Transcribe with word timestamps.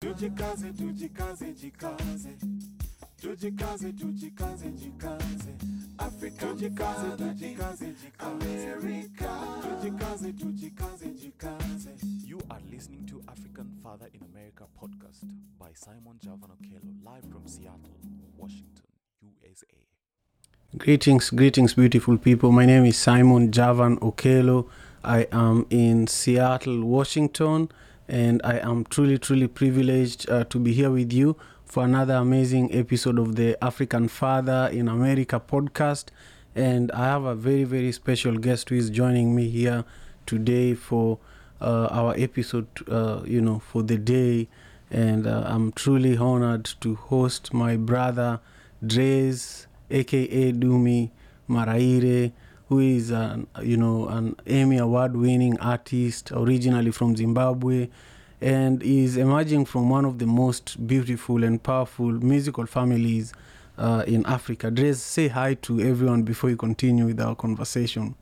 Tujikaze, 0.00 0.72
tujikaze, 0.72 1.52
jikaze. 1.52 2.28
Tujikaze, 3.20 3.92
tujikaze, 3.92 4.70
jikaze. 4.70 5.54
Africa, 5.98 6.46
tujikaze, 6.46 7.16
tujikaze, 7.16 7.86
jikaze. 7.86 7.94
America, 8.18 9.30
tujikaze, 9.62 10.32
tujikaze, 10.32 11.06
jikaze. 11.08 11.90
You 12.26 12.38
are 12.50 12.60
listening 12.70 13.06
to 13.06 13.22
African 13.28 13.70
Father 13.82 14.08
in 14.12 14.20
America 14.34 14.64
podcast 14.78 15.24
by 15.58 15.72
Simon 15.74 16.18
Javan 16.22 16.50
Okello, 16.50 17.04
live 17.04 17.24
from 17.32 17.46
Seattle, 17.46 17.96
Washington, 18.36 18.84
USA. 19.22 19.66
Greetings, 20.76 21.30
greetings, 21.30 21.72
beautiful 21.74 22.18
people. 22.18 22.52
My 22.52 22.66
name 22.66 22.84
is 22.84 22.98
Simon 22.98 23.50
Javan 23.50 23.96
Okello. 24.00 24.68
I 25.02 25.26
am 25.32 25.64
in 25.70 26.06
Seattle, 26.06 26.84
Washington, 26.84 27.70
and 28.08 28.40
I 28.44 28.58
am 28.58 28.84
truly, 28.84 29.18
truly 29.18 29.48
privileged 29.48 30.28
uh, 30.30 30.44
to 30.44 30.58
be 30.58 30.72
here 30.72 30.90
with 30.90 31.12
you 31.12 31.36
for 31.64 31.84
another 31.84 32.14
amazing 32.14 32.72
episode 32.74 33.18
of 33.18 33.36
the 33.36 33.62
African 33.62 34.08
Father 34.08 34.70
in 34.72 34.88
America 34.88 35.40
podcast. 35.40 36.06
And 36.54 36.90
I 36.92 37.04
have 37.04 37.24
a 37.24 37.34
very, 37.34 37.64
very 37.64 37.92
special 37.92 38.38
guest 38.38 38.68
who 38.68 38.76
is 38.76 38.90
joining 38.90 39.34
me 39.34 39.48
here 39.48 39.84
today 40.24 40.74
for 40.74 41.18
uh, 41.60 41.88
our 41.90 42.14
episode, 42.16 42.68
uh, 42.88 43.22
you 43.24 43.40
know, 43.40 43.58
for 43.58 43.82
the 43.82 43.98
day. 43.98 44.48
And 44.90 45.26
uh, 45.26 45.42
I'm 45.46 45.72
truly 45.72 46.16
honored 46.16 46.64
to 46.80 46.94
host 46.94 47.52
my 47.52 47.76
brother, 47.76 48.40
Drez, 48.84 49.66
aka 49.90 50.52
Dumi 50.52 51.10
Maraire, 51.48 52.32
who 52.68 52.80
is 52.80 53.10
an, 53.10 53.46
you 53.62 53.76
know 53.76 54.08
an 54.08 54.36
Emmy 54.46 54.78
award 54.78 55.16
winning 55.16 55.58
artist 55.60 56.32
originally 56.32 56.90
from 56.90 57.16
Zimbabwe 57.16 57.88
and 58.40 58.82
is 58.82 59.16
emerging 59.16 59.64
from 59.64 59.88
one 59.88 60.04
of 60.04 60.18
the 60.18 60.26
most 60.26 60.86
beautiful 60.86 61.42
and 61.44 61.62
powerful 61.62 62.10
musical 62.10 62.66
families 62.66 63.32
uh, 63.78 64.04
in 64.06 64.26
Africa. 64.26 64.70
Drez, 64.70 64.96
say 64.96 65.28
hi 65.28 65.54
to 65.54 65.80
everyone 65.80 66.22
before 66.22 66.50
you 66.50 66.56
continue 66.56 67.06
with 67.06 67.20
our 67.20 67.34
conversation. 67.34 68.14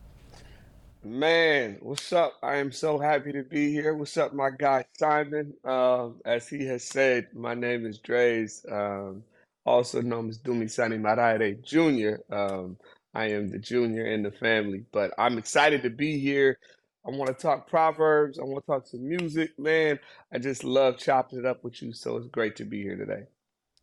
Man, 1.04 1.76
what's 1.82 2.12
up? 2.12 2.34
I 2.42 2.56
am 2.56 2.72
so 2.72 2.98
happy 2.98 3.32
to 3.32 3.42
be 3.42 3.70
here. 3.70 3.94
What's 3.94 4.16
up, 4.16 4.32
my 4.32 4.50
guy 4.50 4.86
Simon? 4.98 5.52
Um, 5.64 6.20
as 6.24 6.48
he 6.48 6.64
has 6.66 6.82
said, 6.84 7.28
my 7.34 7.52
name 7.54 7.84
is 7.84 7.98
Drez, 7.98 8.64
um, 8.72 9.22
also 9.66 10.00
known 10.00 10.30
as 10.30 10.38
Dumi 10.38 10.70
Sani 10.70 10.96
Maraire 10.96 11.60
Jr. 11.62 12.22
Um, 12.34 12.78
I 13.14 13.26
am 13.26 13.48
the 13.48 13.58
junior 13.58 14.06
in 14.06 14.22
the 14.22 14.32
family, 14.32 14.84
but 14.92 15.12
I'm 15.18 15.38
excited 15.38 15.82
to 15.84 15.90
be 15.90 16.18
here. 16.18 16.58
I 17.06 17.10
want 17.10 17.28
to 17.28 17.34
talk 17.34 17.68
Proverbs. 17.68 18.38
I 18.38 18.42
want 18.42 18.64
to 18.64 18.72
talk 18.72 18.86
some 18.86 19.06
music. 19.06 19.58
Man, 19.58 19.98
I 20.32 20.38
just 20.38 20.64
love 20.64 20.98
chopping 20.98 21.38
it 21.38 21.46
up 21.46 21.62
with 21.62 21.80
you, 21.82 21.92
so 21.92 22.16
it's 22.16 22.28
great 22.28 22.56
to 22.56 22.64
be 22.64 22.82
here 22.82 22.96
today. 22.96 23.24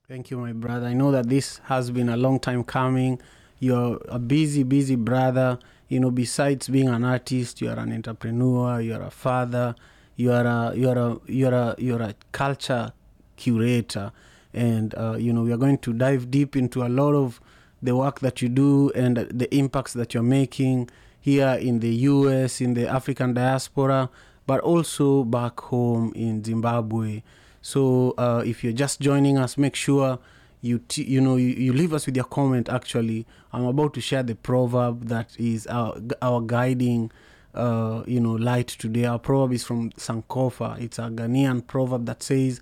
Thank 0.08 0.32
you, 0.32 0.38
my 0.38 0.52
brother. 0.52 0.88
I 0.88 0.94
know 0.94 1.12
that 1.12 1.30
this 1.30 1.60
has 1.66 1.92
been 1.92 2.10
a 2.10 2.18
long 2.18 2.40
time 2.40 2.64
coming. 2.64 3.22
You're 3.60 4.02
a 4.10 4.20
busy, 4.20 4.64
busy 4.64 4.96
brother. 4.96 5.60
You 5.88 6.00
know, 6.00 6.12
besides 6.12 6.68
being 6.68 6.90
an 6.90 7.06
artist, 7.06 7.62
you 7.62 7.70
are 7.70 7.80
an 7.80 7.94
entrepreneur. 7.94 8.82
You 8.82 8.96
are 8.96 9.04
a 9.04 9.12
father. 9.12 9.76
You 10.16 10.34
are 10.34 10.46
a 10.46 10.74
you 10.76 10.90
are 10.90 10.98
a 10.98 11.20
you 11.28 11.48
are 11.48 11.54
a 11.54 11.76
you're 11.78 12.02
a 12.02 12.16
culture 12.32 12.92
curator, 13.38 14.12
and 14.54 14.94
uh, 14.96 15.16
you 15.18 15.32
know 15.32 15.44
we 15.44 15.54
are 15.54 15.58
going 15.58 15.78
to 15.78 15.94
dive 15.94 16.30
deep 16.30 16.56
into 16.56 16.84
a 16.84 16.90
lot 16.90 17.14
of 17.14 17.40
the 17.82 17.96
work 17.96 18.20
that 18.20 18.42
you 18.42 18.50
do 18.50 18.92
and 18.92 19.18
the 19.18 19.54
impacts 19.56 19.94
that 19.94 20.14
you're 20.14 20.24
making 20.24 20.90
here 21.20 21.58
in 21.60 21.80
the 21.80 21.94
U.S. 22.12 22.62
in 22.62 22.74
the 22.74 22.88
African 22.88 23.34
diaspora, 23.34 24.10
but 24.48 24.60
also 24.62 25.24
back 25.24 25.60
home 25.60 26.12
in 26.16 26.44
Zimbabwe. 26.44 27.22
So 27.62 28.16
uh, 28.18 28.44
if 28.46 28.64
you're 28.64 28.74
just 28.74 29.00
joining 29.00 29.38
us, 29.38 29.58
make 29.58 29.76
sure 29.76 30.20
you 30.62 30.80
t- 30.80 31.04
you 31.04 31.22
know 31.22 31.36
you, 31.36 31.50
you 31.50 31.74
leave 31.74 31.94
us 31.94 32.06
with 32.06 32.16
your 32.16 32.26
comment. 32.26 32.70
Actually, 32.70 33.26
I'm 33.54 33.66
about 33.66 33.94
to 33.96 34.02
share 34.02 34.24
the 34.24 34.36
proverb 34.36 35.08
that 35.08 35.36
is 35.40 35.68
our 35.68 35.96
our 36.22 36.42
guiding 36.42 37.12
uh, 37.54 38.04
you 38.08 38.20
know 38.20 38.34
light 38.34 38.68
today. 38.68 39.06
Our 39.06 39.20
proverb 39.20 39.54
is 39.54 39.64
from 39.64 39.92
Sankofa. 39.92 40.80
It's 40.82 41.00
a 41.00 41.04
Ghanaian 41.04 41.66
proverb 41.66 42.06
that 42.06 42.24
says, 42.24 42.62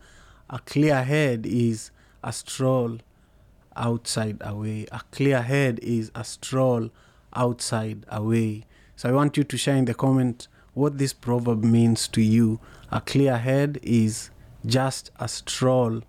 "A 0.50 0.60
clear 0.60 1.04
head 1.04 1.46
is 1.46 1.92
a 2.24 2.34
stroll 2.34 3.00
outside 3.80 4.38
away. 4.42 4.86
A 4.92 5.02
clear 5.12 5.42
head 5.42 5.80
is 5.82 6.12
a 6.14 6.24
stroll 6.24 6.90
outside 7.34 8.06
away." 8.10 8.66
So 8.96 9.10
I 9.10 9.14
want 9.14 9.38
you 9.38 9.44
to 9.44 9.58
share 9.58 9.76
in 9.76 9.86
the 9.86 9.94
comment 9.94 10.48
what 10.74 10.98
this 10.98 11.14
proverb 11.14 11.64
means 11.64 12.08
to 12.10 12.22
you. 12.22 12.60
A 12.92 13.02
clear 13.02 13.38
head 13.38 13.80
is 13.82 14.30
just 14.66 15.12
a 15.20 15.28
stroll 15.28 16.02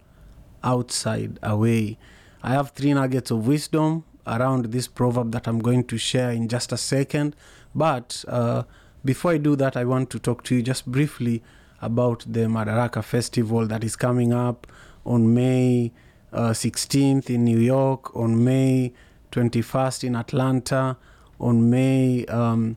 outside 0.62 1.38
away. 1.42 1.98
I 2.42 2.50
have 2.50 2.70
three 2.70 2.92
nuggets 2.94 3.31
of 3.31 3.47
wisdom 3.47 4.04
around 4.26 4.66
this 4.66 4.88
proverb 4.88 5.32
that 5.32 5.47
I'm 5.47 5.58
going 5.60 5.84
to 5.84 5.98
share 5.98 6.31
in 6.31 6.48
just 6.48 6.72
a 6.72 6.76
second. 6.76 7.37
But 7.75 8.25
uh, 8.28 8.64
before 9.04 9.32
I 9.32 9.38
do 9.38 9.56
that, 9.56 9.76
I 9.76 9.84
want 9.84 10.10
to 10.10 10.19
talk 10.19 10.42
to 10.44 10.54
you 10.54 10.62
just 10.62 10.87
briefly 10.87 11.42
about 11.82 12.25
the 12.26 12.41
Madaraka 12.41 13.02
Festival 13.02 13.66
that 13.66 13.84
is 13.84 13.97
coming 13.97 14.32
up 14.32 14.66
on 15.04 15.32
May 15.34 15.92
uh, 16.32 16.50
16th 16.50 17.30
in 17.30 17.44
New 17.44 17.58
York, 17.58 18.14
on 18.16 18.42
May 18.42 18.92
21st 19.32 20.04
in 20.04 20.16
Atlanta, 20.16 20.96
on 21.38 21.70
May 21.70 22.24
um, 22.26 22.76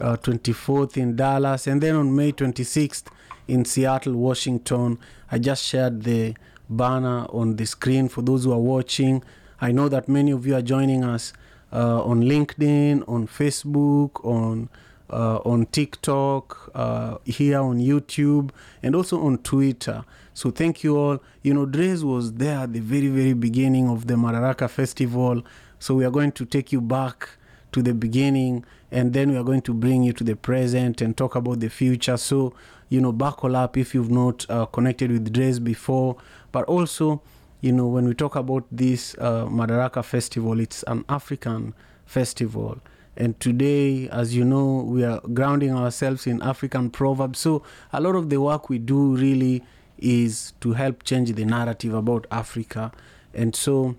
uh, 0.00 0.16
24th 0.16 0.96
in 0.96 1.16
Dallas, 1.16 1.66
and 1.66 1.80
then 1.80 1.94
on 1.94 2.14
May 2.14 2.32
26th 2.32 3.04
in 3.48 3.64
Seattle, 3.64 4.14
Washington. 4.14 4.98
I 5.30 5.38
just 5.38 5.64
shared 5.64 6.02
the 6.04 6.34
banner 6.68 7.26
on 7.30 7.56
the 7.56 7.66
screen 7.66 8.08
for 8.08 8.22
those 8.22 8.44
who 8.44 8.52
are 8.52 8.58
watching. 8.58 9.22
I 9.60 9.72
know 9.72 9.88
that 9.88 10.08
many 10.08 10.30
of 10.30 10.46
you 10.46 10.54
are 10.56 10.62
joining 10.62 11.04
us 11.04 11.32
uh, 11.72 12.02
on 12.02 12.22
LinkedIn, 12.22 13.08
on 13.08 13.26
Facebook, 13.26 14.24
on 14.24 14.68
uh, 15.10 15.40
on 15.44 15.66
TikTok, 15.66 16.70
uh, 16.74 17.18
here 17.24 17.60
on 17.60 17.78
YouTube, 17.78 18.50
and 18.82 18.94
also 18.94 19.20
on 19.20 19.38
Twitter. 19.38 20.04
So 20.34 20.50
thank 20.50 20.82
you 20.84 20.96
all. 20.96 21.18
You 21.42 21.54
know, 21.54 21.66
Drez 21.66 22.02
was 22.02 22.32
there 22.34 22.58
at 22.58 22.72
the 22.72 22.80
very, 22.80 23.08
very 23.08 23.32
beginning 23.32 23.88
of 23.88 24.06
the 24.06 24.14
Madaraka 24.14 24.70
Festival. 24.70 25.42
So 25.78 25.94
we 25.94 26.04
are 26.04 26.10
going 26.10 26.32
to 26.32 26.44
take 26.44 26.72
you 26.72 26.80
back 26.80 27.28
to 27.72 27.82
the 27.82 27.94
beginning, 27.94 28.64
and 28.90 29.12
then 29.12 29.30
we 29.30 29.36
are 29.36 29.44
going 29.44 29.62
to 29.62 29.74
bring 29.74 30.02
you 30.02 30.12
to 30.14 30.24
the 30.24 30.36
present 30.36 31.00
and 31.00 31.16
talk 31.16 31.34
about 31.36 31.60
the 31.60 31.68
future. 31.68 32.16
So, 32.16 32.54
you 32.88 33.00
know, 33.00 33.12
buckle 33.12 33.56
up 33.56 33.76
if 33.76 33.94
you've 33.94 34.10
not 34.10 34.46
uh, 34.48 34.66
connected 34.66 35.10
with 35.10 35.32
Drez 35.32 35.62
before. 35.62 36.16
But 36.52 36.64
also, 36.64 37.22
you 37.60 37.72
know, 37.72 37.86
when 37.86 38.06
we 38.06 38.14
talk 38.14 38.36
about 38.36 38.64
this 38.72 39.14
uh, 39.18 39.46
Madaraka 39.46 40.04
Festival, 40.04 40.58
it's 40.60 40.82
an 40.84 41.04
African 41.08 41.74
festival. 42.06 42.78
And 43.16 43.38
today, 43.40 44.08
as 44.08 44.34
you 44.34 44.44
know, 44.44 44.82
we 44.86 45.04
are 45.04 45.20
grounding 45.34 45.74
ourselves 45.74 46.26
in 46.26 46.42
African 46.42 46.90
proverbs. 46.90 47.38
So, 47.38 47.62
a 47.92 48.00
lot 48.00 48.14
of 48.14 48.30
the 48.30 48.40
work 48.40 48.68
we 48.68 48.78
do 48.78 49.16
really 49.16 49.62
is 49.98 50.52
to 50.60 50.72
help 50.72 51.02
change 51.02 51.32
the 51.32 51.44
narrative 51.44 51.92
about 51.92 52.26
Africa. 52.30 52.92
And 53.34 53.54
so, 53.54 53.96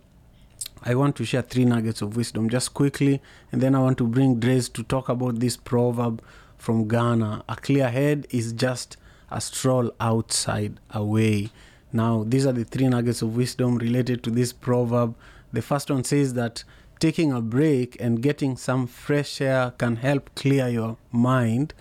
I 0.83 0.95
want 0.95 1.15
to 1.17 1.25
share 1.25 1.43
three 1.43 1.65
nuggets 1.65 2.01
of 2.01 2.15
wisdom 2.15 2.49
just 2.49 2.73
quickly, 2.73 3.21
and 3.51 3.61
then 3.61 3.75
I 3.75 3.79
want 3.79 3.99
to 3.99 4.07
bring 4.07 4.39
Drez 4.39 4.71
to 4.73 4.83
talk 4.83 5.09
about 5.09 5.39
this 5.39 5.55
proverb 5.55 6.23
from 6.57 6.87
Ghana. 6.87 7.43
A 7.47 7.55
clear 7.55 7.89
head 7.89 8.25
is 8.31 8.51
just 8.53 8.97
a 9.29 9.39
stroll 9.39 9.91
outside 9.99 10.79
away. 10.89 11.51
Now, 11.93 12.23
these 12.27 12.47
are 12.47 12.51
the 12.51 12.63
three 12.63 12.87
nuggets 12.87 13.21
of 13.21 13.35
wisdom 13.35 13.77
related 13.77 14.23
to 14.23 14.31
this 14.31 14.53
proverb. 14.53 15.15
The 15.53 15.61
first 15.61 15.91
one 15.91 16.03
says 16.03 16.33
that 16.33 16.63
taking 17.01 17.31
a 17.31 17.41
break 17.41 17.97
and 17.99 18.21
getting 18.21 18.55
some 18.55 18.85
fresh 18.85 19.41
air 19.41 19.73
can 19.79 19.95
help 19.95 20.29
clear 20.35 20.69
your 20.69 20.97
mind 21.11 21.73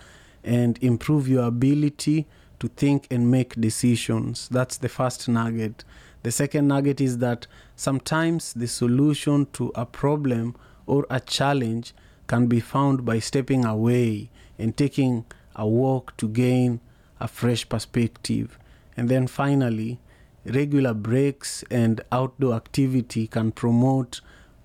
and 0.43 0.79
improve 0.81 1.27
your 1.27 1.45
ability 1.45 2.25
to 2.59 2.67
think 2.69 3.05
and 3.11 3.29
make 3.29 3.53
decisions. 3.61 4.49
That's 4.49 4.77
the 4.77 4.89
first 4.89 5.29
nugget. 5.29 5.83
The 6.23 6.31
second 6.31 6.67
nugget 6.67 6.99
is 6.99 7.19
that 7.19 7.45
sometimes 7.75 8.53
the 8.53 8.67
solution 8.67 9.45
to 9.53 9.71
a 9.75 9.85
problem 9.85 10.55
or 10.87 11.05
a 11.11 11.19
challenge 11.19 11.93
can 12.25 12.47
be 12.47 12.59
found 12.59 13.05
by 13.05 13.19
stepping 13.19 13.63
away 13.63 14.31
and 14.57 14.75
taking 14.75 15.25
a 15.55 15.67
walk 15.67 16.17
to 16.17 16.27
gain 16.27 16.79
a 17.19 17.27
fresh 17.27 17.69
perspective. 17.69 18.57
And 18.97 19.07
then 19.07 19.27
finally, 19.27 19.99
regular 20.45 20.95
breaks 20.95 21.63
and 21.69 22.01
outdoor 22.11 22.55
activity 22.55 23.27
can 23.27 23.51
promote 23.51 24.21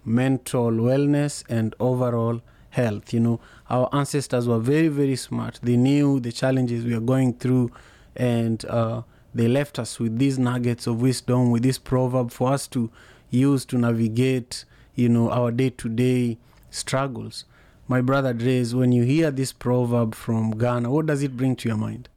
mental 0.07 0.71
wellness 0.71 1.45
and 1.49 1.75
overall 1.81 2.41
health. 2.71 3.13
You 3.13 3.21
know, 3.21 3.41
our 3.69 3.89
ancestors 3.93 4.47
were 4.49 4.59
very, 4.59 4.89
very 4.89 5.17
smart. 5.17 5.59
They 5.63 5.77
knew 5.77 6.21
the 6.21 6.33
challenges 6.33 6.85
we 6.85 6.95
are 6.95 7.01
going 7.01 7.35
through, 7.35 7.73
and 8.15 8.65
uh, 8.67 9.03
they 9.35 9.49
left 9.49 9.79
us 9.79 9.99
with 9.99 10.19
these 10.19 10.39
nuggets 10.39 10.87
of 10.87 11.03
wisdom, 11.03 11.51
with 11.51 11.63
this 11.63 11.79
proverb 11.79 12.31
for 12.31 12.53
us 12.53 12.67
to 12.69 12.91
use 13.31 13.65
to 13.67 13.77
navigate, 13.77 14.65
you 14.95 15.09
know, 15.09 15.31
our 15.31 15.51
day 15.51 15.71
to 15.71 15.89
day 15.89 16.39
struggles. 16.71 17.45
My 17.89 18.01
brother 18.01 18.33
Drez, 18.35 18.75
when 18.75 18.93
you 18.93 19.03
hear 19.05 19.31
this 19.31 19.53
proverb 19.53 20.15
from 20.15 20.53
Ghana, 20.53 20.91
what 20.91 21.07
does 21.07 21.23
it 21.23 21.37
bring 21.37 21.57
to 21.57 21.69
your 21.69 21.77
mind? 21.79 22.09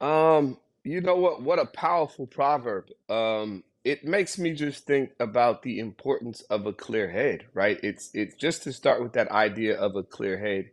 Um, 0.00 0.58
You 0.82 1.00
know 1.02 1.16
what? 1.16 1.42
What 1.42 1.58
a 1.58 1.66
powerful 1.66 2.26
proverb. 2.26 2.88
Um, 3.08 3.62
it 3.84 4.04
makes 4.04 4.38
me 4.38 4.52
just 4.52 4.86
think 4.86 5.10
about 5.20 5.62
the 5.62 5.78
importance 5.80 6.42
of 6.42 6.66
a 6.66 6.72
clear 6.72 7.10
head, 7.10 7.46
right? 7.54 7.78
It's 7.82 8.10
it's 8.14 8.36
just 8.36 8.62
to 8.64 8.72
start 8.72 9.02
with 9.02 9.14
that 9.14 9.30
idea 9.30 9.78
of 9.78 9.96
a 9.96 10.02
clear 10.04 10.38
head. 10.38 10.70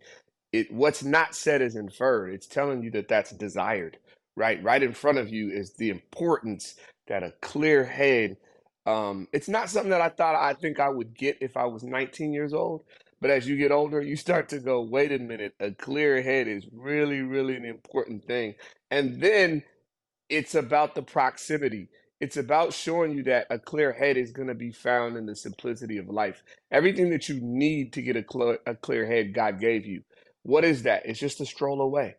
It 0.54 0.71
what's 0.71 1.04
not 1.04 1.36
said 1.36 1.62
is 1.62 1.75
inferred. 1.75 2.33
It's 2.33 2.48
telling 2.48 2.83
you 2.83 2.92
that 2.92 3.07
that's 3.07 3.31
desired, 3.31 3.98
right? 4.36 4.62
Right 4.63 4.83
in 4.83 4.94
front 4.94 5.19
of 5.19 5.30
you 5.30 5.51
is 5.51 5.74
the 5.75 5.89
importance 5.89 6.75
that 7.07 7.24
a 7.24 7.33
clear 7.42 7.86
head. 7.86 8.38
Um, 8.86 9.27
it's 9.33 9.50
not 9.50 9.69
something 9.69 9.92
that 9.92 10.01
I 10.01 10.09
thought 10.09 10.36
I 10.36 10.54
think 10.54 10.80
I 10.80 10.89
would 10.89 11.15
get 11.18 11.38
if 11.42 11.57
I 11.57 11.65
was 11.65 11.83
19 11.83 12.33
years 12.33 12.54
old. 12.54 12.83
But 13.21 13.31
as 13.31 13.48
you 13.48 13.57
get 13.57 13.71
older, 13.71 14.01
you 14.01 14.15
start 14.15 14.50
to 14.50 14.59
go, 14.59 14.81
wait 14.81 15.12
a 15.12 15.19
minute, 15.19 15.54
a 15.59 15.71
clear 15.71 16.21
head 16.21 16.48
is 16.48 16.68
really, 16.71 17.21
really 17.21 17.56
an 17.56 17.65
important 17.65 18.25
thing. 18.25 18.56
And 18.92 19.21
then 19.21 19.63
it's 20.30 20.56
about 20.56 20.95
the 20.95 21.04
proximity. 21.04 21.89
It's 22.19 22.38
about 22.38 22.74
showing 22.74 23.12
you 23.12 23.24
that 23.24 23.48
a 23.52 23.60
clear 23.60 23.94
head 23.94 24.18
is 24.18 24.31
going 24.31 24.48
to 24.48 24.56
be 24.56 24.72
found 24.72 25.18
in 25.18 25.28
the 25.28 25.36
simplicity 25.36 25.98
of 25.98 26.10
life. 26.10 26.44
Everything 26.72 27.12
that 27.12 27.30
you 27.30 27.40
need 27.42 27.94
to 27.94 28.02
get 28.02 28.16
a, 28.18 28.24
clear, 28.24 28.60
a 28.66 28.75
clear 28.75 29.06
head, 29.06 29.34
God 29.36 29.60
gave 29.60 29.86
you. 29.86 30.02
What 30.44 30.66
is 30.66 30.84
that? 30.84 31.04
It's 31.06 31.19
just 31.19 31.42
a 31.42 31.46
stroll 31.46 31.81
away, 31.81 32.16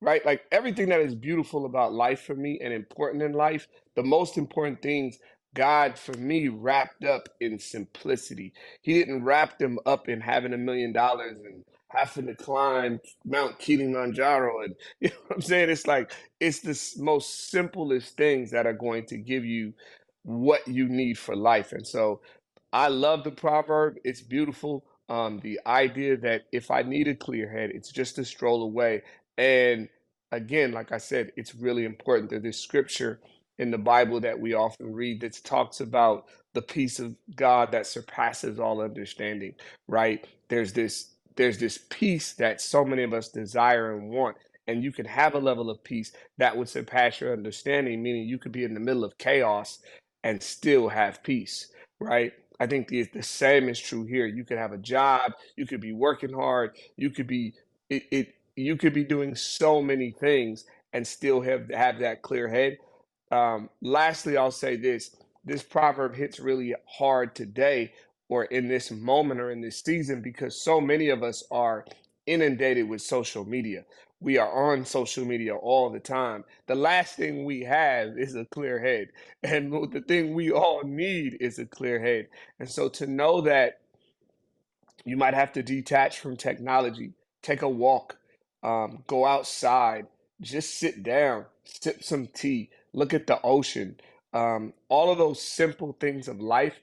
right? 0.00 0.24
Like 0.26 0.42
everything 0.52 0.90
that 0.90 1.00
is 1.00 1.14
beautiful 1.14 1.66
about 1.66 1.92
life 1.94 2.22
for 2.22 2.34
me 2.36 2.60
and 2.62 2.72
important 2.74 3.22
in 3.22 3.32
life, 3.32 3.68
the 3.96 4.04
most 4.04 4.38
important 4.38 4.82
things 4.82 5.18
God, 5.54 5.98
for 5.98 6.14
me, 6.14 6.48
wrapped 6.48 7.04
up 7.04 7.28
in 7.40 7.58
simplicity. 7.58 8.52
He 8.82 8.94
didn't 8.94 9.24
wrap 9.24 9.58
them 9.58 9.78
up 9.86 10.08
in 10.08 10.20
having 10.20 10.52
a 10.54 10.58
million 10.58 10.92
dollars 10.92 11.38
and 11.44 11.64
having 11.94 12.26
to 12.28 12.36
climb 12.36 13.00
Mount 13.24 13.58
Kilimanjaro. 13.58 14.62
And 14.64 14.74
you 15.00 15.08
know 15.10 15.16
what 15.28 15.36
I'm 15.36 15.42
saying? 15.42 15.70
It's 15.70 15.86
like 15.86 16.12
it's 16.40 16.60
the 16.60 17.02
most 17.02 17.50
simplest 17.50 18.16
things 18.16 18.52
that 18.52 18.66
are 18.66 18.74
going 18.74 19.06
to 19.06 19.18
give 19.18 19.44
you 19.44 19.74
what 20.24 20.66
you 20.68 20.88
need 20.88 21.18
for 21.18 21.36
life. 21.36 21.72
And 21.72 21.86
so 21.86 22.20
I 22.72 22.88
love 22.88 23.24
the 23.24 23.32
proverb. 23.32 23.96
It's 24.04 24.22
beautiful. 24.22 24.86
Um, 25.08 25.40
the 25.42 25.60
idea 25.66 26.16
that 26.18 26.42
if 26.52 26.70
I 26.70 26.82
need 26.82 27.08
a 27.08 27.16
clear 27.16 27.50
head, 27.50 27.72
it's 27.74 27.92
just 27.92 28.18
a 28.18 28.24
stroll 28.24 28.62
away. 28.64 29.02
And 29.38 29.88
again, 30.32 30.72
like 30.72 30.92
I 30.92 30.98
said, 30.98 31.32
it's 31.36 31.54
really 31.54 31.84
important 31.84 32.30
that 32.30 32.44
this 32.44 32.60
scripture 32.60 33.20
in 33.58 33.70
the 33.72 33.78
Bible 33.78 34.20
that 34.20 34.38
we 34.40 34.54
often 34.54 34.92
read 34.94 35.20
that 35.22 35.40
talks 35.44 35.80
about 35.80 36.26
the 36.54 36.62
peace 36.62 37.00
of 37.00 37.16
God 37.36 37.72
that 37.72 37.86
surpasses 37.86 38.60
all 38.60 38.82
understanding, 38.82 39.54
right? 39.88 40.26
There's 40.48 40.72
this 40.74 41.13
there's 41.36 41.58
this 41.58 41.78
peace 41.90 42.32
that 42.34 42.60
so 42.60 42.84
many 42.84 43.02
of 43.02 43.14
us 43.14 43.28
desire 43.28 43.96
and 43.96 44.10
want. 44.10 44.36
And 44.66 44.82
you 44.82 44.92
can 44.92 45.06
have 45.06 45.34
a 45.34 45.38
level 45.38 45.70
of 45.70 45.84
peace 45.84 46.12
that 46.38 46.56
would 46.56 46.68
surpass 46.68 47.20
your 47.20 47.32
understanding, 47.32 48.02
meaning 48.02 48.28
you 48.28 48.38
could 48.38 48.52
be 48.52 48.64
in 48.64 48.74
the 48.74 48.80
middle 48.80 49.04
of 49.04 49.18
chaos 49.18 49.80
and 50.22 50.42
still 50.42 50.88
have 50.88 51.22
peace, 51.22 51.70
right? 52.00 52.32
I 52.60 52.66
think 52.66 52.88
the, 52.88 53.04
the 53.12 53.22
same 53.22 53.68
is 53.68 53.78
true 53.78 54.04
here. 54.04 54.26
You 54.26 54.44
could 54.44 54.58
have 54.58 54.72
a 54.72 54.78
job, 54.78 55.32
you 55.56 55.66
could 55.66 55.80
be 55.80 55.92
working 55.92 56.32
hard, 56.32 56.76
you 56.96 57.10
could 57.10 57.26
be 57.26 57.54
it, 57.90 58.04
it 58.10 58.34
you 58.56 58.76
could 58.76 58.94
be 58.94 59.04
doing 59.04 59.34
so 59.34 59.82
many 59.82 60.12
things 60.12 60.64
and 60.92 61.06
still 61.06 61.40
have 61.42 61.68
have 61.70 61.98
that 62.00 62.22
clear 62.22 62.48
head. 62.48 62.78
Um, 63.30 63.68
lastly, 63.82 64.36
I'll 64.36 64.50
say 64.50 64.76
this: 64.76 65.16
this 65.44 65.62
proverb 65.62 66.14
hits 66.14 66.40
really 66.40 66.74
hard 66.86 67.34
today, 67.34 67.92
or 68.28 68.44
in 68.46 68.68
this 68.68 68.90
moment, 68.90 69.40
or 69.40 69.50
in 69.50 69.60
this 69.60 69.80
season, 69.80 70.22
because 70.22 70.60
so 70.60 70.80
many 70.80 71.10
of 71.10 71.22
us 71.22 71.44
are 71.50 71.84
inundated 72.26 72.88
with 72.88 73.02
social 73.02 73.44
media. 73.44 73.84
We 74.20 74.38
are 74.38 74.72
on 74.72 74.86
social 74.86 75.24
media 75.26 75.54
all 75.54 75.90
the 75.90 76.00
time. 76.00 76.44
The 76.66 76.74
last 76.74 77.16
thing 77.16 77.44
we 77.44 77.62
have 77.64 78.18
is 78.18 78.34
a 78.36 78.46
clear 78.46 78.78
head, 78.78 79.08
and 79.42 79.72
the 79.92 80.00
thing 80.02 80.34
we 80.34 80.52
all 80.52 80.82
need 80.84 81.38
is 81.40 81.58
a 81.58 81.66
clear 81.66 82.00
head. 82.00 82.28
And 82.58 82.68
so 82.68 82.88
to 82.90 83.06
know 83.06 83.42
that 83.42 83.80
you 85.04 85.16
might 85.16 85.34
have 85.34 85.52
to 85.52 85.62
detach 85.62 86.20
from 86.20 86.36
technology, 86.36 87.12
take 87.42 87.62
a 87.62 87.68
walk, 87.68 88.16
um, 88.62 89.02
go 89.06 89.26
outside, 89.26 90.06
just 90.40 90.78
sit 90.78 91.02
down, 91.02 91.46
sip 91.64 92.02
some 92.02 92.28
tea, 92.28 92.70
look 92.92 93.14
at 93.14 93.26
the 93.26 93.40
ocean. 93.42 93.96
Um, 94.32 94.72
all 94.88 95.10
of 95.12 95.18
those 95.18 95.42
simple 95.42 95.96
things 96.00 96.28
of 96.28 96.40
life 96.40 96.74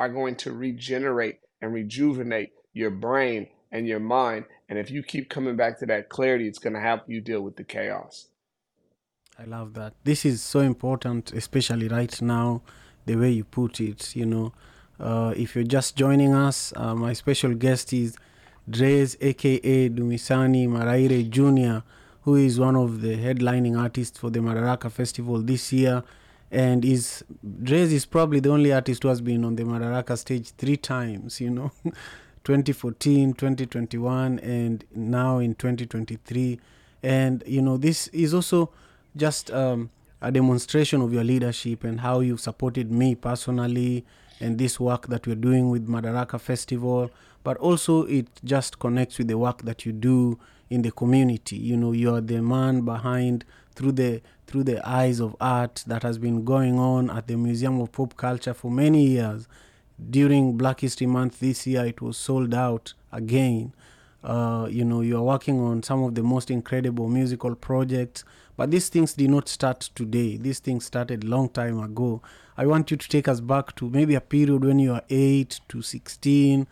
are 0.00 0.08
going 0.08 0.34
to 0.34 0.50
regenerate 0.50 1.40
and 1.60 1.74
rejuvenate 1.74 2.52
your 2.72 2.90
brain 2.90 3.46
and 3.70 3.86
your 3.86 4.00
mind. 4.00 4.46
And 4.68 4.78
if 4.78 4.90
you 4.90 5.02
keep 5.02 5.28
coming 5.28 5.56
back 5.56 5.78
to 5.80 5.86
that 5.86 6.08
clarity, 6.08 6.48
it's 6.48 6.58
going 6.58 6.72
to 6.72 6.80
help 6.80 7.02
you 7.06 7.20
deal 7.20 7.42
with 7.42 7.56
the 7.56 7.64
chaos. 7.64 8.28
I 9.38 9.44
love 9.44 9.74
that. 9.74 9.92
This 10.02 10.24
is 10.24 10.42
so 10.42 10.60
important, 10.60 11.32
especially 11.32 11.86
right 11.88 12.20
now, 12.22 12.62
the 13.04 13.16
way 13.16 13.30
you 13.30 13.44
put 13.44 13.78
it. 13.80 14.16
You 14.16 14.24
know, 14.24 14.52
uh, 14.98 15.34
if 15.36 15.54
you're 15.54 15.64
just 15.64 15.96
joining 15.96 16.34
us, 16.34 16.72
uh, 16.76 16.94
my 16.94 17.12
special 17.12 17.54
guest 17.54 17.92
is 17.92 18.16
Drez, 18.70 19.16
aka 19.20 19.88
Dumisani 19.90 20.66
Maraire 20.66 21.28
Jr., 21.28 21.84
who 22.22 22.36
is 22.36 22.58
one 22.58 22.76
of 22.76 23.02
the 23.02 23.16
headlining 23.16 23.78
artists 23.78 24.18
for 24.18 24.30
the 24.30 24.40
Madaraka 24.40 24.90
Festival 24.90 25.42
this 25.42 25.72
year. 25.74 26.02
And 26.50 26.84
is 26.84 27.24
Drez 27.62 27.92
is 27.92 28.06
probably 28.06 28.40
the 28.40 28.50
only 28.50 28.72
artist 28.72 29.02
who 29.04 29.08
has 29.08 29.20
been 29.20 29.44
on 29.44 29.56
the 29.56 29.62
Madaraka 29.62 30.18
stage 30.18 30.50
three 30.58 30.76
times, 30.76 31.40
you 31.40 31.50
know, 31.50 31.70
2014, 32.44 33.34
2021, 33.34 34.38
and 34.40 34.84
now 34.94 35.38
in 35.38 35.54
2023. 35.54 36.58
And, 37.02 37.42
you 37.46 37.62
know, 37.62 37.76
this 37.76 38.08
is 38.08 38.34
also 38.34 38.70
just 39.16 39.50
um, 39.50 39.90
a 40.20 40.30
demonstration 40.32 41.00
of 41.02 41.12
your 41.12 41.24
leadership 41.24 41.84
and 41.84 42.00
how 42.00 42.20
you've 42.20 42.40
supported 42.40 42.90
me 42.90 43.14
personally 43.14 44.04
and 44.40 44.58
this 44.58 44.80
work 44.80 45.06
that 45.08 45.26
we're 45.26 45.36
doing 45.36 45.70
with 45.70 45.86
Madaraka 45.86 46.40
Festival, 46.40 47.10
but 47.44 47.56
also 47.58 48.04
it 48.04 48.26
just 48.44 48.78
connects 48.78 49.18
with 49.18 49.28
the 49.28 49.38
work 49.38 49.62
that 49.62 49.84
you 49.86 49.92
do 49.92 50.38
in 50.68 50.82
the 50.82 50.90
community. 50.90 51.56
You 51.56 51.76
know, 51.76 51.92
you're 51.92 52.20
the 52.20 52.40
man 52.40 52.82
behind 52.82 53.44
through 53.80 53.92
the 53.92 54.20
through 54.46 54.64
the 54.64 54.86
eyes 54.86 55.20
of 55.20 55.34
art 55.40 55.82
that 55.86 56.02
has 56.02 56.18
been 56.18 56.44
going 56.44 56.78
on 56.78 57.08
at 57.08 57.28
the 57.28 57.36
Museum 57.36 57.80
of 57.80 57.92
Pop 57.92 58.16
Culture 58.16 58.52
for 58.52 58.70
many 58.70 59.06
years. 59.06 59.48
During 60.10 60.56
Black 60.56 60.80
History 60.80 61.06
Month 61.06 61.40
this 61.40 61.66
year, 61.66 61.86
it 61.86 62.02
was 62.02 62.16
sold 62.16 62.52
out 62.52 62.92
again. 63.12 63.72
Uh, 64.22 64.66
you 64.68 64.84
know, 64.84 65.00
you 65.00 65.16
are 65.16 65.22
working 65.22 65.60
on 65.60 65.82
some 65.82 66.02
of 66.02 66.14
the 66.14 66.22
most 66.22 66.50
incredible 66.50 67.08
musical 67.08 67.54
projects, 67.54 68.24
but 68.56 68.70
these 68.70 68.88
things 68.88 69.14
did 69.14 69.30
not 69.30 69.48
start 69.48 69.80
today. 69.94 70.36
These 70.36 70.58
things 70.58 70.84
started 70.84 71.24
long 71.24 71.48
time 71.48 71.78
ago. 71.78 72.20
I 72.58 72.66
want 72.66 72.90
you 72.90 72.98
to 72.98 73.08
take 73.08 73.28
us 73.28 73.40
back 73.40 73.74
to 73.76 73.88
maybe 73.88 74.14
a 74.14 74.20
period 74.20 74.64
when 74.64 74.78
you 74.78 74.92
are 74.92 75.04
8 75.08 75.60
to 75.68 75.80
16, 75.80 76.66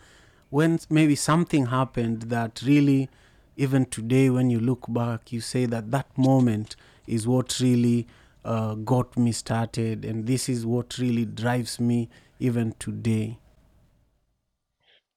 when 0.49 0.79
maybe 0.89 1.15
something 1.15 1.67
happened 1.67 2.23
that 2.23 2.61
really, 2.63 3.09
even 3.57 3.85
today, 3.85 4.29
when 4.29 4.49
you 4.49 4.59
look 4.59 4.85
back, 4.89 5.31
you 5.31 5.41
say 5.41 5.65
that 5.65 5.91
that 5.91 6.05
moment 6.17 6.75
is 7.09 7.27
what 7.27 7.59
really 7.59 8.07
uh, 8.45 8.75
got 8.75 9.17
me 9.17 9.31
started, 9.31 10.05
and 10.05 10.25
this 10.25 10.47
is 10.47 10.65
what 10.65 10.97
really 10.97 11.25
drives 11.25 11.79
me 11.79 12.09
even 12.39 12.73
today. 12.79 13.37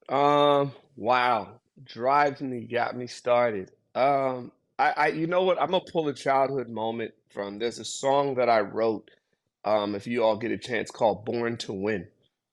Um, 0.08 0.72
wow. 0.96 1.60
Drives 1.84 2.40
me, 2.40 2.60
got 2.60 2.96
me 2.96 3.06
started. 3.06 3.70
Um, 3.94 4.52
I, 4.78 4.92
I, 4.96 5.06
you 5.08 5.26
know 5.26 5.42
what? 5.42 5.60
I'm 5.60 5.70
gonna 5.70 5.84
pull 5.90 6.08
a 6.08 6.14
childhood 6.14 6.68
moment 6.68 7.12
from 7.30 7.58
there's 7.58 7.78
a 7.78 7.84
song 7.84 8.34
that 8.34 8.48
I 8.48 8.60
wrote, 8.60 9.10
um, 9.64 9.94
if 9.94 10.06
you 10.06 10.22
all 10.22 10.36
get 10.36 10.50
a 10.50 10.58
chance, 10.58 10.90
called 10.90 11.24
Born 11.24 11.56
to 11.58 11.72
Win, 11.72 12.06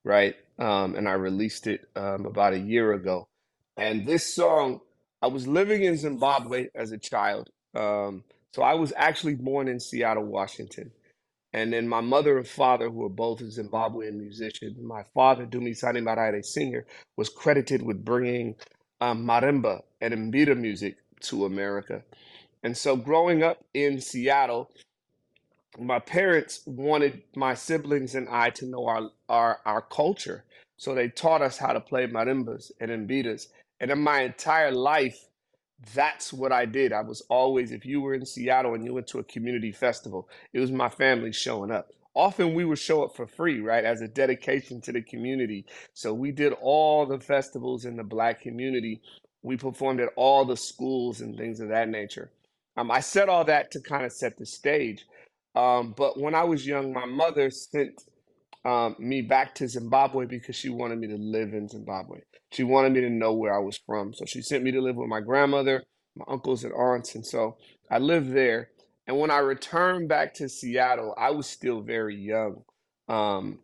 right? 0.03 0.35
Um, 0.57 0.95
and 0.95 1.07
I 1.07 1.13
released 1.13 1.67
it 1.67 1.89
um 1.95 2.25
about 2.25 2.53
a 2.53 2.59
year 2.59 2.93
ago. 2.93 3.27
And 3.77 4.07
this 4.07 4.35
song, 4.35 4.81
I 5.21 5.27
was 5.27 5.47
living 5.47 5.83
in 5.83 5.97
Zimbabwe 5.97 6.67
as 6.75 6.91
a 6.91 6.97
child. 6.97 7.49
Um, 7.75 8.23
so 8.53 8.63
I 8.63 8.73
was 8.73 8.93
actually 8.95 9.35
born 9.35 9.67
in 9.67 9.79
Seattle, 9.79 10.25
Washington. 10.25 10.91
And 11.53 11.73
then 11.73 11.87
my 11.87 12.01
mother 12.01 12.37
and 12.37 12.47
father, 12.47 12.89
who 12.89 13.03
are 13.05 13.09
both 13.09 13.39
Zimbabwean 13.39 14.15
musicians, 14.17 14.77
my 14.81 15.03
father, 15.15 15.45
Dumisani 15.45 16.01
Maraire, 16.03 16.45
singer, 16.45 16.85
was 17.17 17.29
credited 17.29 17.81
with 17.81 18.05
bringing 18.05 18.55
um, 19.01 19.25
marimba 19.25 19.81
and 20.01 20.13
mbira 20.13 20.57
music 20.57 20.97
to 21.21 21.45
America. 21.45 22.03
And 22.63 22.77
so 22.77 22.95
growing 22.95 23.41
up 23.43 23.63
in 23.73 23.99
Seattle, 24.01 24.69
my 25.79 25.99
parents 25.99 26.61
wanted 26.65 27.23
my 27.35 27.53
siblings 27.55 28.15
and 28.15 28.27
I 28.29 28.49
to 28.51 28.65
know 28.65 28.85
our, 28.87 29.09
our, 29.29 29.59
our 29.65 29.81
culture. 29.81 30.43
So 30.77 30.93
they 30.93 31.09
taught 31.09 31.41
us 31.41 31.57
how 31.57 31.73
to 31.73 31.79
play 31.79 32.07
marimbas 32.07 32.71
and 32.79 32.91
mbiras. 33.09 33.47
And 33.79 33.91
in 33.91 33.99
my 34.01 34.21
entire 34.21 34.71
life, 34.71 35.28
that's 35.93 36.33
what 36.33 36.51
I 36.51 36.65
did. 36.65 36.93
I 36.93 37.01
was 37.01 37.21
always, 37.29 37.71
if 37.71 37.85
you 37.85 38.01
were 38.01 38.13
in 38.13 38.25
Seattle 38.25 38.73
and 38.73 38.85
you 38.85 38.93
went 38.93 39.07
to 39.07 39.19
a 39.19 39.23
community 39.23 39.71
festival, 39.71 40.27
it 40.53 40.59
was 40.59 40.71
my 40.71 40.89
family 40.89 41.31
showing 41.31 41.71
up. 41.71 41.91
Often 42.15 42.53
we 42.53 42.65
would 42.65 42.79
show 42.79 43.03
up 43.03 43.15
for 43.15 43.27
free, 43.27 43.61
right, 43.61 43.85
as 43.85 44.01
a 44.01 44.07
dedication 44.07 44.81
to 44.81 44.91
the 44.91 45.01
community. 45.01 45.65
So 45.93 46.13
we 46.13 46.31
did 46.31 46.53
all 46.61 47.05
the 47.05 47.19
festivals 47.19 47.85
in 47.85 47.95
the 47.95 48.03
black 48.03 48.41
community. 48.41 49.01
We 49.41 49.55
performed 49.57 50.01
at 50.01 50.09
all 50.15 50.43
the 50.43 50.57
schools 50.57 51.21
and 51.21 51.37
things 51.37 51.61
of 51.61 51.69
that 51.69 51.87
nature. 51.87 52.31
Um, 52.75 52.91
I 52.91 52.99
said 52.99 53.29
all 53.29 53.45
that 53.45 53.71
to 53.71 53.79
kind 53.79 54.05
of 54.05 54.11
set 54.11 54.37
the 54.37 54.45
stage. 54.45 55.05
Um, 55.55 55.93
but 55.95 56.19
when 56.19 56.35
I 56.35 56.43
was 56.43 56.67
young, 56.67 56.91
my 56.91 57.05
mother 57.05 57.49
sent 57.51 58.03
um, 58.65 58.95
me 58.99 59.21
back 59.21 59.55
to 59.55 59.67
Zimbabwe 59.67 60.25
because 60.25 60.55
she 60.55 60.69
wanted 60.69 60.99
me 60.99 61.07
to 61.07 61.17
live 61.17 61.53
in 61.53 61.67
Zimbabwe. 61.69 62.19
She 62.51 62.63
wanted 62.63 62.93
me 62.93 63.01
to 63.01 63.09
know 63.09 63.33
where 63.33 63.55
I 63.55 63.59
was 63.59 63.79
from. 63.85 64.13
So 64.13 64.25
she 64.25 64.41
sent 64.41 64.63
me 64.63 64.71
to 64.71 64.81
live 64.81 64.95
with 64.95 65.09
my 65.09 65.21
grandmother, 65.21 65.83
my 66.15 66.25
uncles, 66.27 66.63
and 66.63 66.73
aunts. 66.73 67.15
And 67.15 67.25
so 67.25 67.57
I 67.89 67.99
lived 67.99 68.33
there. 68.33 68.69
And 69.07 69.17
when 69.17 69.31
I 69.31 69.39
returned 69.39 70.09
back 70.09 70.33
to 70.35 70.49
Seattle, 70.49 71.15
I 71.17 71.31
was 71.31 71.47
still 71.47 71.81
very 71.81 72.15
young. 72.15 72.63
Um, 73.07 73.59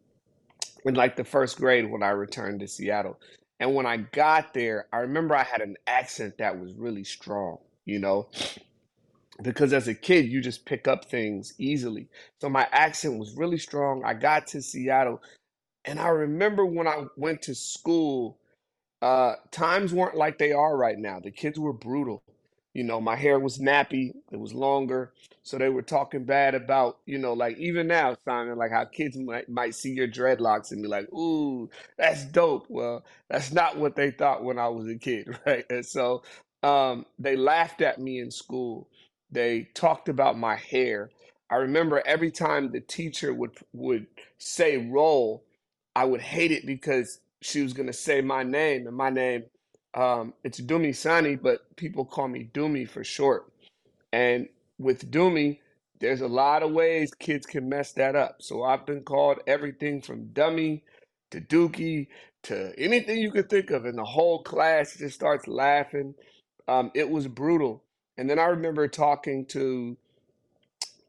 in 0.85 0.93
like 0.95 1.15
the 1.15 1.23
first 1.23 1.57
grade 1.57 1.89
when 1.89 2.03
I 2.03 2.09
returned 2.09 2.61
to 2.61 2.67
Seattle. 2.67 3.19
And 3.59 3.73
when 3.73 3.85
I 3.85 3.97
got 3.97 4.53
there, 4.53 4.87
I 4.93 4.97
remember 4.97 5.35
I 5.35 5.43
had 5.43 5.61
an 5.61 5.75
accent 5.87 6.37
that 6.37 6.59
was 6.59 6.73
really 6.73 7.03
strong, 7.03 7.57
you 7.85 7.99
know, 7.99 8.29
because 9.43 9.73
as 9.73 9.87
a 9.87 9.95
kid, 9.95 10.27
you 10.27 10.41
just 10.41 10.65
pick 10.65 10.87
up 10.87 11.05
things 11.05 11.53
easily. 11.59 12.09
So 12.41 12.49
my 12.49 12.67
accent 12.71 13.19
was 13.19 13.35
really 13.35 13.57
strong. 13.59 14.03
I 14.05 14.13
got 14.15 14.47
to 14.47 14.61
Seattle, 14.61 15.21
and 15.85 15.99
I 15.99 16.09
remember 16.09 16.65
when 16.65 16.87
I 16.87 17.05
went 17.17 17.43
to 17.43 17.55
school, 17.55 18.37
uh, 19.01 19.35
times 19.51 19.93
weren't 19.93 20.17
like 20.17 20.39
they 20.39 20.53
are 20.53 20.77
right 20.77 20.99
now. 20.99 21.19
The 21.21 21.31
kids 21.31 21.59
were 21.59 21.73
brutal. 21.73 22.23
You 22.73 22.85
know, 22.85 23.01
my 23.01 23.17
hair 23.17 23.39
was 23.39 23.59
nappy, 23.59 24.11
it 24.31 24.39
was 24.39 24.53
longer. 24.53 25.13
So 25.43 25.57
they 25.57 25.69
were 25.69 25.81
talking 25.83 26.25
bad 26.25 26.55
about, 26.55 26.99
you 27.07 27.17
know, 27.17 27.33
like 27.33 27.57
even 27.57 27.87
now, 27.87 28.15
Simon, 28.27 28.57
like 28.57 28.71
how 28.71 28.85
kids 28.85 29.17
might, 29.17 29.49
might 29.49 29.75
see 29.75 29.91
your 29.91 30.07
dreadlocks 30.07 30.71
and 30.71 30.83
be 30.83 30.87
like, 30.89 31.11
ooh, 31.13 31.69
that's 31.97 32.25
dope. 32.25 32.67
Well, 32.69 33.05
that's 33.29 33.53
not 33.53 33.77
what 33.79 33.97
they 33.97 34.11
thought 34.11 34.45
when 34.45 34.59
I 34.59 34.69
was 34.69 34.87
a 34.87 34.97
kid, 34.97 35.37
right? 35.47 35.65
And 35.71 35.85
so 35.85 36.23
um, 36.63 37.07
they 37.19 37.35
laughed 37.37 37.81
at 37.81 37.99
me 37.99 38.19
in 38.19 38.31
school. 38.31 38.87
They 39.31 39.69
talked 39.73 40.09
about 40.09 40.37
my 40.37 40.55
hair. 40.55 41.11
I 41.49 41.57
remember 41.57 42.01
every 42.05 42.31
time 42.31 42.71
the 42.71 42.81
teacher 42.81 43.33
would 43.33 43.57
would 43.73 44.07
say 44.39 44.77
roll, 44.77 45.43
I 45.95 46.05
would 46.05 46.21
hate 46.21 46.51
it 46.51 46.65
because 46.65 47.19
she 47.41 47.61
was 47.61 47.73
gonna 47.73 47.93
say 47.93 48.21
my 48.21 48.43
name, 48.43 48.87
and 48.87 48.95
my 48.97 49.09
name 49.11 49.45
um, 49.95 50.33
it's 50.43 50.61
Dumi 50.61 50.95
Sani, 50.95 51.35
but 51.37 51.75
people 51.77 52.05
call 52.05 52.27
me 52.27 52.49
Dumi 52.53 52.87
for 52.89 53.03
short. 53.03 53.51
And 54.13 54.49
with 54.79 55.11
Dumi, 55.11 55.59
there's 56.01 56.21
a 56.21 56.27
lot 56.27 56.63
of 56.63 56.71
ways 56.73 57.11
kids 57.19 57.47
can 57.47 57.69
mess 57.69 57.93
that 57.93 58.15
up. 58.15 58.41
So 58.41 58.63
I've 58.63 58.85
been 58.85 59.03
called 59.03 59.39
everything 59.47 60.01
from 60.01 60.27
dummy 60.33 60.83
to 61.31 61.41
dookie 61.41 62.07
to 62.45 62.73
anything 62.79 63.19
you 63.19 63.31
could 63.31 63.49
think 63.49 63.71
of, 63.71 63.85
and 63.85 63.97
the 63.97 64.05
whole 64.05 64.43
class 64.43 64.97
just 64.97 65.15
starts 65.15 65.47
laughing. 65.47 66.15
Um, 66.67 66.91
it 66.95 67.09
was 67.09 67.27
brutal. 67.29 67.83
And 68.17 68.29
then 68.29 68.39
I 68.39 68.45
remember 68.45 68.87
talking 68.87 69.45
to 69.47 69.97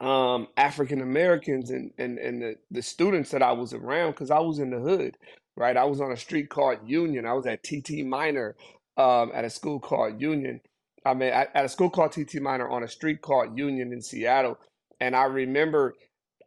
um, 0.01 0.49
African 0.57 1.01
Americans 1.03 1.71
and, 1.71 1.93
and, 1.99 2.19
and 2.19 2.43
the, 2.43 2.57
the 2.71 2.83
students 2.83 3.31
that 3.31 3.43
I 3.43 3.53
was 3.53 3.73
around 3.73 4.13
because 4.13 4.31
I 4.31 4.41
was 4.41 4.59
in 4.59 4.71
the 4.71 4.79
hood, 4.79 5.17
right? 5.57 5.77
I 5.77 5.85
was 5.85 6.01
on 6.01 6.13
a 6.13 6.17
street 6.17 6.51
called 6.51 6.79
Union. 6.87 7.27
I 7.27 7.33
was 7.33 7.47
at 7.47 7.63
TT 7.63 8.05
Minor 8.05 8.57
um, 8.97 9.33
at 9.35 9.45
a 9.45 9.51
school 9.51 9.81
called 9.81 10.21
Union. 10.21 10.61
I 11.05 11.15
mean, 11.15 11.31
at, 11.31 11.51
at 11.55 11.65
a 11.65 11.69
school 11.69 11.91
called 11.91 12.13
TT 12.13 12.37
Minor 12.37 12.69
on 12.71 12.83
a 12.83 12.89
street 12.89 13.23
called 13.23 13.57
Union 13.59 13.93
in 13.93 14.03
Seattle. 14.03 14.59
And 15.01 15.17
I 15.17 15.25
remember 15.25 15.95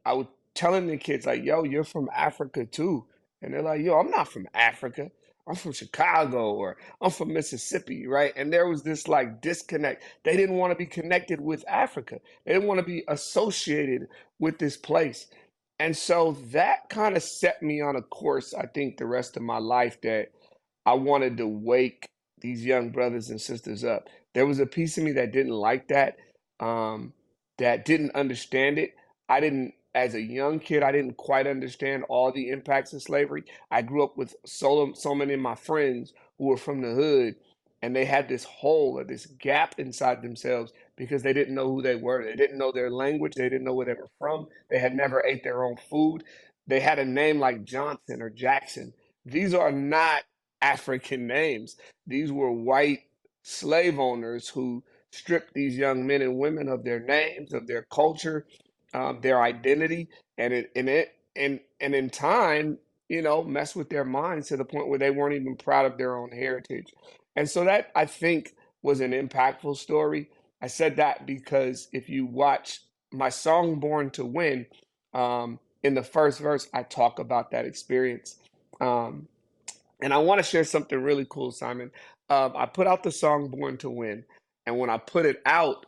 I 0.06 0.14
was 0.14 0.28
telling 0.54 0.88
the 0.88 0.98
kids, 0.98 1.26
like, 1.26 1.44
yo, 1.44 1.64
you're 1.64 1.84
from 1.84 2.10
Africa 2.16 2.66
too. 2.66 3.06
And 3.42 3.54
they're 3.54 3.62
like, 3.62 3.82
yo, 3.82 4.00
I'm 4.00 4.12
not 4.12 4.28
from 4.28 4.48
Africa. 4.54 5.12
I'm 5.50 5.56
from 5.56 5.74
Chicago 5.74 6.54
or 6.54 6.78
I'm 7.02 7.12
from 7.12 7.34
Mississippi, 7.34 8.08
right? 8.08 8.34
And 8.38 8.54
there 8.54 8.68
was 8.68 8.84
this 8.84 9.08
like 9.08 9.42
disconnect. 9.42 10.04
They 10.24 10.38
didn't 10.38 10.58
want 10.58 10.72
to 10.72 10.78
be 10.78 10.86
connected 10.86 11.42
with 11.42 11.66
Africa. 11.68 12.20
They 12.46 12.54
didn't 12.54 12.68
want 12.68 12.80
to 12.80 12.86
be 12.86 13.04
associated 13.08 14.08
with 14.40 14.60
this 14.60 14.78
place. 14.78 15.28
And 15.80 15.98
so 15.98 16.38
that 16.52 16.90
kind 16.90 17.18
of 17.18 17.24
set 17.24 17.64
me 17.64 17.82
on 17.82 17.96
a 17.96 18.02
course, 18.04 18.54
I 18.54 18.68
think, 18.68 18.98
the 18.98 19.08
rest 19.08 19.38
of 19.38 19.44
my 19.44 19.58
life 19.58 20.00
that 20.02 20.28
I 20.86 20.94
wanted 20.94 21.38
to 21.38 21.48
wake 21.48 22.08
these 22.42 22.66
young 22.66 22.92
brothers 22.92 23.30
and 23.30 23.42
sisters 23.42 23.84
up. 23.84 24.08
There 24.34 24.46
was 24.46 24.60
a 24.60 24.66
piece 24.66 24.98
of 24.98 25.04
me 25.04 25.14
that 25.14 25.32
didn't 25.32 25.54
like 25.54 25.88
that, 25.90 26.18
um, 26.60 27.14
that 27.58 27.86
didn't 27.86 28.16
understand 28.16 28.78
it. 28.78 28.92
I 29.30 29.40
didn't, 29.40 29.74
as 30.00 30.16
a 30.16 30.22
young 30.22 30.60
kid, 30.60 30.84
I 30.84 30.92
didn't 30.92 31.18
quite 31.18 31.48
understand 31.48 32.06
all 32.10 32.32
the 32.32 32.50
impacts 32.50 32.94
of 32.94 33.02
slavery. 33.04 33.44
I 33.72 33.82
grew 33.82 34.04
up 34.04 34.18
with 34.18 34.36
so 34.46 34.94
so 34.96 35.14
many 35.16 35.34
of 35.34 35.42
my 35.42 35.56
friends 35.56 36.14
who 36.38 36.46
were 36.46 36.58
from 36.58 36.82
the 36.82 36.94
hood, 36.94 37.36
and 37.82 37.96
they 37.96 38.06
had 38.06 38.30
this 38.30 38.46
hole 38.46 38.98
or 38.98 39.04
this 39.04 39.26
gap 39.26 39.76
inside 39.80 40.22
themselves 40.22 40.74
because 40.96 41.24
they 41.24 41.34
didn't 41.34 41.56
know 41.56 41.70
who 41.70 41.82
they 41.82 41.96
were. 41.96 42.24
They 42.24 42.36
didn't 42.36 42.58
know 42.58 42.72
their 42.72 42.90
language. 42.92 43.36
They 43.36 43.50
didn't 43.50 43.66
know 43.66 43.74
where 43.74 43.88
they 43.88 43.94
were 43.94 44.10
from. 44.20 44.48
They 44.70 44.80
had 44.80 44.96
never 44.96 45.24
ate 45.26 45.44
their 45.44 45.64
own 45.66 45.78
food. 45.90 46.24
They 46.68 46.80
had 46.80 47.00
a 47.00 47.06
name 47.06 47.40
like 47.40 47.66
Johnson 47.66 48.22
or 48.22 48.30
Jackson. 48.30 48.94
These 49.26 49.54
are 49.54 49.72
not 49.72 50.24
African 50.62 51.28
names. 51.28 51.78
These 52.08 52.32
were 52.32 52.52
white 52.52 53.02
slave 53.44 54.00
owners 54.00 54.48
who 54.50 54.84
stripped 55.12 55.54
these 55.54 55.78
young 55.78 56.08
men 56.08 56.22
and 56.22 56.38
women 56.38 56.70
of 56.70 56.84
their 56.84 57.00
names, 57.00 57.54
of 57.54 57.68
their 57.68 57.84
culture, 57.92 58.46
um, 58.94 59.20
their 59.22 59.42
identity, 59.42 60.10
and 60.38 60.54
it 60.54 60.72
and 60.76 60.90
it 60.90 61.16
and 61.36 61.60
and 61.80 61.96
in 61.96 62.10
time, 62.10 62.78
you 63.10 63.22
know, 63.22 63.44
mess 63.44 63.76
with 63.76 63.90
their 63.90 64.06
minds 64.06 64.48
to 64.50 64.58
the 64.58 64.66
point 64.66 64.88
where 64.88 65.00
they 65.00 65.12
weren't 65.12 65.36
even 65.36 65.56
proud 65.56 65.86
of 65.86 65.98
their 65.98 66.18
own 66.18 66.32
heritage. 66.32 66.94
And 67.36 67.50
so 67.50 67.64
that 67.66 67.92
I 67.96 68.06
think 68.06 68.56
was 68.82 69.02
an 69.02 69.12
impactful 69.12 69.78
story. 69.78 70.30
I 70.62 70.68
said 70.68 70.98
that 70.98 71.26
because 71.26 71.88
if 71.94 72.10
you 72.10 72.26
watch 72.26 72.82
my 73.12 73.30
song 73.30 73.80
"Born 73.80 74.10
to 74.12 74.26
Win," 74.26 74.66
um, 75.14 75.60
in 75.84 75.94
the 75.94 76.04
first 76.04 76.40
verse, 76.40 76.68
I 76.74 76.84
talk 76.84 77.20
about 77.20 77.52
that 77.52 77.66
experience. 77.66 78.38
Um, 78.82 79.28
and 80.02 80.14
I 80.14 80.18
want 80.18 80.40
to 80.40 80.44
share 80.44 80.64
something 80.64 81.02
really 81.02 81.26
cool, 81.30 81.52
Simon. 81.52 81.92
Um, 82.30 82.54
I 82.56 82.66
put 82.66 82.88
out 82.88 83.04
the 83.04 83.12
song 83.12 83.50
Born 83.50 83.78
to 83.78 83.90
Win. 83.90 84.24
And 84.66 84.78
when 84.78 84.90
I 84.90 84.98
put 84.98 85.26
it 85.26 85.42
out, 85.46 85.86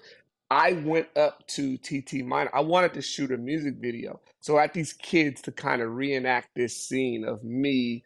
I 0.52 0.74
went 0.74 1.08
up 1.16 1.48
to 1.48 1.78
TT 1.78 2.26
Minor. 2.26 2.52
I 2.54 2.60
wanted 2.60 2.94
to 2.96 3.02
shoot 3.02 3.32
a 3.32 3.38
music 3.38 3.76
video. 3.76 4.20
So 4.42 4.58
I 4.58 4.64
had 4.64 4.74
these 4.74 4.92
kids 4.92 5.42
to 5.44 5.52
kind 5.52 5.82
of 5.82 5.96
reenact 5.96 6.50
this 6.56 6.76
scene 6.76 7.24
of 7.24 7.42
me 7.42 8.04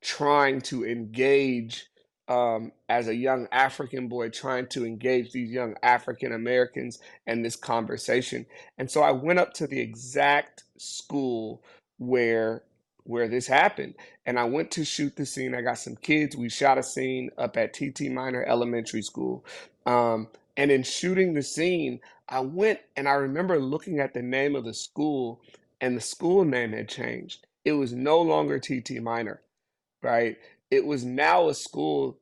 trying 0.00 0.60
to 0.60 0.86
engage 0.86 1.86
um, 2.28 2.70
as 2.88 3.08
a 3.08 3.14
young 3.16 3.48
African 3.50 4.06
boy, 4.06 4.28
trying 4.28 4.68
to 4.68 4.86
engage 4.86 5.32
these 5.32 5.50
young 5.50 5.74
African 5.82 6.32
Americans 6.34 7.00
in 7.26 7.42
this 7.42 7.56
conversation. 7.56 8.46
And 8.78 8.88
so 8.88 9.02
I 9.02 9.10
went 9.10 9.40
up 9.40 9.52
to 9.54 9.66
the 9.66 9.80
exact 9.80 10.62
school 10.76 11.64
where 11.98 12.62
where 13.02 13.26
this 13.26 13.46
happened. 13.46 13.94
And 14.26 14.38
I 14.38 14.44
went 14.44 14.70
to 14.72 14.84
shoot 14.84 15.16
the 15.16 15.24
scene. 15.26 15.54
I 15.54 15.62
got 15.62 15.78
some 15.78 15.96
kids. 15.96 16.36
We 16.36 16.50
shot 16.50 16.78
a 16.78 16.82
scene 16.82 17.30
up 17.38 17.56
at 17.56 17.72
TT 17.72 18.02
Minor 18.02 18.44
Elementary 18.44 19.00
School. 19.02 19.46
Um, 19.86 20.28
and 20.58 20.72
in 20.72 20.82
shooting 20.82 21.32
the 21.32 21.42
scene, 21.42 22.00
I 22.28 22.40
went 22.40 22.80
and 22.96 23.08
I 23.08 23.12
remember 23.12 23.60
looking 23.60 24.00
at 24.00 24.12
the 24.12 24.20
name 24.20 24.56
of 24.56 24.64
the 24.64 24.74
school, 24.74 25.40
and 25.80 25.96
the 25.96 26.00
school 26.02 26.44
name 26.44 26.72
had 26.72 26.88
changed. 26.88 27.46
It 27.64 27.72
was 27.72 27.92
no 27.92 28.20
longer 28.20 28.58
TT 28.58 29.00
Minor, 29.00 29.40
right? 30.02 30.36
It 30.70 30.84
was 30.84 31.04
now 31.04 31.48
a 31.48 31.54
school 31.54 32.18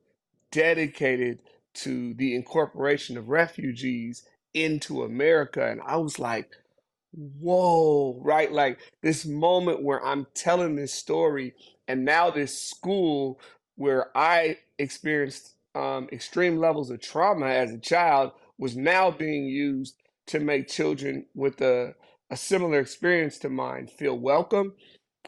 dedicated 0.51 1.39
to 1.73 2.13
the 2.13 2.35
incorporation 2.35 3.17
of 3.17 3.29
refugees 3.29 4.23
into 4.53 5.03
America. 5.03 5.67
And 5.67 5.81
I 5.85 5.97
was 5.97 6.19
like, 6.19 6.51
whoa, 7.11 8.19
right? 8.23 8.51
Like 8.51 8.79
this 9.01 9.25
moment 9.25 9.83
where 9.83 10.05
I'm 10.05 10.27
telling 10.35 10.75
this 10.75 10.93
story, 10.93 11.55
and 11.87 12.05
now 12.05 12.29
this 12.29 12.55
school 12.55 13.39
where 13.75 14.15
I 14.15 14.57
experienced 14.77 15.56
um, 15.77 16.07
extreme 16.11 16.57
levels 16.57 16.89
of 16.89 16.99
trauma 16.99 17.45
as 17.45 17.71
a 17.71 17.77
child 17.77 18.31
was 18.57 18.75
now 18.75 19.11
being 19.11 19.45
used 19.45 19.95
to 20.25 20.39
make 20.39 20.67
children 20.67 21.25
with 21.35 21.61
a, 21.61 21.93
a 22.31 22.37
similar 22.37 22.79
experience 22.79 23.37
to 23.39 23.49
mine 23.49 23.87
feel 23.87 24.17
welcome. 24.17 24.73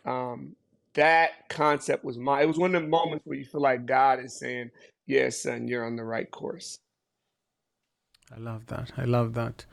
Um, 0.05 0.55
that 0.95 1.47
concept 1.49 2.03
was 2.03 2.17
my, 2.17 2.41
it 2.41 2.47
was 2.47 2.57
one 2.57 2.73
of 2.73 2.81
the 2.81 2.87
moments 2.87 3.25
where 3.25 3.37
you 3.37 3.45
feel 3.45 3.61
like 3.61 3.85
God 3.85 4.19
is 4.19 4.39
saying, 4.39 4.71
Yes, 5.05 5.43
son, 5.43 5.67
you're 5.67 5.85
on 5.85 5.95
the 5.95 6.03
right 6.03 6.29
course. 6.29 6.79
I 8.35 8.39
love 8.39 8.65
that. 8.67 8.91
I 8.97 9.05
love 9.05 9.33
that. 9.33 9.65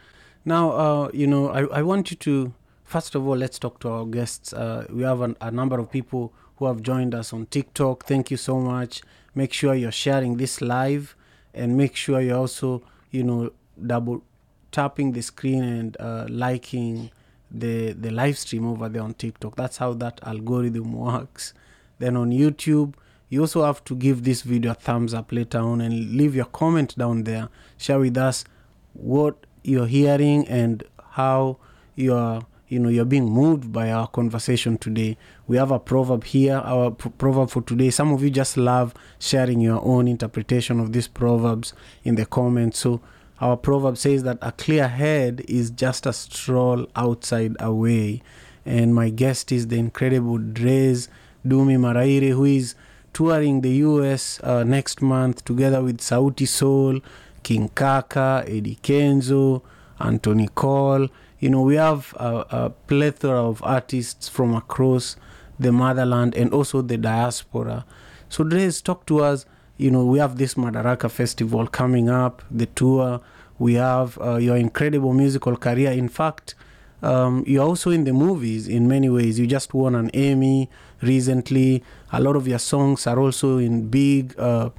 Now, 0.44 0.70
uh, 0.72 1.10
you 1.12 1.26
know, 1.26 1.48
I, 1.48 1.78
I 1.78 1.82
want 1.82 2.10
you 2.10 2.16
to, 2.18 2.54
first 2.84 3.14
of 3.14 3.26
all, 3.26 3.36
let's 3.36 3.58
talk 3.58 3.80
to 3.80 3.88
our 3.88 4.06
guests. 4.06 4.52
Uh, 4.52 4.86
we 4.90 5.02
have 5.02 5.20
an, 5.20 5.36
a 5.40 5.50
number 5.50 5.78
of 5.78 5.90
people 5.90 6.32
who 6.56 6.66
have 6.66 6.82
joined 6.82 7.14
us 7.14 7.32
on 7.32 7.46
TikTok. 7.46 8.04
Thank 8.06 8.30
you 8.30 8.36
so 8.36 8.60
much. 8.60 9.02
Make 9.36 9.52
sure 9.52 9.74
you're 9.74 9.92
sharing 9.92 10.38
this 10.38 10.60
live 10.60 11.14
and 11.54 11.76
make 11.76 11.94
sure 11.94 12.20
you're 12.20 12.38
also, 12.38 12.82
you 13.10 13.22
know, 13.22 13.52
double 13.86 14.24
tapping 14.72 15.12
the 15.12 15.20
screen 15.20 15.62
and 15.62 15.96
uh, 16.00 16.26
liking 16.28 17.10
the, 17.50 17.92
the 17.92 18.10
live 18.10 18.38
stream 18.38 18.66
over 18.66 18.88
there 18.88 19.02
on 19.02 19.14
TikTok. 19.14 19.54
That's 19.54 19.76
how 19.76 19.92
that 19.94 20.20
algorithm 20.24 20.92
works. 20.94 21.54
Then 21.98 22.16
on 22.16 22.30
YouTube, 22.30 22.94
you 23.28 23.42
also 23.42 23.64
have 23.64 23.84
to 23.84 23.94
give 23.94 24.24
this 24.24 24.40
video 24.42 24.70
a 24.70 24.74
thumbs 24.74 25.12
up 25.12 25.30
later 25.30 25.58
on 25.58 25.80
and 25.82 26.12
leave 26.12 26.34
your 26.34 26.46
comment 26.46 26.96
down 26.96 27.24
there. 27.24 27.48
Share 27.76 27.98
with 27.98 28.16
us 28.16 28.44
what 28.94 29.46
you're 29.62 29.86
hearing 29.86 30.48
and 30.48 30.82
how 31.10 31.58
you're 31.94 32.42
you 32.68 32.78
know 32.78 32.88
you're 32.88 33.04
being 33.04 33.28
moved 33.28 33.72
by 33.72 33.90
our 33.90 34.08
conversation 34.08 34.76
today 34.76 35.16
we 35.48 35.56
have 35.56 35.70
a 35.70 35.78
proverb 35.78 36.24
here 36.24 36.56
our 36.64 36.90
p- 36.90 37.10
proverb 37.10 37.50
for 37.50 37.62
today. 37.62 37.90
Some 37.90 38.12
of 38.12 38.22
you 38.22 38.30
just 38.30 38.56
love 38.56 38.94
sharing 39.18 39.60
your 39.60 39.84
own 39.84 40.08
interpretation 40.08 40.80
of 40.80 40.92
these 40.92 41.08
proverbs 41.08 41.72
in 42.04 42.16
the 42.16 42.26
comments. 42.26 42.80
So 42.80 43.00
our 43.40 43.56
proverb 43.56 43.96
says 43.96 44.22
that 44.24 44.38
a 44.42 44.52
clear 44.52 44.88
head 44.88 45.42
is 45.46 45.70
just 45.70 46.06
a 46.06 46.12
stroll 46.12 46.86
outside 46.96 47.56
away 47.60 48.22
and 48.64 48.94
my 48.94 49.10
guest 49.10 49.52
is 49.52 49.68
the 49.68 49.78
incredible 49.78 50.38
Drez 50.38 51.08
Dumi 51.46 51.78
Maraire 51.78 52.30
who 52.30 52.44
is 52.44 52.74
touring 53.12 53.60
the 53.60 53.70
US 53.70 54.40
uh, 54.42 54.64
next 54.64 55.00
month 55.00 55.44
together 55.44 55.82
with 55.82 55.98
Sauti 55.98 56.48
Sol 56.48 57.00
King 57.42 57.68
Kaka 57.68 58.44
Eddie 58.46 58.78
Kenzo 58.82 59.62
Anthony 60.00 60.48
Cole. 60.54 61.08
You 61.38 61.50
know, 61.50 61.62
we 61.62 61.76
have 61.76 62.14
a, 62.18 62.46
a, 62.50 62.70
plethora 62.70 63.42
of 63.42 63.62
artists 63.62 64.28
from 64.28 64.54
across 64.54 65.16
the 65.58 65.72
motherland 65.72 66.34
and 66.34 66.52
also 66.52 66.82
the 66.82 66.96
diaspora. 66.96 67.84
So, 68.28 68.44
Drez, 68.44 68.82
talk 68.82 69.06
to 69.06 69.22
us. 69.22 69.46
You 69.78 69.90
know, 69.90 70.04
we 70.04 70.18
have 70.18 70.38
this 70.38 70.54
Madaraka 70.54 71.10
Festival 71.10 71.66
coming 71.66 72.08
up, 72.08 72.42
the 72.50 72.66
tour. 72.66 73.20
We 73.58 73.74
have 73.74 74.18
uh, 74.20 74.36
your 74.36 74.56
incredible 74.56 75.12
musical 75.12 75.56
career. 75.56 75.92
In 75.92 76.08
fact, 76.08 76.54
um, 77.02 77.44
you're 77.46 77.64
also 77.64 77.90
in 77.90 78.04
the 78.04 78.12
movies 78.12 78.68
in 78.68 78.88
many 78.88 79.08
ways. 79.08 79.38
You 79.38 79.46
just 79.46 79.74
won 79.74 79.94
an 79.94 80.10
Emmy 80.10 80.70
recently. 81.02 81.82
A 82.12 82.20
lot 82.20 82.36
of 82.36 82.48
your 82.48 82.58
songs 82.58 83.06
are 83.06 83.18
also 83.18 83.58
in 83.58 83.88
big 83.88 84.38
uh, 84.38 84.70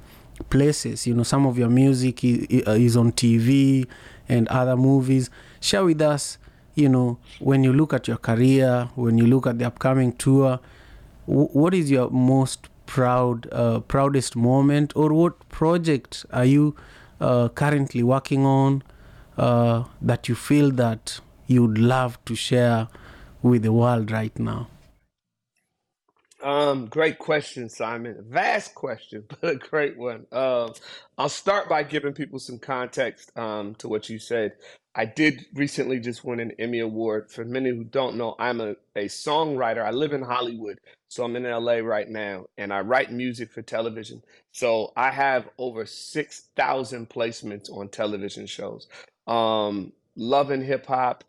places. 0.50 1.06
You 1.06 1.14
know, 1.14 1.22
some 1.22 1.46
of 1.46 1.58
your 1.58 1.68
music 1.68 2.24
is, 2.24 2.46
is 2.48 2.96
on 2.96 3.12
TV 3.12 3.86
and 4.28 4.48
other 4.48 4.76
movies. 4.76 5.30
Share 5.60 5.84
with 5.84 6.02
us 6.02 6.38
you 6.78 6.88
know, 6.88 7.18
when 7.40 7.64
you 7.64 7.72
look 7.72 7.92
at 7.92 8.06
your 8.08 8.16
career, 8.18 8.88
when 8.94 9.18
you 9.18 9.26
look 9.26 9.46
at 9.46 9.58
the 9.58 9.66
upcoming 9.66 10.12
tour, 10.12 10.60
w- 11.26 11.48
what 11.48 11.74
is 11.74 11.90
your 11.90 12.10
most 12.10 12.68
proud, 12.86 13.48
uh, 13.52 13.80
proudest 13.80 14.36
moment, 14.36 14.92
or 14.96 15.12
what 15.12 15.48
project 15.48 16.24
are 16.32 16.44
you 16.44 16.76
uh, 17.20 17.48
currently 17.48 18.02
working 18.02 18.46
on 18.46 18.82
uh, 19.36 19.84
that 20.00 20.28
you 20.28 20.34
feel 20.34 20.70
that 20.70 21.20
you'd 21.46 21.78
love 21.78 22.18
to 22.24 22.34
share 22.34 22.88
with 23.42 23.62
the 23.62 23.72
world 23.72 24.10
right 24.10 24.38
now? 24.38 24.68
Um, 26.42 26.86
great 26.86 27.18
question, 27.18 27.68
Simon. 27.68 28.24
Vast 28.28 28.74
question, 28.74 29.24
but 29.42 29.50
a 29.50 29.56
great 29.56 29.98
one. 29.98 30.26
Um, 30.32 30.72
I'll 31.18 31.28
start 31.28 31.68
by 31.68 31.82
giving 31.82 32.12
people 32.14 32.38
some 32.38 32.58
context 32.58 33.36
um, 33.36 33.74
to 33.76 33.88
what 33.88 34.08
you 34.08 34.18
said. 34.18 34.52
I 34.94 35.04
did 35.04 35.46
recently 35.54 36.00
just 36.00 36.24
win 36.24 36.40
an 36.40 36.52
Emmy 36.58 36.80
Award. 36.80 37.30
For 37.30 37.44
many 37.44 37.70
who 37.70 37.84
don't 37.84 38.16
know, 38.16 38.36
I'm 38.38 38.60
a, 38.60 38.72
a 38.96 39.06
songwriter. 39.06 39.84
I 39.84 39.90
live 39.90 40.12
in 40.12 40.22
Hollywood, 40.22 40.78
so 41.08 41.24
I'm 41.24 41.36
in 41.36 41.44
LA 41.44 41.78
right 41.78 42.08
now, 42.08 42.46
and 42.56 42.72
I 42.72 42.80
write 42.80 43.12
music 43.12 43.52
for 43.52 43.62
television. 43.62 44.22
So 44.52 44.92
I 44.96 45.10
have 45.10 45.48
over 45.58 45.86
6,000 45.86 47.08
placements 47.10 47.70
on 47.70 47.88
television 47.88 48.46
shows. 48.46 48.88
Um, 49.26 49.92
Love 50.16 50.50
and 50.50 50.64
Hip 50.64 50.86
Hop, 50.86 51.24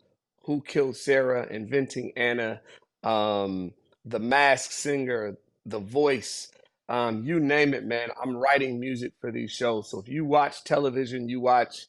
Who 0.46 0.62
Killed 0.62 0.96
Sara, 0.96 1.46
Inventing 1.50 2.12
Anna, 2.16 2.60
um, 3.04 3.72
The 4.04 4.20
Masked 4.20 4.72
Singer, 4.72 5.36
The 5.66 5.80
Voice. 5.80 6.50
Um, 6.88 7.24
you 7.24 7.40
name 7.40 7.74
it, 7.74 7.84
man. 7.84 8.08
I'm 8.22 8.36
writing 8.36 8.80
music 8.80 9.12
for 9.20 9.32
these 9.32 9.52
shows. 9.52 9.90
So 9.90 10.00
if 10.00 10.08
you 10.08 10.24
watch 10.24 10.64
television, 10.64 11.28
you 11.28 11.40
watch 11.40 11.86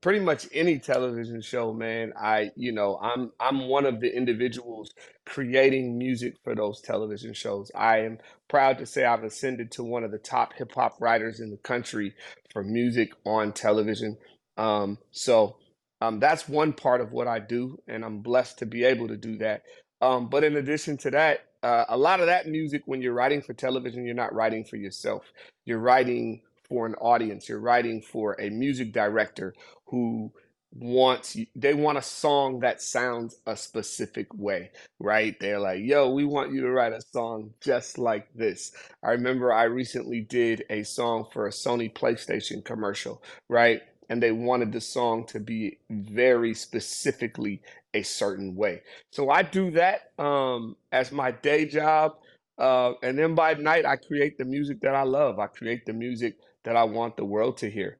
pretty 0.00 0.20
much 0.20 0.46
any 0.52 0.78
television 0.78 1.40
show 1.42 1.72
man 1.72 2.12
i 2.20 2.50
you 2.56 2.72
know 2.72 2.98
i'm 3.02 3.30
i'm 3.40 3.68
one 3.68 3.86
of 3.86 4.00
the 4.00 4.14
individuals 4.14 4.92
creating 5.26 5.98
music 5.98 6.34
for 6.44 6.54
those 6.54 6.80
television 6.80 7.34
shows 7.34 7.70
i 7.74 7.98
am 7.98 8.18
proud 8.48 8.78
to 8.78 8.86
say 8.86 9.04
i've 9.04 9.24
ascended 9.24 9.70
to 9.70 9.84
one 9.84 10.04
of 10.04 10.10
the 10.10 10.18
top 10.18 10.54
hip 10.54 10.72
hop 10.74 10.96
writers 11.00 11.40
in 11.40 11.50
the 11.50 11.58
country 11.58 12.14
for 12.52 12.62
music 12.62 13.12
on 13.26 13.52
television 13.52 14.16
um, 14.56 14.98
so 15.10 15.56
um, 16.02 16.20
that's 16.20 16.48
one 16.48 16.72
part 16.72 17.00
of 17.00 17.12
what 17.12 17.28
i 17.28 17.38
do 17.38 17.78
and 17.88 18.04
i'm 18.04 18.20
blessed 18.20 18.58
to 18.58 18.66
be 18.66 18.84
able 18.84 19.08
to 19.08 19.16
do 19.16 19.36
that 19.38 19.62
um, 20.00 20.28
but 20.28 20.44
in 20.44 20.56
addition 20.56 20.96
to 20.96 21.10
that 21.10 21.40
uh, 21.62 21.84
a 21.88 21.96
lot 21.96 22.20
of 22.20 22.26
that 22.26 22.48
music 22.48 22.82
when 22.86 23.02
you're 23.02 23.14
writing 23.14 23.42
for 23.42 23.54
television 23.54 24.04
you're 24.06 24.14
not 24.14 24.34
writing 24.34 24.64
for 24.64 24.76
yourself. 24.76 25.24
You're 25.64 25.78
writing 25.80 26.42
for 26.68 26.86
an 26.86 26.94
audience. 26.96 27.48
You're 27.48 27.60
writing 27.60 28.02
for 28.02 28.40
a 28.40 28.50
music 28.50 28.92
director 28.92 29.54
who 29.86 30.32
wants 30.72 31.36
they 31.56 31.74
want 31.74 31.98
a 31.98 32.02
song 32.02 32.60
that 32.60 32.80
sounds 32.80 33.36
a 33.46 33.56
specific 33.56 34.32
way 34.34 34.70
right? 35.00 35.36
They're 35.40 35.60
like 35.60 35.80
yo 35.82 36.10
we 36.10 36.24
want 36.24 36.52
you 36.52 36.60
to 36.62 36.70
write 36.70 36.92
a 36.92 37.02
song 37.12 37.52
just 37.60 37.98
like 37.98 38.32
this. 38.34 38.72
I 39.02 39.10
remember 39.12 39.52
i 39.52 39.64
recently 39.64 40.20
did 40.20 40.64
a 40.70 40.84
song 40.84 41.26
for 41.32 41.46
a 41.46 41.50
sony 41.50 41.92
playstation 41.92 42.64
commercial 42.64 43.22
right 43.48 43.82
and 44.10 44.22
they 44.22 44.32
wanted 44.32 44.72
the 44.72 44.82
song 44.82 45.26
to 45.26 45.40
be 45.40 45.78
very 45.90 46.54
specifically 46.54 47.62
a 47.94 48.02
certain 48.02 48.56
way 48.56 48.82
so 49.12 49.30
i 49.30 49.42
do 49.42 49.72
that 49.72 50.12
um 50.18 50.76
as 50.92 51.12
my 51.12 51.32
day 51.32 51.66
job 51.66 52.14
uh 52.58 52.92
and 53.04 53.18
then 53.18 53.34
by 53.36 53.54
night 53.54 53.86
i 53.86 53.96
create 53.96 54.38
the 54.38 54.46
music 54.46 54.80
that 54.82 54.96
i 54.96 55.04
love 55.04 55.40
i 55.40 55.48
create 55.48 55.86
the 55.86 55.94
music 55.94 56.36
that 56.64 56.76
i 56.76 56.84
want 56.84 57.16
the 57.16 57.26
world 57.26 57.58
to 57.58 57.70
hear 57.70 57.98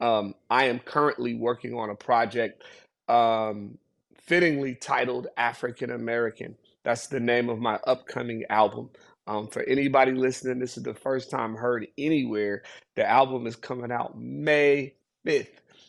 um, 0.00 0.36
I 0.50 0.66
am 0.66 0.80
currently 0.80 1.34
working 1.34 1.74
on 1.74 1.90
a 1.90 1.96
project 1.96 2.64
um, 3.08 3.78
fittingly 4.16 4.76
titled 4.76 5.28
African 5.38 5.92
American. 5.92 6.56
That's 6.84 7.08
the 7.08 7.20
name 7.20 7.50
of 7.50 7.60
my 7.60 7.80
upcoming 7.86 8.44
album. 8.50 8.90
Um, 9.28 9.48
for 9.48 9.64
anybody 9.64 10.12
listening, 10.12 10.60
this 10.60 10.78
is 10.78 10.84
the 10.84 10.94
first 10.94 11.30
time 11.30 11.56
heard 11.56 11.88
anywhere. 11.98 12.64
The 12.96 13.08
album 13.08 13.48
is 13.48 13.56
coming 13.56 13.92
out 13.92 14.18
May 14.18 14.94
5th. 15.26 15.48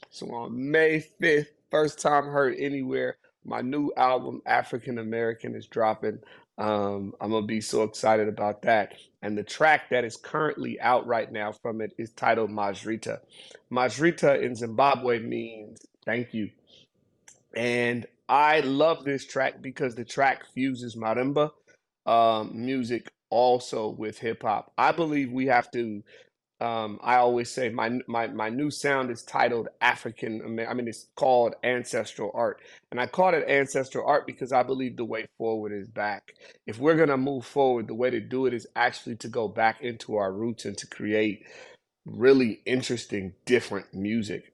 So 0.09 0.31
on 0.33 0.71
May 0.71 1.05
5th, 1.21 1.47
first 1.71 1.99
time 1.99 2.25
heard 2.25 2.55
anywhere, 2.59 3.17
my 3.45 3.61
new 3.61 3.91
album, 3.97 4.41
African 4.45 4.99
American, 4.99 5.55
is 5.55 5.67
dropping. 5.67 6.19
Um, 6.57 7.13
I'm 7.19 7.31
gonna 7.31 7.45
be 7.45 7.61
so 7.61 7.83
excited 7.83 8.27
about 8.27 8.61
that. 8.63 8.93
And 9.21 9.37
the 9.37 9.43
track 9.43 9.89
that 9.89 10.05
is 10.05 10.17
currently 10.17 10.79
out 10.81 11.07
right 11.07 11.31
now 11.31 11.51
from 11.51 11.81
it 11.81 11.93
is 11.97 12.11
titled 12.11 12.51
Mazvita. 12.51 13.19
Mazvita 13.71 14.41
in 14.41 14.55
Zimbabwe 14.55 15.19
means 15.19 15.81
thank 16.05 16.33
you. 16.33 16.51
And 17.55 18.05
I 18.29 18.61
love 18.61 19.03
this 19.03 19.25
track 19.25 19.61
because 19.61 19.95
the 19.95 20.05
track 20.05 20.45
fuses 20.53 20.95
marimba 20.95 21.51
um, 22.05 22.51
music 22.53 23.11
also 23.29 23.89
with 23.89 24.19
hip 24.19 24.43
hop. 24.43 24.71
I 24.77 24.91
believe 24.91 25.31
we 25.31 25.47
have 25.47 25.71
to 25.71 26.03
um, 26.63 26.99
I 27.03 27.17
always 27.17 27.51
say 27.51 27.69
my 27.69 27.99
my 28.07 28.27
my 28.27 28.49
new 28.49 28.71
sound 28.71 29.11
is 29.11 29.23
titled 29.23 29.69
African. 29.81 30.41
I 30.67 30.73
mean, 30.73 30.87
it's 30.87 31.07
called 31.15 31.55
ancestral 31.63 32.31
art, 32.33 32.61
and 32.91 33.01
I 33.01 33.07
call 33.07 33.35
it 33.35 33.45
ancestral 33.49 34.07
art 34.07 34.27
because 34.27 34.53
I 34.53 34.63
believe 34.63 34.97
the 34.97 35.05
way 35.05 35.27
forward 35.37 35.73
is 35.73 35.89
back. 35.89 36.35
If 36.67 36.79
we're 36.79 36.95
gonna 36.97 37.17
move 37.17 37.45
forward, 37.45 37.87
the 37.87 37.95
way 37.95 38.11
to 38.11 38.21
do 38.21 38.47
it 38.47 38.55
is 38.55 38.67
actually 38.77 39.17
to 39.17 39.29
go 39.29 39.49
back 39.49 39.81
into 39.81 40.15
our 40.15 40.33
roots 40.33 40.65
and 40.65 40.77
to 40.79 40.87
create 40.87 41.45
really 42.05 42.61
interesting, 42.65 43.33
different 43.45 43.93
music. 43.93 44.53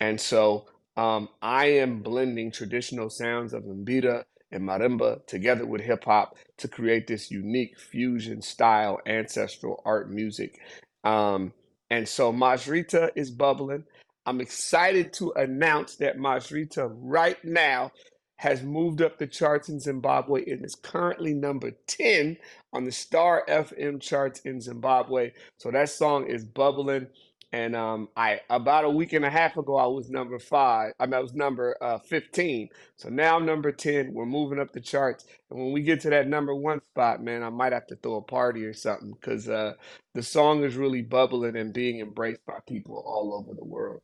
And 0.00 0.20
so 0.20 0.66
um, 0.96 1.28
I 1.42 1.66
am 1.66 2.02
blending 2.02 2.52
traditional 2.52 3.10
sounds 3.10 3.52
of 3.52 3.64
mbira 3.64 4.24
and 4.52 4.64
marimba 4.64 5.26
together 5.26 5.66
with 5.66 5.82
hip 5.82 6.04
hop 6.04 6.36
to 6.58 6.68
create 6.68 7.08
this 7.08 7.30
unique 7.30 7.78
fusion 7.78 8.42
style 8.42 9.00
ancestral 9.06 9.82
art 9.84 10.10
music 10.10 10.60
um, 11.04 11.52
and 11.90 12.08
so 12.08 12.32
Mazvita 12.32 13.10
is 13.16 13.30
bubbling. 13.30 13.84
I'm 14.26 14.40
excited 14.40 15.12
to 15.14 15.32
announce 15.32 15.96
that 15.96 16.18
Mazvita 16.18 16.90
right 16.94 17.42
now 17.44 17.92
has 18.36 18.62
moved 18.62 19.02
up 19.02 19.18
the 19.18 19.26
charts 19.26 19.68
in 19.68 19.80
Zimbabwe 19.80 20.44
and 20.50 20.64
is 20.64 20.74
currently 20.76 21.34
number 21.34 21.72
10 21.88 22.36
on 22.72 22.84
the 22.84 22.92
Star 22.92 23.44
FM 23.48 24.00
charts 24.00 24.40
in 24.40 24.60
Zimbabwe. 24.60 25.32
So 25.58 25.70
that 25.72 25.90
song 25.90 26.26
is 26.28 26.44
bubbling. 26.44 27.08
And 27.52 27.74
um, 27.74 28.08
I 28.14 28.40
about 28.50 28.84
a 28.84 28.90
week 28.90 29.14
and 29.14 29.24
a 29.24 29.30
half 29.30 29.56
ago, 29.56 29.76
I 29.76 29.86
was 29.86 30.10
number 30.10 30.38
five. 30.38 30.92
I 31.00 31.06
mean, 31.06 31.14
I 31.14 31.20
was 31.20 31.32
number 31.32 31.76
uh, 31.80 31.98
15. 31.98 32.68
So 32.96 33.08
now 33.08 33.36
I'm 33.36 33.46
number 33.46 33.72
10. 33.72 34.12
We're 34.12 34.26
moving 34.26 34.60
up 34.60 34.72
the 34.72 34.80
charts. 34.80 35.24
And 35.50 35.58
when 35.58 35.72
we 35.72 35.82
get 35.82 36.00
to 36.00 36.10
that 36.10 36.28
number 36.28 36.54
one 36.54 36.80
spot, 36.92 37.22
man, 37.22 37.42
I 37.42 37.48
might 37.48 37.72
have 37.72 37.86
to 37.86 37.96
throw 37.96 38.16
a 38.16 38.22
party 38.22 38.64
or 38.64 38.74
something 38.74 39.12
because 39.12 39.48
uh, 39.48 39.74
the 40.14 40.22
song 40.22 40.62
is 40.62 40.76
really 40.76 41.00
bubbling 41.00 41.56
and 41.56 41.72
being 41.72 42.00
embraced 42.00 42.44
by 42.44 42.58
people 42.66 43.02
all 43.06 43.34
over 43.34 43.54
the 43.54 43.64
world. 43.64 44.02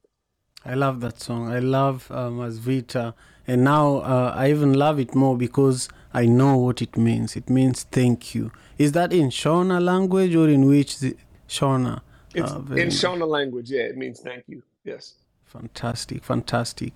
I 0.64 0.74
love 0.74 1.00
that 1.00 1.20
song. 1.20 1.52
I 1.52 1.58
love 1.58 2.10
uh, 2.10 2.28
Mazvita. 2.30 3.12
And 3.46 3.62
now 3.62 3.98
uh, 3.98 4.32
I 4.34 4.48
even 4.48 4.72
love 4.72 4.98
it 4.98 5.14
more 5.14 5.36
because 5.36 5.90
I 6.14 6.24
know 6.24 6.56
what 6.56 6.80
it 6.80 6.96
means. 6.96 7.36
It 7.36 7.50
means 7.50 7.82
thank 7.82 8.34
you. 8.34 8.52
Is 8.78 8.92
that 8.92 9.12
in 9.12 9.28
Shona 9.28 9.84
language 9.84 10.34
or 10.34 10.48
in 10.48 10.64
which 10.64 11.00
the, 11.00 11.14
Shona? 11.46 12.00
It's 12.34 12.50
Uh, 12.52 12.58
in. 12.74 12.88
Shona 12.88 13.26
language. 13.26 13.70
Yeah, 13.70 13.82
it 13.82 13.96
means 13.96 14.20
thank 14.20 14.44
you. 14.48 14.62
Yes. 14.84 15.14
Fantastic, 15.44 16.24
fantastic. 16.24 16.92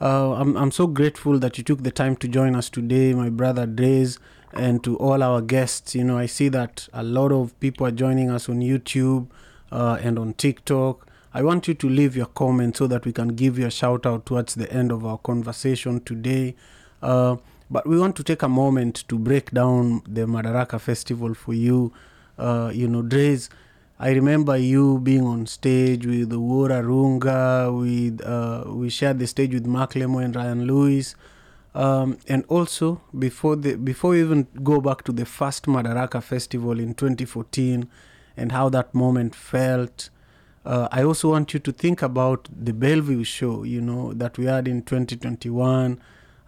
Uh, 0.00 0.34
I'm, 0.34 0.56
I'm 0.56 0.70
so 0.70 0.86
grateful 0.86 1.38
that 1.38 1.56
you 1.56 1.64
took 1.64 1.82
the 1.82 1.90
time 1.90 2.16
to 2.16 2.28
join 2.28 2.54
us 2.54 2.68
today, 2.68 3.14
my 3.14 3.30
brother 3.30 3.66
Drez, 3.66 4.18
and 4.52 4.84
to 4.84 4.96
all 4.98 5.22
our 5.22 5.40
guests. 5.40 5.94
You 5.94 6.04
know, 6.04 6.18
I 6.18 6.26
see 6.26 6.48
that 6.50 6.88
a 6.92 7.02
lot 7.02 7.32
of 7.32 7.58
people 7.60 7.86
are 7.86 7.90
joining 7.90 8.30
us 8.30 8.48
on 8.48 8.60
YouTube 8.60 9.28
uh, 9.72 9.98
and 10.02 10.18
on 10.18 10.34
TikTok. 10.34 11.08
I 11.32 11.42
want 11.42 11.68
you 11.68 11.74
to 11.74 11.88
leave 11.88 12.14
your 12.16 12.26
comment 12.26 12.76
so 12.76 12.86
that 12.86 13.04
we 13.06 13.12
can 13.12 13.28
give 13.28 13.58
you 13.58 13.66
a 13.66 13.70
shout 13.70 14.04
out 14.06 14.26
towards 14.26 14.54
the 14.54 14.70
end 14.72 14.92
of 14.92 15.04
our 15.06 15.18
conversation 15.18 16.00
today. 16.00 16.54
Uh, 17.02 17.36
but 17.70 17.86
we 17.86 17.98
want 17.98 18.16
to 18.16 18.22
take 18.22 18.42
a 18.42 18.48
moment 18.48 19.04
to 19.08 19.18
break 19.18 19.50
down 19.50 20.02
the 20.08 20.22
Madaraka 20.26 20.78
Festival 20.80 21.34
for 21.34 21.52
you. 21.54 21.92
Uh, 22.38 22.70
you 22.74 22.86
know, 22.88 23.02
Drez, 23.02 23.48
I 23.98 24.10
remember 24.10 24.58
you 24.58 24.98
being 24.98 25.24
on 25.24 25.46
stage 25.46 26.04
with 26.04 26.30
Owuor 26.30 26.68
Arunga, 26.70 27.72
with 27.72 28.20
uh, 28.22 28.64
we 28.70 28.90
shared 28.90 29.18
the 29.18 29.26
stage 29.26 29.54
with 29.54 29.66
Macklemore 29.66 30.22
and 30.22 30.36
Ryan 30.36 30.66
Lewis. 30.66 31.14
Um, 31.74 32.18
and 32.28 32.44
also 32.48 33.00
before 33.18 33.56
the 33.56 33.76
before 33.76 34.10
we 34.10 34.20
even 34.20 34.48
go 34.62 34.82
back 34.82 35.02
to 35.04 35.12
the 35.12 35.24
first 35.24 35.64
Madaraka 35.64 36.22
Festival 36.22 36.78
in 36.78 36.92
2014 36.92 37.88
and 38.36 38.52
how 38.52 38.68
that 38.68 38.94
moment 38.94 39.34
felt, 39.34 40.10
uh, 40.66 40.88
I 40.92 41.02
also 41.02 41.30
want 41.30 41.54
you 41.54 41.60
to 41.60 41.72
think 41.72 42.02
about 42.02 42.48
the 42.52 42.74
Bellevue 42.74 43.24
show, 43.24 43.62
you 43.62 43.80
know, 43.80 44.12
that 44.12 44.36
we 44.36 44.44
had 44.44 44.68
in 44.68 44.82
2021. 44.82 45.98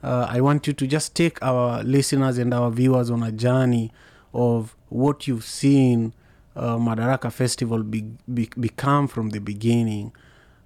Uh, 0.03 0.27
I 0.29 0.43
want 0.43 0.67
you 0.67 0.75
to 0.75 0.87
just 0.87 1.15
take 1.15 1.43
our 1.43 1.83
listeners 1.83 2.37
and 2.37 2.53
our 2.53 2.71
viewers 2.71 3.11
on 3.11 3.23
a 3.23 3.33
journey 3.33 3.91
of 4.35 4.77
what 4.91 5.27
you've 5.27 5.45
seen 5.45 6.13
uh, 6.59 6.77
Madaraka 6.77 7.33
Festival 7.33 7.83
be, 7.83 8.05
be, 8.33 8.51
become 8.59 9.09
from 9.09 9.31
the 9.31 9.39
beginning. 9.39 10.13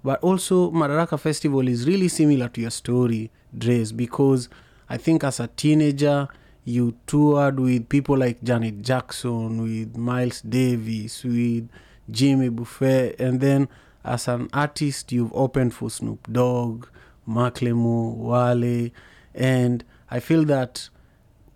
But 0.02 0.20
also, 0.20 0.70
Madaraka 0.70 1.18
Festival 1.20 1.68
is 1.68 1.86
really 1.86 2.08
similar 2.08 2.48
to 2.48 2.60
your 2.60 2.70
story, 2.70 3.30
Drez, 3.56 3.96
because 3.96 4.48
I 4.88 4.96
think 4.96 5.22
as 5.22 5.38
a 5.38 5.48
teenager, 5.48 6.28
you 6.64 6.94
toured 7.06 7.60
with 7.60 7.88
people 7.88 8.16
like 8.16 8.42
Janet 8.42 8.82
Jackson, 8.82 9.62
with 9.62 9.96
Miles 9.96 10.40
Davis, 10.40 11.24
with 11.24 11.68
Jimmy 12.10 12.48
Buffett, 12.48 13.20
and 13.20 13.40
then 13.40 13.68
as 14.04 14.26
an 14.28 14.48
artist, 14.52 15.12
you've 15.12 15.32
opened 15.34 15.74
for 15.74 15.90
Snoop 15.90 16.26
Dogg, 16.32 16.86
Macklemore, 17.28 18.16
Wale, 18.16 18.90
and 19.34 19.84
I 20.10 20.20
feel 20.20 20.44
that 20.46 20.88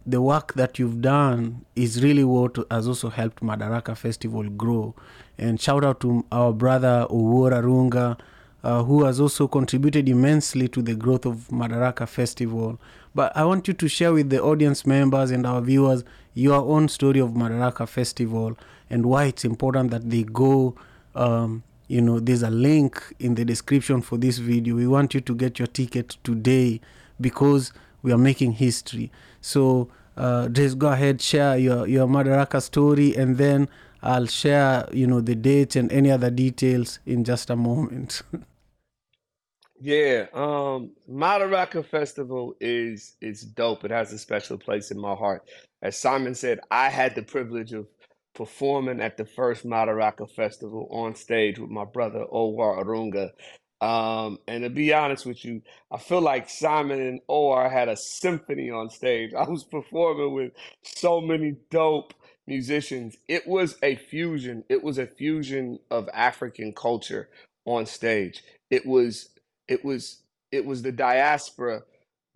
the 0.06 0.22
work 0.22 0.54
that 0.54 0.78
you've 0.78 1.02
done 1.02 1.64
is 1.74 2.02
really 2.02 2.22
what 2.22 2.56
has 2.70 2.86
also 2.86 3.10
helped 3.10 3.42
Madaraka 3.42 3.96
Festival 3.96 4.44
grow. 4.44 4.94
And 5.36 5.60
shout 5.60 5.84
out 5.84 6.00
to 6.00 6.24
our 6.30 6.52
brother 6.52 7.06
Owuor 7.10 7.52
Arunga, 7.52 8.18
uh, 8.62 8.84
who 8.84 9.04
has 9.04 9.20
also 9.20 9.48
contributed 9.48 10.08
immensely 10.08 10.68
to 10.68 10.80
the 10.80 10.94
growth 10.94 11.26
of 11.26 11.48
Madaraka 11.48 12.08
Festival. 12.08 12.80
But 13.14 13.36
I 13.36 13.44
want 13.44 13.66
you 13.66 13.74
to 13.74 13.88
share 13.88 14.12
with 14.12 14.30
the 14.30 14.40
audience 14.40 14.86
members 14.86 15.32
and 15.32 15.44
our 15.44 15.60
viewers 15.60 16.04
your 16.34 16.60
own 16.60 16.88
story 16.88 17.18
of 17.18 17.30
Madaraka 17.30 17.88
Festival 17.88 18.56
and 18.88 19.06
why 19.06 19.24
it's 19.24 19.44
important 19.44 19.90
that 19.90 20.08
they 20.08 20.22
go. 20.22 20.76
Um, 21.16 21.64
you 21.88 22.00
know, 22.00 22.20
there's 22.20 22.42
a 22.42 22.50
link 22.50 23.02
in 23.18 23.34
the 23.34 23.44
description 23.44 24.02
for 24.02 24.18
this 24.18 24.38
video. 24.38 24.76
We 24.76 24.86
want 24.86 25.14
you 25.14 25.20
to 25.20 25.34
get 25.34 25.58
your 25.58 25.68
ticket 25.68 26.16
today 26.22 26.80
because 27.20 27.72
we 28.02 28.12
are 28.12 28.18
making 28.18 28.52
history. 28.52 29.10
So 29.46 29.88
uh, 30.16 30.48
just 30.48 30.76
go 30.76 30.88
ahead, 30.88 31.22
share 31.22 31.56
your, 31.56 31.86
your 31.86 32.08
Madaraka 32.08 32.60
story, 32.60 33.14
and 33.14 33.38
then 33.38 33.68
I'll 34.02 34.26
share, 34.26 34.88
you 34.92 35.06
know, 35.06 35.20
the 35.20 35.36
dates 35.36 35.76
and 35.76 35.90
any 35.92 36.10
other 36.10 36.30
details 36.30 36.98
in 37.06 37.22
just 37.22 37.48
a 37.48 37.56
moment. 37.56 38.22
Yeah, 39.78 40.24
um, 40.32 40.92
Madaraka 41.06 41.84
Festival 41.84 42.54
is 42.62 43.16
is 43.20 43.42
dope. 43.42 43.84
It 43.84 43.90
has 43.90 44.10
a 44.10 44.18
special 44.18 44.56
place 44.56 44.90
in 44.90 44.98
my 44.98 45.14
heart. 45.14 45.42
As 45.82 45.98
Simon 45.98 46.34
said, 46.34 46.60
I 46.70 46.88
had 46.88 47.14
the 47.14 47.22
privilege 47.22 47.74
of 47.74 47.86
performing 48.34 49.02
at 49.02 49.18
the 49.18 49.26
first 49.26 49.66
Madaraka 49.66 50.30
Festival 50.30 50.88
on 50.90 51.14
stage 51.14 51.58
with 51.58 51.68
my 51.68 51.84
brother 51.84 52.24
Owuor 52.32 52.82
Arunga. 52.82 53.32
Um, 53.80 54.38
and 54.48 54.64
to 54.64 54.70
be 54.70 54.92
honest 54.94 55.26
with 55.26 55.44
you, 55.44 55.62
I 55.92 55.98
feel 55.98 56.20
like 56.22 56.50
Simon 56.50 57.00
and 57.00 57.20
Owuor 57.28 57.70
had 57.70 57.88
a 57.88 57.96
symphony 57.96 58.70
on 58.70 58.90
stage. 58.90 59.34
I 59.38 59.44
was 59.48 59.64
performing 59.64 60.34
with 60.34 60.52
so 60.82 61.20
many 61.20 61.56
dope 61.70 62.14
musicians. 62.46 63.16
It 63.28 63.46
was 63.46 63.76
a 63.82 63.96
fusion. 63.96 64.64
It 64.68 64.82
was 64.82 64.98
a 64.98 65.06
fusion 65.06 65.78
of 65.90 66.08
African 66.14 66.72
culture 66.72 67.28
on 67.66 67.86
stage. 67.86 68.42
It 68.70 68.86
was 68.86 69.30
it 69.68 69.84
was 69.84 70.22
it 70.52 70.64
was 70.66 70.82
the 70.82 70.92
diaspora 70.92 71.82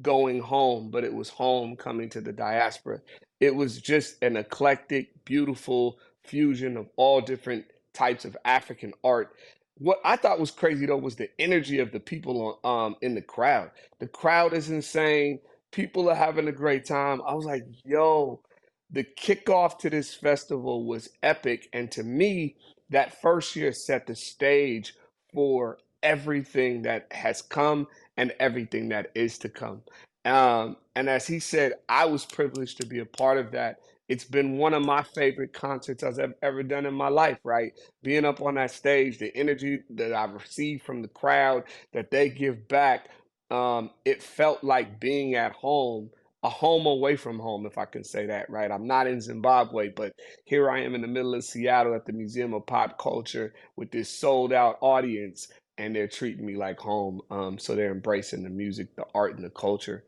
going 0.02 0.40
home, 0.40 0.90
but 0.90 1.04
it 1.04 1.14
was 1.14 1.28
home 1.30 1.76
coming 1.76 2.08
to 2.10 2.20
the 2.20 2.32
diaspora. 2.32 3.00
It 3.40 3.54
was 3.54 3.80
just 3.80 4.22
an 4.22 4.36
eclectic, 4.36 5.24
beautiful 5.24 5.98
fusion 6.24 6.76
of 6.76 6.88
all 6.96 7.20
different 7.20 7.64
types 7.94 8.24
of 8.24 8.36
African 8.44 8.92
art. 9.04 9.34
What 9.80 10.00
I 10.04 10.16
thought 10.16 10.40
was 10.40 10.52
crazy 10.52 10.86
though 10.86 10.98
was 10.98 11.16
the 11.16 11.30
energy 11.40 11.80
of 11.80 11.92
the 11.92 12.00
people 12.00 12.60
on 12.64 12.86
um 12.88 12.96
in 13.02 13.16
the 13.16 13.22
crowd. 13.22 13.72
The 14.00 14.08
crowd 14.08 14.54
is 14.54 14.70
insane. 14.70 15.40
People 15.72 16.10
are 16.10 16.16
having 16.16 16.48
a 16.48 16.52
great 16.52 16.86
time. 16.86 17.22
I 17.26 17.34
was 17.34 17.46
like, 17.46 17.64
yo, 17.84 18.42
the 18.90 19.04
kickoff 19.04 19.78
to 19.80 19.90
this 19.90 20.14
festival 20.14 20.86
was 20.86 21.10
epic. 21.24 21.68
And 21.74 21.92
to 21.92 22.04
me, 22.04 22.56
that 22.90 23.22
first 23.22 23.56
year 23.56 23.72
set 23.74 24.08
the 24.08 24.16
stage 24.16 24.94
for 25.34 25.78
everything 26.04 26.84
that 26.84 27.08
has 27.12 27.42
come 27.42 27.88
and 28.18 28.32
everything 28.40 28.90
that 28.90 29.12
is 29.16 29.38
to 29.40 29.50
come. 29.50 29.82
Um, 30.26 30.78
and 30.96 31.10
as 31.10 31.28
he 31.28 31.40
said, 31.40 31.74
I 31.90 32.06
was 32.06 32.26
privileged 32.26 32.80
to 32.80 32.88
be 32.88 33.00
a 33.00 33.06
part 33.06 33.38
of 33.38 33.52
that. 33.52 33.80
It's 34.10 34.24
been 34.26 34.58
one 34.58 34.74
of 34.74 34.84
my 34.84 35.04
favorite 35.04 35.54
concerts 35.54 36.04
I've 36.04 36.34
ever 36.42 36.64
done 36.64 36.86
in 36.86 36.94
my 36.94 37.08
life, 37.08 37.38
right? 37.44 37.72
Being 38.02 38.26
up 38.26 38.42
on 38.42 38.56
that 38.56 38.72
stage, 38.72 39.18
the 39.18 39.36
energy 39.36 39.82
that 39.92 40.14
I've 40.14 40.34
received 40.34 40.84
from 40.84 41.02
the 41.02 41.08
crowd 41.08 41.64
that 41.94 42.12
they 42.12 42.30
give 42.30 42.68
back, 42.68 43.10
um, 43.52 43.92
it 44.04 44.22
felt 44.22 44.64
like 44.64 45.00
being 45.00 45.36
at 45.36 45.52
home, 45.52 46.10
a 46.44 46.50
home 46.50 46.86
away 46.86 47.16
from 47.16 47.40
home, 47.40 47.66
if 47.66 47.78
I 47.78 47.86
can 47.86 48.04
say 48.04 48.26
that, 48.26 48.50
right? 48.50 48.72
I'm 48.72 48.88
not 48.88 49.08
in 49.08 49.22
Zimbabwe, 49.22 49.90
but 49.90 50.12
here 50.44 50.70
I 50.70 50.82
am 50.82 50.96
in 50.96 51.02
the 51.02 51.08
middle 51.08 51.34
of 51.34 51.44
Seattle 51.44 51.94
at 51.94 52.06
the 52.06 52.14
Museum 52.14 52.54
of 52.54 52.66
Pop 52.66 52.98
Culture 52.98 53.54
with 53.76 53.92
this 53.92 54.10
sold 54.10 54.52
out 54.52 54.78
audience, 54.82 55.48
and 55.78 55.96
they're 55.96 56.08
treating 56.08 56.46
me 56.46 56.56
like 56.56 56.80
home. 56.80 57.22
Um, 57.30 57.58
so 57.58 57.76
they're 57.76 57.92
embracing 57.92 58.44
the 58.44 58.50
music, 58.50 58.96
the 58.96 59.06
art, 59.14 59.36
and 59.36 59.44
the 59.44 59.50
culture. 59.50 60.04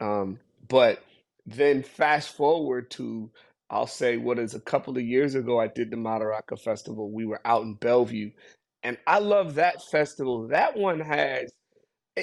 Um, 0.00 0.40
but 0.68 1.02
then 1.48 1.82
fast 1.82 2.36
forward 2.36 2.90
to, 2.92 3.30
I'll 3.70 3.86
say, 3.86 4.16
what 4.16 4.38
is 4.38 4.54
a 4.54 4.60
couple 4.60 4.96
of 4.96 5.02
years 5.04 5.34
ago, 5.34 5.60
I 5.60 5.68
did 5.68 5.90
the 5.90 5.96
Madaraka 5.96 6.60
Festival. 6.60 7.10
We 7.10 7.26
were 7.26 7.40
out 7.44 7.62
in 7.62 7.74
Bellevue, 7.74 8.30
and 8.82 8.98
I 9.06 9.18
love 9.18 9.54
that 9.56 9.82
festival. 9.90 10.48
That 10.48 10.76
one 10.76 11.00
has 11.00 11.50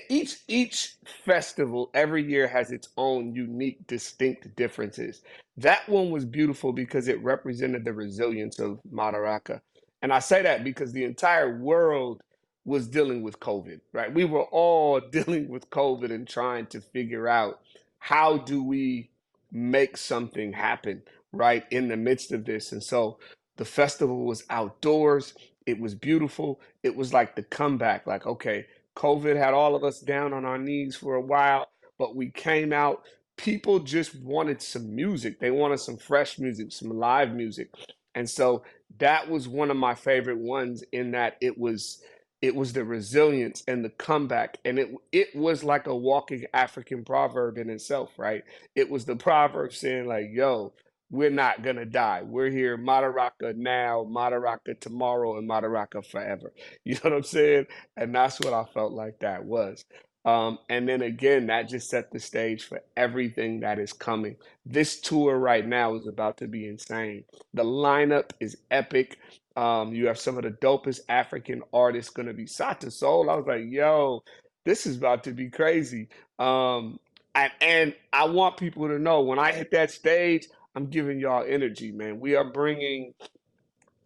each 0.09 0.37
each 0.47 0.95
festival 1.25 1.89
every 1.93 2.23
year 2.23 2.47
has 2.47 2.71
its 2.71 2.89
own 2.97 3.33
unique, 3.33 3.85
distinct 3.87 4.55
differences. 4.55 5.21
That 5.57 5.87
one 5.87 6.09
was 6.09 6.25
beautiful 6.25 6.73
because 6.73 7.07
it 7.07 7.23
represented 7.23 7.85
the 7.85 7.93
resilience 7.93 8.59
of 8.59 8.79
Madaraka. 8.91 9.61
And 10.01 10.13
I 10.13 10.19
say 10.19 10.41
that 10.43 10.63
because 10.63 10.91
the 10.91 11.03
entire 11.05 11.57
world 11.57 12.21
was 12.65 12.87
dealing 12.87 13.21
with 13.23 13.39
COVID, 13.39 13.79
right? 13.93 14.13
We 14.13 14.25
were 14.25 14.43
all 14.43 14.99
dealing 15.11 15.49
with 15.49 15.69
COVID 15.69 16.11
and 16.11 16.27
trying 16.27 16.67
to 16.67 16.81
figure 16.81 17.27
out 17.27 17.61
how 17.99 18.37
do 18.37 18.63
we 18.63 19.09
make 19.55 19.97
something 19.97 20.53
happen, 20.53 21.01
right, 21.33 21.65
in 21.71 21.87
the 21.87 21.97
midst 21.97 22.33
of 22.33 22.45
this. 22.45 22.73
And 22.73 22.83
so 22.83 23.19
the 23.57 23.65
festival 23.65 24.25
was 24.25 24.43
outdoors. 24.51 25.33
It 25.65 25.79
was 25.79 25.95
beautiful. 25.95 26.61
It 26.83 26.95
was 26.95 27.13
like 27.13 27.35
the 27.35 27.43
comeback, 27.43 28.07
like, 28.07 28.27
okay, 28.27 28.67
COVID 28.97 29.37
had 29.37 29.55
all 29.55 29.75
of 29.75 29.83
us 29.83 30.01
down 30.01 30.33
on 30.33 30.45
our 30.45 30.59
knees 30.59 30.97
for 30.97 31.15
a 31.15 31.21
while, 31.21 31.69
but 31.99 32.15
we 32.15 32.31
came 32.31 32.73
out. 32.73 33.03
People 33.37 33.79
just 33.79 34.15
wanted 34.21 34.61
some 34.61 34.95
music. 34.95 35.39
They 35.39 35.51
wanted 35.51 35.79
some 35.79 35.97
fresh 35.97 36.39
music, 36.39 36.71
some 36.71 36.89
live 36.89 37.33
music. 37.33 37.69
And 38.15 38.29
so 38.29 38.63
that 38.99 39.29
was 39.29 39.47
one 39.47 39.71
of 39.71 39.77
my 39.77 39.95
favorite 39.95 40.39
ones 40.39 40.83
in 40.93 41.11
that 41.11 41.37
it 41.41 41.57
was 41.57 42.01
it 42.45 42.55
was 42.55 42.73
the 42.73 42.85
resilience 42.85 43.63
and 43.67 43.85
the 43.85 43.91
comeback 43.91 44.59
and 44.65 44.79
it 44.79 44.91
it 45.13 45.35
was 45.35 45.63
like 45.65 45.87
a 45.87 45.95
walking 45.95 46.45
african 46.53 47.05
proverb 47.05 47.57
in 47.59 47.69
itself 47.71 48.11
right? 48.19 48.43
It 48.75 48.89
was 48.91 49.05
the 49.05 49.17
proverb 49.17 49.73
saying 49.73 50.07
like 50.07 50.27
yo 50.33 50.73
we're 51.11 51.31
not 51.31 51.63
gonna 51.63 51.85
die. 51.85 52.23
We're 52.23 52.51
here 52.51 52.77
madaraka 52.77 53.55
now 53.57 54.07
madaraka 54.09 54.79
tomorrow 54.81 55.37
and 55.39 55.49
madaraka 55.49 56.05
forever. 56.05 56.53
You 56.85 56.95
know 56.95 57.01
what 57.11 57.13
i'm 57.13 57.23
saying? 57.23 57.67
And 57.97 58.15
that's 58.15 58.39
what 58.41 58.53
i 58.53 58.65
felt 58.73 58.93
like 58.93 59.19
that 59.21 59.45
was. 59.45 59.85
Um, 60.25 60.59
and 60.69 60.89
then 60.89 61.03
again 61.03 61.47
that 61.47 61.69
just 61.69 61.89
set 61.89 62.11
the 62.13 62.21
stage 62.21 62.65
for 62.65 62.81
everything 62.97 63.61
that 63.61 63.79
is 63.79 63.93
coming. 63.93 64.37
This 64.65 65.01
tour 65.01 65.37
right 65.39 65.67
now 65.67 65.95
is 65.95 66.07
about 66.07 66.37
to 66.39 66.47
be 66.47 66.67
insane. 66.69 67.25
The 67.55 67.65
lineup 67.65 68.31
is 68.41 68.57
epic 68.71 69.19
um, 69.55 69.93
you 69.93 70.07
have 70.07 70.19
some 70.19 70.37
of 70.37 70.43
the 70.43 70.51
dopest 70.51 71.01
African 71.09 71.63
artists 71.73 72.11
going 72.11 72.27
to 72.27 72.33
be 72.33 72.45
Sauti 72.45 72.91
Sol. 72.91 73.29
I 73.29 73.35
was 73.35 73.45
like, 73.47 73.63
yo, 73.67 74.23
this 74.65 74.85
is 74.85 74.97
about 74.97 75.23
to 75.25 75.31
be 75.31 75.49
crazy. 75.49 76.09
Um, 76.39 76.99
and, 77.35 77.51
and 77.61 77.95
I 78.13 78.25
want 78.25 78.57
people 78.57 78.87
to 78.87 78.99
know 78.99 79.21
when 79.21 79.39
I 79.39 79.51
hit 79.51 79.71
that 79.71 79.91
stage, 79.91 80.47
I'm 80.75 80.87
giving 80.87 81.19
y'all 81.19 81.45
energy, 81.47 81.91
man. 81.91 82.19
We 82.19 82.35
are 82.35 82.43
bringing 82.43 83.13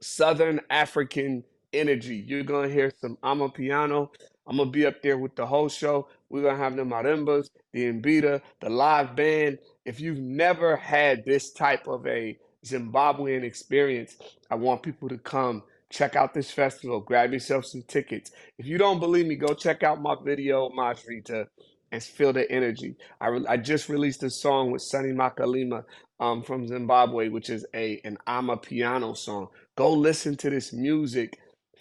Southern 0.01 0.61
African 0.69 1.43
energy. 1.73 2.23
You're 2.27 2.43
gonna 2.43 2.69
hear 2.69 2.91
some 3.01 3.17
Amapiano. 3.23 4.09
I'm 4.47 4.57
gonna 4.57 4.69
be 4.69 4.85
up 4.85 5.01
there 5.01 5.17
with 5.17 5.35
the 5.35 5.45
whole 5.45 5.69
show. 5.69 6.07
We're 6.29 6.43
gonna 6.43 6.57
have 6.57 6.75
the 6.75 6.83
marimbas, 6.83 7.49
the 7.73 7.91
mbira, 7.93 8.41
the 8.61 8.69
live 8.69 9.15
band. 9.15 9.59
If 9.85 9.99
you've 9.99 10.19
never 10.19 10.75
had 10.75 11.25
this 11.25 11.51
type 11.51 11.87
of 11.87 12.05
a 12.07 12.37
Zimbabwean 12.65 13.43
experience, 13.43 14.17
I 14.51 14.55
want 14.55 14.83
people 14.83 15.09
to 15.09 15.17
come 15.17 15.63
check 15.89 16.15
out 16.15 16.33
this 16.33 16.51
festival. 16.51 16.99
Grab 17.01 17.33
yourself 17.33 17.65
some 17.65 17.83
tickets. 17.87 18.31
If 18.57 18.67
you 18.67 18.77
don't 18.77 18.99
believe 18.99 19.27
me, 19.27 19.35
go 19.35 19.53
check 19.53 19.83
out 19.83 20.01
my 20.01 20.15
video, 20.23 20.69
Mazvita, 20.69 21.47
and 21.91 22.03
feel 22.03 22.33
the 22.33 22.49
energy. 22.51 22.95
I, 23.21 23.27
re- 23.27 23.45
I 23.47 23.57
just 23.57 23.89
released 23.89 24.23
a 24.23 24.29
song 24.29 24.71
with 24.71 24.81
Sunny 24.81 25.11
Makalima 25.11 25.83
um, 26.19 26.43
from 26.43 26.67
Zimbabwe, 26.67 27.29
which 27.29 27.49
is 27.49 27.65
a 27.73 28.01
an 28.03 28.17
Amapiano 28.27 29.17
song. 29.17 29.47
Go 29.75 29.93
listen 29.93 30.35
to 30.37 30.49
this 30.49 30.73
music, 30.73 31.37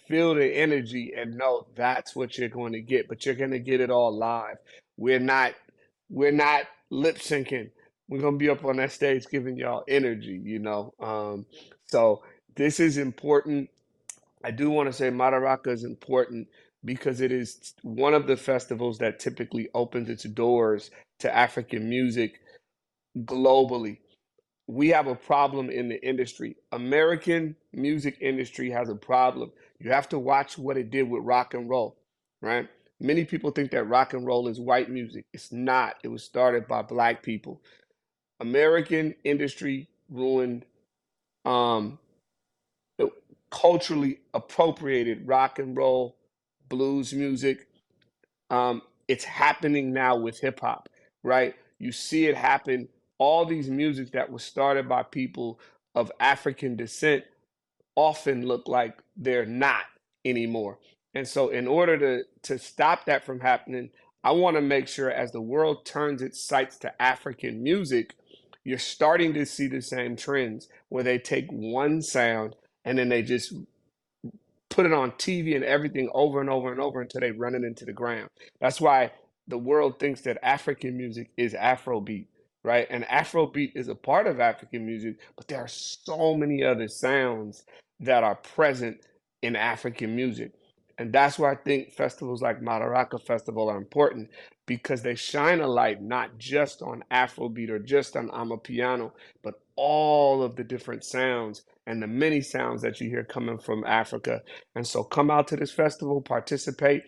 feel 0.07 0.33
the 0.35 0.45
energy, 0.47 1.13
and 1.17 1.37
know 1.37 1.67
that's 1.75 2.15
what 2.15 2.37
you're 2.37 2.49
going 2.49 2.73
to 2.73 2.81
get. 2.81 3.07
But 3.07 3.25
you're 3.25 3.35
going 3.35 3.51
to 3.51 3.59
get 3.59 3.81
it 3.81 3.91
all 3.91 4.17
live. 4.17 4.57
We're 4.97 5.19
not 5.19 5.53
we're 6.09 6.31
not 6.31 6.63
lip 6.89 7.17
syncing. 7.17 7.71
We're 8.09 8.21
gonna 8.21 8.37
be 8.37 8.49
up 8.49 8.65
on 8.65 8.77
that 8.77 8.93
stage 8.93 9.27
giving 9.31 9.57
y'all 9.57 9.85
energy, 9.89 10.41
you 10.43 10.59
know. 10.59 10.95
Um, 11.01 11.47
so 11.87 12.23
this 12.57 12.81
is 12.81 12.97
important. 12.99 13.69
I 14.43 14.51
do 14.51 14.69
want 14.71 14.87
to 14.89 14.93
say 14.93 15.09
Madaraka 15.11 15.69
is 15.69 15.83
important 15.85 16.47
because 16.85 17.21
it 17.21 17.31
is 17.31 17.75
one 17.83 18.13
of 18.13 18.27
the 18.27 18.37
festivals 18.37 18.99
that 18.99 19.19
typically 19.19 19.69
opens 19.75 20.09
its 20.09 20.23
doors 20.23 20.91
to 21.19 21.35
African 21.35 21.89
music 21.89 22.41
globally 23.19 23.97
we 24.67 24.89
have 24.89 25.07
a 25.07 25.15
problem 25.15 25.69
in 25.69 25.89
the 25.89 26.01
industry. 26.07 26.55
American 26.71 27.55
music 27.73 28.17
industry 28.21 28.69
has 28.71 28.89
a 28.89 28.95
problem. 28.95 29.51
You 29.79 29.91
have 29.91 30.09
to 30.09 30.19
watch 30.19 30.57
what 30.57 30.77
it 30.77 30.89
did 30.91 31.09
with 31.09 31.23
rock 31.23 31.53
and 31.53 31.69
roll, 31.69 31.97
right? 32.41 32.67
Many 32.99 33.25
people 33.25 33.51
think 33.51 33.71
that 33.71 33.85
rock 33.85 34.13
and 34.13 34.25
roll 34.25 34.47
is 34.47 34.59
white 34.59 34.89
music. 34.89 35.25
It's 35.33 35.51
not. 35.51 35.95
It 36.03 36.07
was 36.09 36.23
started 36.23 36.67
by 36.67 36.81
black 36.83 37.23
people. 37.23 37.61
American 38.39 39.15
industry 39.23 39.89
ruined 40.09 40.65
um 41.45 41.99
culturally 43.51 44.19
appropriated 44.33 45.27
rock 45.27 45.59
and 45.59 45.75
roll, 45.75 46.17
blues 46.69 47.13
music. 47.13 47.67
Um, 48.49 48.81
it's 49.07 49.23
happening 49.23 49.93
now 49.93 50.17
with 50.17 50.39
hip 50.39 50.59
hop, 50.59 50.89
right? 51.23 51.55
You 51.79 51.91
see 51.91 52.27
it 52.27 52.37
happen. 52.37 52.89
All 53.17 53.45
these 53.45 53.69
music 53.69 54.11
that 54.11 54.31
was 54.31 54.43
started 54.43 54.87
by 54.87 55.03
people 55.03 55.59
of 55.95 56.11
African 56.19 56.75
descent 56.75 57.23
often 57.95 58.45
look 58.45 58.67
like 58.67 58.99
they're 59.17 59.45
not 59.45 59.83
anymore. 60.25 60.79
And 61.15 61.27
so, 61.27 61.49
in 61.49 61.67
order 61.67 61.97
to 61.97 62.23
to 62.43 62.59
stop 62.59 63.05
that 63.05 63.25
from 63.25 63.39
happening, 63.39 63.89
I 64.23 64.31
want 64.31 64.57
to 64.57 64.61
make 64.61 64.87
sure 64.87 65.11
as 65.11 65.31
the 65.31 65.41
world 65.41 65.85
turns 65.85 66.21
its 66.21 66.41
sights 66.43 66.77
to 66.79 67.01
African 67.01 67.63
music, 67.63 68.15
you're 68.69 68.79
starting 68.79 69.33
to 69.35 69.45
see 69.45 69.67
the 69.67 69.81
same 69.81 70.15
trends 70.15 70.69
where 70.89 71.03
they 71.03 71.19
take 71.19 71.51
one 71.51 72.01
sound 72.01 72.55
and 72.85 72.97
then 72.99 73.09
they 73.09 73.23
just 73.23 73.53
put 74.69 74.85
it 74.85 74.93
on 74.93 75.11
TV 75.13 75.55
and 75.55 75.65
everything 75.65 76.09
over 76.13 76.41
and 76.41 76.49
over 76.49 76.71
and 76.71 76.81
over 76.81 77.01
until 77.01 77.21
they 77.21 77.31
run 77.31 77.55
it 77.55 77.63
into 77.63 77.85
the 77.85 77.93
ground. 77.93 78.29
That's 78.61 78.81
why 78.81 79.11
the 79.47 79.57
world 79.57 79.99
thinks 79.99 80.21
that 80.21 80.37
African 80.43 80.97
music 80.97 81.31
is 81.37 81.53
Afrobeat, 81.53 82.27
right? 82.63 82.87
And 82.89 83.05
Afrobeat 83.05 83.73
is 83.75 83.89
a 83.89 83.95
part 83.95 84.27
of 84.27 84.39
African 84.39 84.85
music, 84.85 85.17
but 85.37 85.47
there 85.47 85.59
are 85.59 85.69
so 85.69 86.35
many 86.35 86.63
other 86.63 86.87
sounds 86.87 87.65
that 88.01 88.23
are 88.23 88.35
present 88.35 88.99
in 89.41 89.55
African 89.55 90.15
music. 90.15 90.53
And 90.99 91.13
that's 91.13 91.39
why 91.39 91.53
I 91.53 91.57
think 91.57 91.93
festivals 91.93 92.43
like 92.43 92.61
Madaraka 92.61 93.21
Festival 93.25 93.69
are 93.69 93.77
important 93.77 94.29
because 94.67 95.03
they 95.03 95.15
shine 95.15 95.61
a 95.61 95.67
light 95.67 96.03
not 96.03 96.39
just 96.39 96.83
on 96.83 97.03
Afrobeat 97.11 97.69
or 97.71 97.79
just 97.79 98.17
on 98.17 98.29
Amapiano, 98.29 99.13
but 99.43 99.55
all 99.77 100.43
of 100.43 100.57
the 100.57 100.65
different 100.65 101.05
sounds 101.05 101.63
and 101.87 102.03
the 102.03 102.07
many 102.07 102.41
sounds 102.41 102.83
that 102.83 103.01
you 103.01 103.09
hear 103.09 103.25
coming 103.25 103.59
from 103.59 103.85
Africa. 103.85 104.43
And 104.75 104.87
so 104.87 105.03
come 105.03 105.31
out 105.31 105.49
to 105.49 105.57
this 105.57 105.73
festival, 105.73 106.21
participate. 106.21 107.03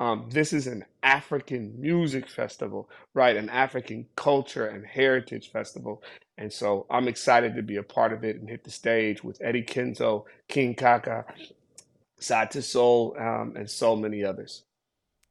Um, 0.00 0.30
this 0.32 0.54
is 0.54 0.66
an 0.68 0.84
African 1.04 1.74
music 1.80 2.28
festival, 2.28 2.90
right? 3.14 3.36
An 3.36 3.50
African 3.50 4.06
culture 4.16 4.66
and 4.66 4.86
heritage 4.86 5.50
festival. 5.52 6.02
And 6.38 6.52
so 6.52 6.86
I'm 6.90 7.08
excited 7.08 7.56
to 7.56 7.62
be 7.62 7.76
a 7.76 7.84
part 7.84 8.12
of 8.14 8.24
it 8.24 8.36
and 8.38 8.50
hit 8.50 8.64
the 8.64 8.72
stage 8.72 9.24
with 9.24 9.38
Eddie 9.42 9.64
Kenzo, 9.64 10.24
King 10.48 10.74
Kaka, 10.76 11.26
Sauti 12.20 12.62
Sol, 12.62 13.16
um, 13.18 13.54
and 13.56 13.68
so 13.68 13.96
many 13.96 14.24
others. 14.24 14.62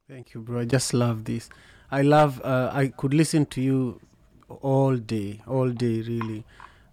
Thank 0.07 0.33
you, 0.33 0.41
bro. 0.41 0.61
I 0.61 0.65
just 0.65 0.93
love 0.93 1.23
this. 1.23 1.49
I 1.91 2.01
love. 2.01 2.41
Uh, 2.43 2.69
I 2.73 2.87
could 2.89 3.13
listen 3.13 3.45
to 3.47 3.61
you 3.61 3.99
all 4.61 4.95
day, 4.95 5.41
all 5.47 5.69
day, 5.69 6.01
really. 6.01 6.43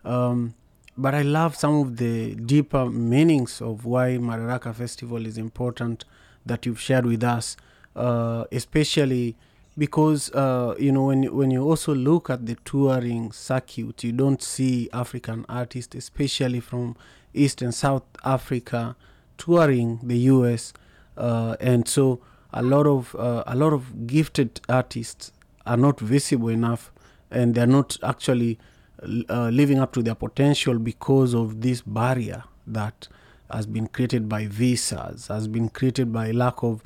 Um, 0.05 0.55
but 0.96 1.14
I 1.14 1.22
love 1.22 1.57
some 1.57 1.74
of 1.76 1.96
the 1.96 2.35
deeper 2.35 2.87
meanings 2.87 3.61
of 3.61 3.85
why 3.85 4.18
Madaraka 4.18 4.74
Festival 4.74 5.24
is 5.26 5.38
important 5.38 6.05
that 6.44 6.66
you've 6.66 6.81
shared 6.81 7.07
with 7.07 7.22
us, 7.22 7.57
uh, 7.96 8.44
especially 8.52 9.37
because 9.76 10.31
uh, 10.33 10.74
you 10.78 10.92
know 10.92 11.05
when 11.05 11.24
when 11.35 11.50
you 11.50 11.62
also 11.62 11.94
look 11.94 12.28
at 12.31 12.46
the 12.46 12.57
touring 12.64 13.33
circuit, 13.33 14.05
you 14.05 14.12
don't 14.12 14.42
see 14.42 14.88
African 14.92 15.46
artists, 15.48 15.94
especially 15.94 16.61
from 16.61 16.96
East 17.33 17.62
and 17.62 17.74
South 17.74 18.05
Africa, 18.24 18.96
touring 19.42 19.98
the 20.05 20.16
U.S. 20.35 20.72
Uh, 21.16 21.57
and 21.59 21.88
so 21.88 22.20
a 22.52 22.62
lot 22.62 22.87
of 22.87 23.14
uh, 23.16 23.42
a 23.46 23.57
lot 23.57 23.72
of 23.72 24.07
gifted 24.07 24.61
artists 24.68 25.33
are 25.66 25.76
not 25.76 25.98
visible 25.98 26.48
enough, 26.48 26.92
and 27.28 27.57
they're 27.57 27.66
not 27.66 27.96
actually 28.05 28.59
uh, 29.02 29.48
living 29.48 29.81
up 29.81 29.92
to 29.92 30.02
their 30.02 30.14
potential 30.14 30.78
because 30.78 31.35
of 31.35 31.61
this 31.61 31.83
barrier 31.83 32.44
that 32.68 33.09
has 33.50 33.66
been 33.66 33.88
created 33.88 34.28
by 34.28 34.46
visas, 34.46 35.26
has 35.26 35.48
been 35.48 35.68
created 35.68 36.12
by 36.12 36.31
lack 36.31 36.62
of 36.62 36.83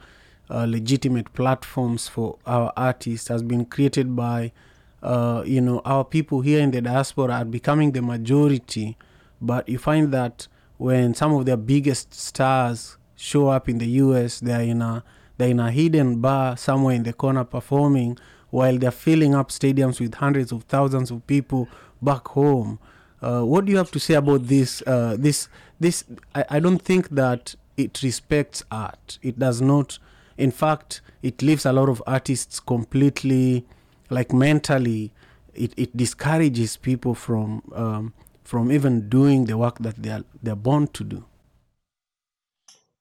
uh, 0.48 0.64
legitimate 0.66 1.30
platforms 1.34 2.08
for 2.08 2.38
our 2.46 2.72
artists, 2.74 3.28
has 3.28 3.42
been 3.42 3.66
created 3.66 4.16
by 4.16 4.50
uh, 5.02 5.42
you 5.44 5.60
know 5.60 5.82
our 5.84 6.04
people 6.04 6.40
here 6.40 6.60
in 6.60 6.70
the 6.70 6.80
diaspora 6.80 7.34
are 7.34 7.44
becoming 7.44 7.92
the 7.92 8.00
majority, 8.00 8.96
but 9.42 9.68
you 9.68 9.78
find 9.78 10.10
that 10.10 10.48
when 10.78 11.14
some 11.14 11.32
of 11.34 11.46
their 11.46 11.56
biggest 11.56 12.14
stars 12.14 12.98
show 13.16 13.48
up 13.48 13.68
in 13.68 13.78
the 13.78 13.86
U.S., 13.86 14.40
they're 14.40 14.60
in 14.60 14.82
a 14.82 15.02
they're 15.38 15.50
in 15.50 15.60
a 15.60 15.70
hidden 15.70 16.20
bar 16.20 16.56
somewhere 16.56 16.94
in 16.94 17.02
the 17.02 17.12
corner 17.12 17.44
performing 17.44 18.18
while 18.50 18.78
they're 18.78 18.90
filling 18.90 19.34
up 19.34 19.50
stadiums 19.50 20.00
with 20.00 20.14
hundreds 20.14 20.50
of 20.50 20.62
thousands 20.64 21.10
of 21.10 21.26
people 21.26 21.68
back 22.00 22.28
home. 22.28 22.78
Uh, 23.20 23.42
what 23.42 23.64
do 23.64 23.72
you 23.72 23.78
have 23.78 23.90
to 23.90 23.98
say 23.98 24.14
about 24.14 24.46
this? 24.46 24.82
Uh, 24.86 25.16
this, 25.18 25.48
this. 25.78 26.04
I, 26.34 26.44
I 26.50 26.60
don't 26.60 26.80
think 26.80 27.10
that 27.10 27.54
it 27.76 28.00
respects 28.02 28.62
art. 28.70 29.18
It 29.22 29.38
does 29.38 29.60
not. 29.60 29.98
In 30.38 30.50
fact, 30.50 31.00
it 31.22 31.42
leaves 31.42 31.66
a 31.66 31.72
lot 31.72 31.88
of 31.88 32.02
artists 32.06 32.60
completely, 32.60 33.66
like 34.10 34.32
mentally, 34.32 35.12
it, 35.54 35.72
it 35.76 35.96
discourages 35.96 36.76
people 36.76 37.14
from 37.14 37.62
um, 37.74 38.12
from 38.46 38.70
even 38.70 39.08
doing 39.08 39.46
the 39.46 39.58
work 39.58 39.78
that 39.80 40.02
they 40.02 40.10
are 40.10 40.24
they're 40.42 40.56
born 40.56 40.86
to 40.88 41.04
do. 41.04 41.24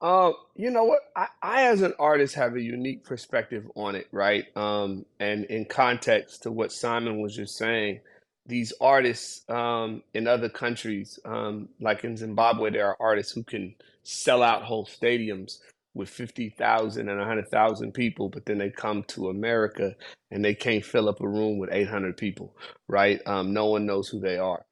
Um, 0.00 0.34
you 0.54 0.70
know 0.70 0.84
what? 0.84 1.00
I, 1.16 1.28
I, 1.42 1.62
as 1.68 1.80
an 1.82 1.94
artist, 1.98 2.34
have 2.34 2.54
a 2.54 2.60
unique 2.60 3.04
perspective 3.04 3.64
on 3.76 3.94
it, 3.94 4.08
right? 4.12 4.44
Um, 4.56 5.06
and 5.18 5.44
in 5.46 5.64
context 5.64 6.42
to 6.42 6.52
what 6.52 6.72
Simon 6.72 7.20
was 7.22 7.34
just 7.34 7.56
saying, 7.56 8.00
these 8.46 8.72
artists 8.80 9.42
um, 9.48 10.02
in 10.14 10.26
other 10.28 10.48
countries, 10.50 11.18
um, 11.24 11.70
like 11.80 12.04
in 12.04 12.16
Zimbabwe, 12.16 12.70
there 12.70 12.88
are 12.88 12.96
artists 13.00 13.32
who 13.32 13.42
can 13.42 13.74
sell 14.02 14.42
out 14.42 14.62
whole 14.62 14.86
stadiums 14.86 15.58
with 15.94 16.10
50,000 16.10 17.08
and 17.08 17.18
100,000 17.18 17.92
people, 17.92 18.28
but 18.28 18.44
then 18.44 18.58
they 18.58 18.70
come 18.70 19.02
to 19.04 19.30
America 19.30 19.96
and 20.30 20.44
they 20.44 20.54
can't 20.54 20.84
fill 20.84 21.08
up 21.08 21.22
a 21.22 21.28
room 21.28 21.58
with 21.58 21.72
800 21.72 22.18
people, 22.18 22.54
right? 22.86 23.20
Um, 23.26 23.54
no 23.54 23.66
one 23.66 23.86
knows 23.86 24.08
who 24.08 24.20
they 24.20 24.36
are. 24.36 24.65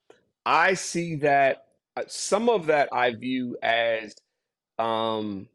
I 0.46 0.74
see 0.74 1.16
that 1.16 1.66
uh, 1.96 2.02
some 2.07 2.48
of 2.48 2.66
that 2.66 2.88
I 2.92 3.14
view 3.14 3.57
as 3.62 4.14
um, 4.78 5.48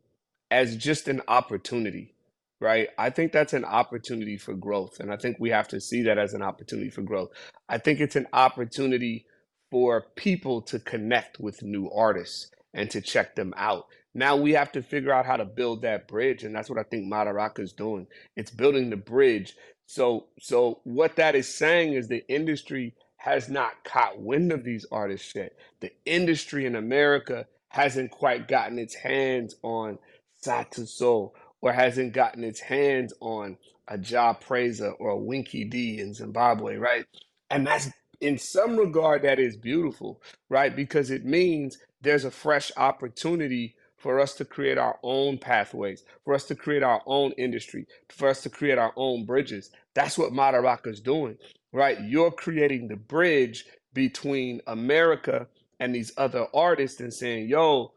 as 0.51 0.75
just 0.75 1.07
an 1.07 1.21
opportunity, 1.27 2.15
right? 2.59 2.89
I 2.97 3.09
think 3.09 3.31
that's 3.31 3.53
an 3.53 3.65
opportunity 3.65 4.37
for 4.37 4.53
growth. 4.53 4.99
And 4.99 5.11
I 5.11 5.17
think 5.17 5.37
we 5.39 5.49
have 5.49 5.67
to 5.69 5.81
see 5.81 6.03
that 6.03 6.17
as 6.17 6.33
an 6.33 6.41
opportunity 6.41 6.89
for 6.89 7.01
growth. 7.01 7.29
I 7.67 7.77
think 7.77 7.99
it's 7.99 8.15
an 8.15 8.27
opportunity 8.33 9.25
for 9.69 10.07
people 10.15 10.61
to 10.63 10.79
connect 10.79 11.39
with 11.39 11.61
new 11.61 11.89
artists 11.91 12.49
and 12.73 12.89
to 12.91 13.01
check 13.01 13.35
them 13.35 13.53
out. 13.57 13.85
Now 14.15 14.35
we 14.35 14.53
have 14.53 14.71
to 14.71 14.81
figure 14.81 15.13
out 15.13 15.25
how 15.27 15.37
to 15.37 15.45
build 15.45 15.83
that 15.83 16.07
bridge, 16.07 16.43
and 16.43 16.55
that's 16.55 16.69
what 16.69 16.79
I 16.79 16.83
think 16.83 17.11
Madaraka 17.11 17.59
is 17.59 17.73
doing. 17.73 18.07
It's 18.35 18.49
building 18.49 18.89
the 18.89 18.97
bridge. 18.97 19.55
So, 19.85 20.27
so 20.39 20.79
what 20.83 21.15
that 21.17 21.35
is 21.35 21.53
saying 21.53 21.93
is 21.93 22.07
the 22.07 22.27
industry 22.27 22.95
has 23.19 23.49
not 23.49 23.83
caught 23.85 24.21
wind 24.21 24.51
of 24.53 24.65
these 24.65 24.87
artists 24.91 25.35
yet. 25.35 25.53
The 25.81 25.91
industry 26.05 26.65
in 26.67 26.75
America 26.77 27.47
hasn't 27.69 28.11
quite 28.11 28.49
gotten 28.49 28.79
its 28.79 28.95
hands 28.95 29.55
on 29.63 29.99
Sauti 30.43 30.87
Sol 30.87 31.35
or 31.61 31.73
hasn't 31.73 32.13
gotten 32.13 32.45
its 32.45 32.61
hands 32.61 33.13
on 33.21 33.57
a 33.89 33.97
Jah 33.99 34.37
Prayzah 34.41 34.95
or 34.99 35.11
a 35.11 35.17
Winky 35.17 35.65
D 35.65 35.99
in 35.99 36.13
Zimbabwe, 36.15 36.77
right? 36.77 37.05
And 37.51 37.67
that's 37.67 37.89
in 38.21 38.39
some 38.39 38.77
regard 38.77 39.23
that 39.23 39.39
is 39.39 39.57
beautiful, 39.57 40.21
right? 40.49 40.75
Because 40.75 41.11
it 41.11 41.25
means 41.25 41.79
there's 42.01 42.25
a 42.25 42.31
fresh 42.31 42.71
opportunity 42.77 43.75
for 43.97 44.21
us 44.21 44.35
to 44.35 44.45
create 44.45 44.79
our 44.79 44.99
own 45.03 45.39
pathways, 45.39 46.05
for 46.25 46.35
us 46.35 46.45
to 46.45 46.55
create 46.55 46.83
our 46.83 47.01
own 47.07 47.33
industry, 47.33 47.87
for 48.09 48.29
us 48.29 48.43
to 48.43 48.49
create 48.49 48.79
our 48.79 48.93
own 48.97 49.25
bridges. 49.25 49.71
That's 49.95 50.17
what 50.17 50.33
Madaraka 50.33 50.87
is 50.87 51.01
doing, 51.01 51.37
right? 51.73 51.99
You're 52.01 52.31
creating 52.31 52.87
the 52.87 52.97
bridge 52.97 53.65
between 53.93 54.61
America 54.67 55.47
and 55.79 55.93
these 55.95 56.11
other 56.17 56.47
artists 56.53 56.99
and 57.01 57.13
saying, 57.13 57.49
yo, 57.49 57.93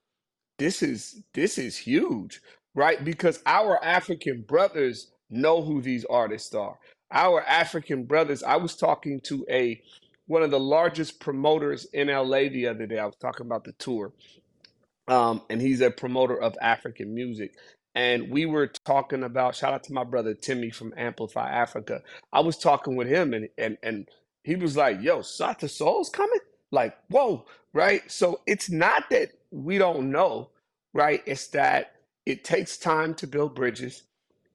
this 0.59 0.83
is 0.83 1.23
this 1.35 1.59
is 1.59 1.77
huge, 1.77 2.41
right? 2.75 3.05
Because 3.05 3.43
our 3.47 3.83
African 3.85 4.43
brothers 4.43 5.13
know 5.31 5.63
who 5.63 5.83
these 5.83 6.05
artists 6.07 6.55
are. 6.55 6.79
Our 7.13 7.43
African 7.43 8.05
brothers, 8.05 8.43
I 8.43 8.57
was 8.57 8.77
talking 8.77 9.21
to 9.25 9.45
a 9.51 9.83
one 10.27 10.43
of 10.43 10.51
the 10.51 10.61
largest 10.61 11.21
promoters 11.21 11.87
in 11.93 12.09
LA 12.09 12.49
the 12.49 12.69
other 12.69 12.87
day. 12.87 12.99
I 12.99 13.07
was 13.07 13.17
talking 13.17 13.47
about 13.47 13.65
the 13.65 13.73
tour. 13.75 14.13
Um, 15.09 15.43
and 15.51 15.61
he's 15.61 15.81
a 15.83 15.91
promoter 15.91 16.41
of 16.41 16.57
African 16.63 17.15
music. 17.15 17.55
And 17.95 18.31
we 18.31 18.47
were 18.47 18.69
talking 18.69 19.23
about, 19.25 19.57
shout 19.57 19.75
out 19.75 19.85
to 19.85 19.93
my 19.93 20.05
brother 20.05 20.35
Timmy 20.35 20.71
from 20.71 20.95
Amplify 20.97 21.51
Africa. 21.51 22.03
I 22.33 22.41
was 22.41 22.59
talking 22.59 22.97
with 22.97 23.09
him 23.09 23.35
and 23.35 23.49
and 23.59 23.79
and 23.83 24.09
he 24.45 24.57
was 24.57 24.77
like, 24.77 25.03
yo, 25.03 25.21
Sauti 25.21 25.71
Sol's 25.71 26.11
coming? 26.11 26.41
Like, 26.71 26.97
whoa, 27.11 27.47
right? 27.75 28.11
So 28.11 28.41
it's 28.47 28.71
not 28.71 29.11
that 29.11 29.33
we 29.51 29.79
don't 29.79 30.11
know, 30.11 30.51
right? 30.95 31.23
It's 31.27 31.49
that 31.49 31.95
it 32.27 32.45
takes 32.45 32.79
time 32.79 33.15
to 33.17 33.27
build 33.27 33.55
bridges. 33.55 34.05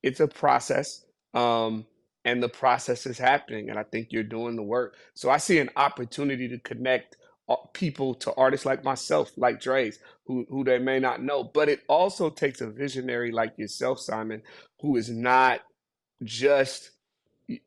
It's 0.04 0.20
a 0.20 0.28
process. 0.28 1.06
Um, 1.34 1.86
and 2.26 2.44
the 2.44 2.50
process 2.50 3.06
is 3.06 3.18
happening. 3.18 3.70
And 3.70 3.80
I 3.80 3.84
think 3.84 4.12
you're 4.12 4.24
doing 4.24 4.56
the 4.56 4.64
work. 4.64 4.96
So 5.14 5.30
I 5.30 5.38
see 5.38 5.60
an 5.60 5.70
opportunity 5.78 6.50
to 6.50 6.60
connect 6.60 7.18
Uh, 7.50 7.56
people 7.74 8.16
to 8.16 8.34
artists 8.36 8.66
like 8.66 8.84
myself, 8.84 9.32
like 9.38 9.62
Drez, 9.62 9.98
who, 10.26 10.46
who 10.50 10.64
they 10.64 10.80
may 10.80 11.00
not 11.00 11.24
know. 11.24 11.44
But 11.44 11.70
it 11.70 11.82
also 11.90 12.30
takes 12.30 12.62
a 12.62 12.70
visionary 12.70 13.32
like 13.32 13.58
yourself, 13.58 14.00
Simon, 14.00 14.44
who 14.82 14.98
is 14.98 15.10
not 15.10 15.62
just 16.24 16.92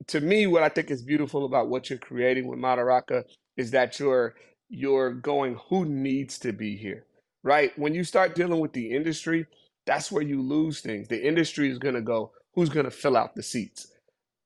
to 0.08 0.20
me, 0.20 0.46
what 0.46 0.62
I 0.62 0.68
think 0.68 0.90
is 0.90 1.02
beautiful 1.02 1.44
about 1.44 1.68
what 1.68 1.90
you're 1.90 1.98
creating 2.00 2.46
with 2.46 2.58
Madaraka 2.58 3.24
is 3.56 3.70
that 3.72 3.98
you're 4.00 4.34
you're 4.70 5.12
going 5.14 5.58
who 5.68 5.84
needs 5.86 6.38
to 6.40 6.52
be 6.52 6.76
here, 6.76 7.06
right? 7.42 7.76
When 7.78 7.94
you 7.94 8.04
start 8.04 8.34
dealing 8.34 8.60
with 8.60 8.72
the 8.72 8.92
industry, 8.92 9.46
that's 9.86 10.12
where 10.12 10.22
you 10.22 10.42
lose 10.42 10.80
things. 10.80 11.08
The 11.08 11.26
industry 11.26 11.70
is 11.70 11.78
going 11.78 11.96
to 11.96 12.02
go, 12.02 12.32
who's 12.54 12.68
going 12.70 12.84
to 12.84 12.90
fill 12.92 13.16
out 13.16 13.34
the 13.34 13.42
seats, 13.42 13.89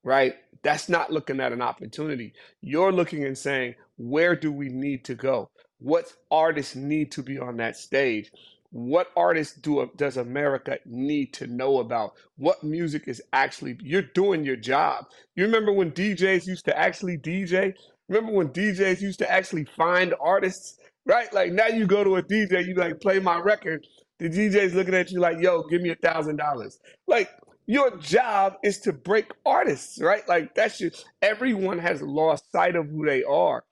right? 0.05 0.35
That's 0.62 0.88
not 0.88 1.12
looking 1.12 1.40
at 1.40 1.53
an 1.53 1.62
opportunity. 1.62 2.33
You're 2.61 2.93
looking 2.93 3.25
and 3.25 3.37
saying, 3.37 3.75
where 3.97 4.37
do 4.37 4.53
we 4.53 4.69
need 4.69 5.05
to 5.07 5.14
go? 5.14 5.51
What 5.79 6.12
artists 6.31 6.77
need 6.77 7.12
to 7.12 7.23
be 7.23 7.38
on 7.38 7.57
that 7.59 7.77
stage? 7.77 8.31
What 8.71 9.09
artists 9.17 9.55
do 9.55 9.88
does 9.97 10.17
America 10.17 10.79
need 10.85 11.33
to 11.35 11.47
know 11.47 11.79
about? 11.79 12.14
What 12.37 12.64
music 12.64 13.07
is 13.07 13.23
actually 13.33 13.79
you're 13.83 14.03
doing 14.03 14.45
your 14.45 14.57
job. 14.57 15.05
You 15.37 15.45
remember 15.45 15.73
when 15.73 15.93
DJs 15.93 16.47
used 16.47 16.64
to 16.64 16.77
actually 16.77 17.19
DJ? 17.19 17.75
Remember 18.09 18.33
when 18.33 18.49
DJs 18.49 19.01
used 19.01 19.21
to 19.21 19.31
actually 19.31 19.64
find 19.77 20.14
artists? 20.21 20.77
Right? 21.07 21.33
Like 21.33 21.53
now 21.53 21.67
you 21.67 21.87
go 21.87 22.03
to 22.03 22.17
a 22.17 22.23
DJ, 22.23 22.67
you 22.67 22.75
like 22.75 23.01
play 23.01 23.21
my 23.21 23.38
record. 23.38 23.87
The 24.19 24.29
DJ's 24.29 24.75
looking 24.75 24.95
at 24.95 25.11
you 25.11 25.21
like, 25.21 25.37
yo, 25.40 25.62
give 25.64 25.83
me 25.83 25.90
a 25.90 25.97
thousand 25.97 26.37
dollars. 26.37 26.79
Like 27.07 27.31
your 27.66 27.96
job 27.98 28.57
is 28.64 28.81
to 28.81 28.92
break 28.92 29.33
artists, 29.46 30.00
right? 30.00 30.29
Like 30.29 30.55
that's 30.55 30.79
just 30.79 31.07
everyone 31.22 31.79
has 31.81 32.03
lost 32.03 32.53
sight 32.53 32.77
of 32.77 32.88
who 32.88 33.07
they 33.07 33.24
are. 33.24 33.64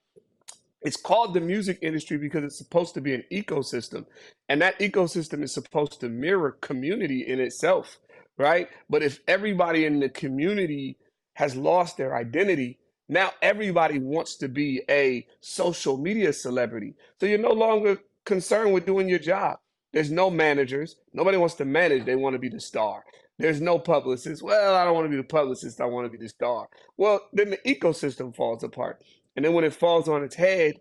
It's 0.82 0.96
called 0.96 1.34
the 1.34 1.40
music 1.40 1.78
industry 1.82 2.18
because 2.18 2.44
it's 2.44 2.58
supposed 2.58 2.94
to 2.94 3.02
be 3.02 3.14
an 3.14 3.24
ecosystem. 3.32 4.06
And 4.48 4.62
that 4.62 4.78
ecosystem 4.80 5.42
is 5.44 5.52
supposed 5.54 6.00
to 6.00 6.08
mirror 6.08 6.52
community 6.62 7.26
in 7.26 7.40
itself, 7.40 7.98
right? 8.38 8.68
But 8.90 9.02
if 9.02 9.20
everybody 9.28 9.84
in 9.86 10.00
the 10.00 10.08
community 10.08 10.98
has 11.34 11.56
lost 11.56 11.98
their 11.98 12.16
identity, 12.16 12.78
now 13.08 13.32
everybody 13.42 13.98
wants 13.98 14.36
to 14.38 14.48
be 14.48 14.82
a 14.90 15.26
social 15.40 15.98
media 15.98 16.32
celebrity. 16.32 16.94
So 17.20 17.26
you're 17.26 17.38
no 17.38 17.52
longer 17.52 17.98
concerned 18.24 18.72
with 18.74 18.86
doing 18.86 19.08
your 19.08 19.18
job. 19.18 19.58
There's 19.92 20.10
no 20.12 20.30
managers. 20.30 20.96
Nobody 21.12 21.36
wants 21.38 21.56
to 21.56 21.66
manage. 21.66 22.06
They 22.06 22.16
want 22.16 22.34
to 22.34 22.40
be 22.40 22.48
the 22.48 22.60
star. 22.60 23.04
There's 23.38 23.60
no 23.60 23.78
publicist. 23.78 24.42
Well, 24.42 24.74
I 24.74 24.84
don't 24.84 24.94
want 24.94 25.06
to 25.06 25.10
be 25.10 25.16
the 25.16 25.22
publicist. 25.22 25.80
I 25.80 25.86
want 25.86 26.06
to 26.06 26.16
be 26.16 26.22
the 26.22 26.28
star. 26.28 26.68
Well, 26.96 27.20
then 27.32 27.50
the 27.50 27.58
ecosystem 27.66 28.34
falls 28.34 28.62
apart. 28.62 29.02
And 29.34 29.44
then 29.44 29.52
when 29.52 29.64
it 29.64 29.74
falls 29.74 30.08
on 30.08 30.22
its 30.22 30.36
head, 30.36 30.74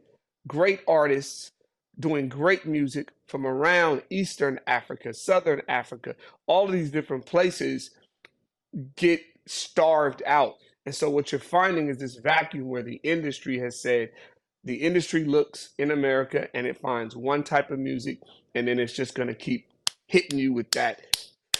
great 0.47 0.81
artists 0.87 1.51
doing 1.99 2.29
great 2.29 2.65
music 2.65 3.11
from 3.27 3.45
around 3.45 4.03
Eastern 4.09 4.59
Africa, 4.67 5.13
Southern 5.13 5.61
Africa, 5.67 6.15
all 6.47 6.65
of 6.65 6.71
these 6.71 6.91
different 6.91 7.25
places 7.25 7.91
get 8.95 9.21
starved 9.45 10.23
out. 10.25 10.55
And 10.85 10.95
so 10.95 11.09
what 11.09 11.31
you're 11.31 11.39
finding 11.39 11.89
is 11.89 11.97
this 11.97 12.15
vacuum 12.15 12.67
where 12.67 12.83
the 12.83 12.99
industry 13.03 13.59
has 13.59 13.79
said, 13.79 14.09
the 14.63 14.75
industry 14.75 15.23
looks 15.23 15.69
in 15.77 15.91
America 15.91 16.47
and 16.55 16.67
it 16.67 16.77
finds 16.77 17.15
one 17.15 17.43
type 17.43 17.71
of 17.71 17.79
music, 17.79 18.19
and 18.55 18.67
then 18.67 18.79
it's 18.79 18.93
just 18.93 19.15
going 19.15 19.27
to 19.27 19.35
keep 19.35 19.67
hitting 20.07 20.37
you 20.39 20.53
with 20.53 20.69
that, 20.71 21.01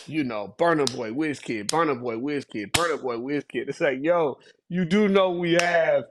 you 0.08 0.24
know, 0.24 0.56
Burna 0.58 0.86
Boy, 0.96 1.12
Wizkid, 1.12 1.68
Burna 1.68 2.00
Boy, 2.00 2.16
Wizkid, 2.16 2.72
Burna 2.72 3.02
Boy, 3.02 3.18
Wizkid. 3.18 3.70
It's 3.70 3.82
like, 3.82 4.00
yo, 4.02 4.40
you 4.70 4.86
do 4.86 5.08
know 5.08 5.32
we 5.32 5.54
have 5.54 6.06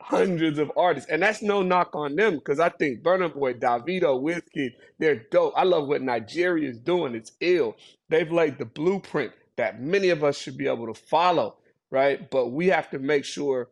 hundreds 0.00 0.58
of 0.58 0.72
artists, 0.76 1.10
and 1.10 1.22
that's 1.22 1.42
no 1.42 1.62
knock 1.62 1.94
on 1.94 2.16
them 2.16 2.36
because 2.36 2.60
I 2.60 2.70
think 2.70 3.02
Burna 3.02 3.32
Boy, 3.34 3.54
Davido, 3.54 4.20
Wizkid, 4.22 4.72
they're 4.98 5.24
dope. 5.30 5.54
I 5.56 5.64
love 5.64 5.88
what 5.88 6.02
Nigeria 6.02 6.68
is 6.70 6.78
doing. 6.78 7.14
It's 7.14 7.32
ill. 7.40 7.76
They've 8.10 8.30
laid 8.30 8.58
the 8.58 8.66
blueprint 8.66 9.32
that 9.56 9.80
many 9.82 10.10
of 10.10 10.24
us 10.24 10.38
should 10.38 10.58
be 10.58 10.68
able 10.68 10.92
to 10.92 11.00
follow, 11.00 11.56
right? 11.90 12.30
But 12.30 12.48
we 12.48 12.68
have 12.68 12.90
to 12.90 12.98
make 12.98 13.24
sure 13.24 13.68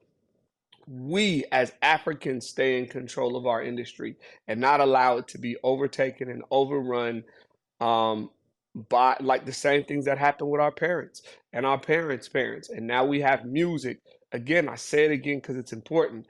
we 0.88 1.44
as 1.52 1.72
Africans 1.82 2.48
stay 2.48 2.78
in 2.78 2.86
control 2.86 3.36
of 3.36 3.46
our 3.46 3.62
industry 3.62 4.16
and 4.48 4.60
not 4.60 4.80
allow 4.80 5.18
it 5.18 5.28
to 5.28 5.38
be 5.38 5.56
overtaken 5.64 6.30
and 6.30 6.42
overrun 6.50 7.24
um, 7.80 8.30
by 8.74 9.16
like 9.20 9.46
the 9.46 9.52
same 9.52 9.84
things 9.84 10.06
that 10.06 10.18
happened 10.18 10.50
with 10.50 10.60
our 10.60 10.72
parents 10.72 11.22
and 11.52 11.66
our 11.66 11.78
parents' 11.80 12.28
parents. 12.28 12.70
And 12.70 12.86
now 12.86 13.04
we 13.04 13.20
have 13.22 13.44
music. 13.44 14.00
Again, 14.32 14.68
I 14.68 14.76
say 14.76 15.06
it 15.06 15.12
again 15.12 15.38
because 15.38 15.56
it's 15.56 15.72
important. 15.74 16.26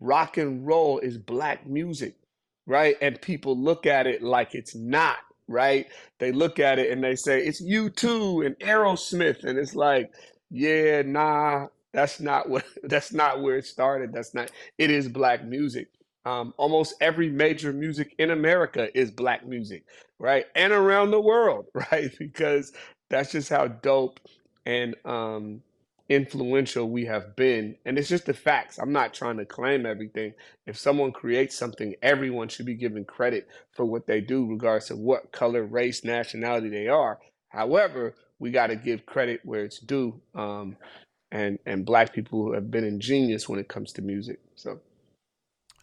Rock 0.00 0.36
and 0.38 0.66
roll 0.66 0.98
is 1.00 1.18
black 1.18 1.66
music, 1.66 2.16
right? 2.66 2.96
And 3.02 3.20
people 3.22 3.58
look 3.58 3.86
at 3.86 4.06
it 4.06 4.22
like 4.22 4.54
it's 4.54 4.76
not, 4.76 5.18
right? 5.48 5.86
They 6.20 6.32
look 6.32 6.58
at 6.60 6.78
it 6.78 6.90
and 6.92 7.02
they 7.04 7.16
say 7.16 7.40
it's 7.42 7.62
U2 7.62 8.46
and 8.46 8.56
Aerosmith, 8.58 9.44
and 9.44 9.58
it's 9.58 9.74
like, 9.74 10.10
yeah, 10.50 11.02
nah, 11.02 11.68
that's 11.94 12.20
not 12.20 12.48
what 12.50 12.64
that's 12.84 13.12
not 13.12 13.42
where 13.42 13.58
it 13.58 13.66
started. 13.66 14.12
That's 14.12 14.34
not 14.34 14.50
it 14.78 14.90
is 14.90 15.08
black 15.08 15.44
music. 15.44 15.88
Um, 16.26 16.54
almost 16.58 16.96
every 17.02 17.30
major 17.30 17.72
music 17.72 18.14
in 18.18 18.32
America 18.32 18.90
is 18.98 19.12
black 19.12 19.46
music, 19.46 19.84
right? 20.20 20.46
And 20.56 20.74
around 20.74 21.12
the 21.12 21.22
world, 21.22 21.68
right? 21.92 22.12
Because 22.20 22.74
that's 23.10 23.32
just 23.32 23.50
how 23.50 23.68
dope 23.68 24.20
and 24.66 24.96
um, 25.06 25.62
influential 26.10 26.90
we 26.90 27.06
have 27.06 27.36
been. 27.36 27.76
And 27.86 27.98
it's 27.98 28.10
just 28.10 28.26
the 28.26 28.34
facts. 28.34 28.78
I'm 28.78 28.92
not 28.92 29.14
trying 29.14 29.38
to 29.38 29.46
claim 29.46 29.86
everything. 29.86 30.34
If 30.66 30.78
someone 30.78 31.12
creates 31.12 31.56
something, 31.58 31.96
everyone 32.02 32.48
should 32.48 32.66
be 32.66 32.76
given 32.76 33.06
credit 33.06 33.48
for 33.72 33.86
what 33.86 34.08
they 34.08 34.22
do, 34.22 34.46
regardless 34.50 34.90
of 34.90 34.98
what 35.00 35.32
color, 35.32 35.64
race, 35.64 36.04
nationality 36.04 36.70
they 36.70 36.88
are. 36.88 37.20
However, 37.50 38.16
we 38.40 38.52
got 38.52 38.68
to 38.68 38.76
give 38.76 39.06
credit 39.06 39.42
where 39.44 39.64
it's 39.64 39.80
due. 39.80 40.20
Um, 40.36 40.76
and 41.32 41.58
and 41.66 41.86
black 41.86 42.14
people 42.14 42.54
have 42.54 42.70
been 42.70 42.84
ingenious 42.84 43.48
when 43.48 43.60
it 43.60 43.68
comes 43.68 43.92
to 43.94 44.02
music. 44.02 44.40
So 44.56 44.80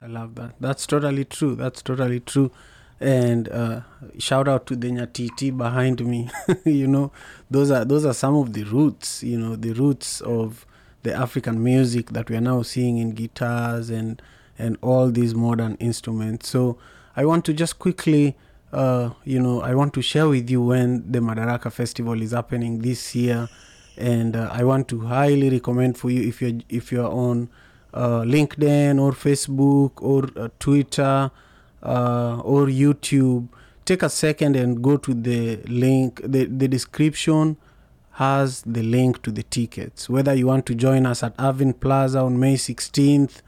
I 0.04 0.08
love 0.08 0.36
that. 0.36 0.56
That's 0.60 0.86
totally 0.86 1.24
true. 1.24 1.56
That's 1.56 1.82
totally 1.82 2.20
true. 2.20 2.51
And 2.99 3.47
uh, 3.49 3.82
shout 4.18 4.47
out 4.49 4.66
to 4.68 4.76
the 4.76 4.89
Nyatiti 4.89 5.56
behind 5.58 6.06
me. 6.06 6.30
you 6.66 6.88
know, 6.88 7.12
those 7.49 7.72
are 7.72 7.86
those 7.86 8.06
are 8.06 8.14
some 8.14 8.36
of 8.36 8.51
the 8.54 8.64
roots. 8.64 9.24
You 9.24 9.39
know, 9.39 9.56
the 9.56 9.72
roots 9.72 10.20
of 10.22 10.66
the 11.04 11.14
African 11.14 11.64
music 11.64 12.10
that 12.10 12.30
we 12.30 12.36
are 12.36 12.41
now 12.41 12.62
seeing 12.64 12.97
in 12.97 13.12
guitars 13.12 13.89
and 13.89 14.22
and 14.60 14.78
all 14.82 15.10
these 15.10 15.34
modern 15.34 15.76
instruments. 15.76 16.49
So 16.49 16.78
I 17.16 17.26
want 17.26 17.45
to 17.45 17.54
just 17.54 17.80
quickly 17.80 18.36
uh, 18.74 19.12
you 19.24 19.39
know, 19.39 19.62
I 19.62 19.76
want 19.76 19.93
to 19.93 20.01
share 20.01 20.28
with 20.28 20.49
you 20.49 20.62
when 20.64 21.10
the 21.10 21.20
Madaraka 21.20 21.72
Festival 21.72 22.20
is 22.22 22.32
happening 22.32 22.80
this 22.80 23.14
year, 23.14 23.47
and 23.97 24.36
uh, 24.36 24.49
I 24.51 24.64
want 24.64 24.88
to 24.89 25.01
highly 25.01 25.49
recommend 25.49 25.97
for 25.97 26.10
you 26.10 26.28
if 26.28 26.41
you're 26.41 26.60
if 26.70 26.91
you're 26.91 27.12
on 27.12 27.49
LinkedIn 27.94 29.00
or 29.00 29.12
Facebook 29.12 29.91
or 30.02 30.30
uh, 30.36 30.50
Twitter 30.60 31.32
uh, 31.84 32.39
or 32.44 32.66
YouTube, 32.68 33.48
take 33.86 34.04
a 34.04 34.10
second 34.10 34.56
and 34.56 34.82
go 34.82 34.98
to 34.98 35.14
the 35.14 35.58
link. 35.68 36.22
the 36.24 36.46
The 36.46 36.68
description 36.68 37.58
has 38.14 38.62
the 38.62 38.84
link 38.84 39.22
to 39.24 39.32
the 39.32 39.44
tickets. 39.44 40.10
Whether 40.10 40.34
you 40.34 40.48
want 40.48 40.66
to 40.68 40.76
join 40.76 41.06
us 41.06 41.24
at 41.24 41.34
Irving 41.39 41.74
Plaza 41.74 42.20
on 42.20 42.39
May 42.39 42.56
16th, 42.56 43.41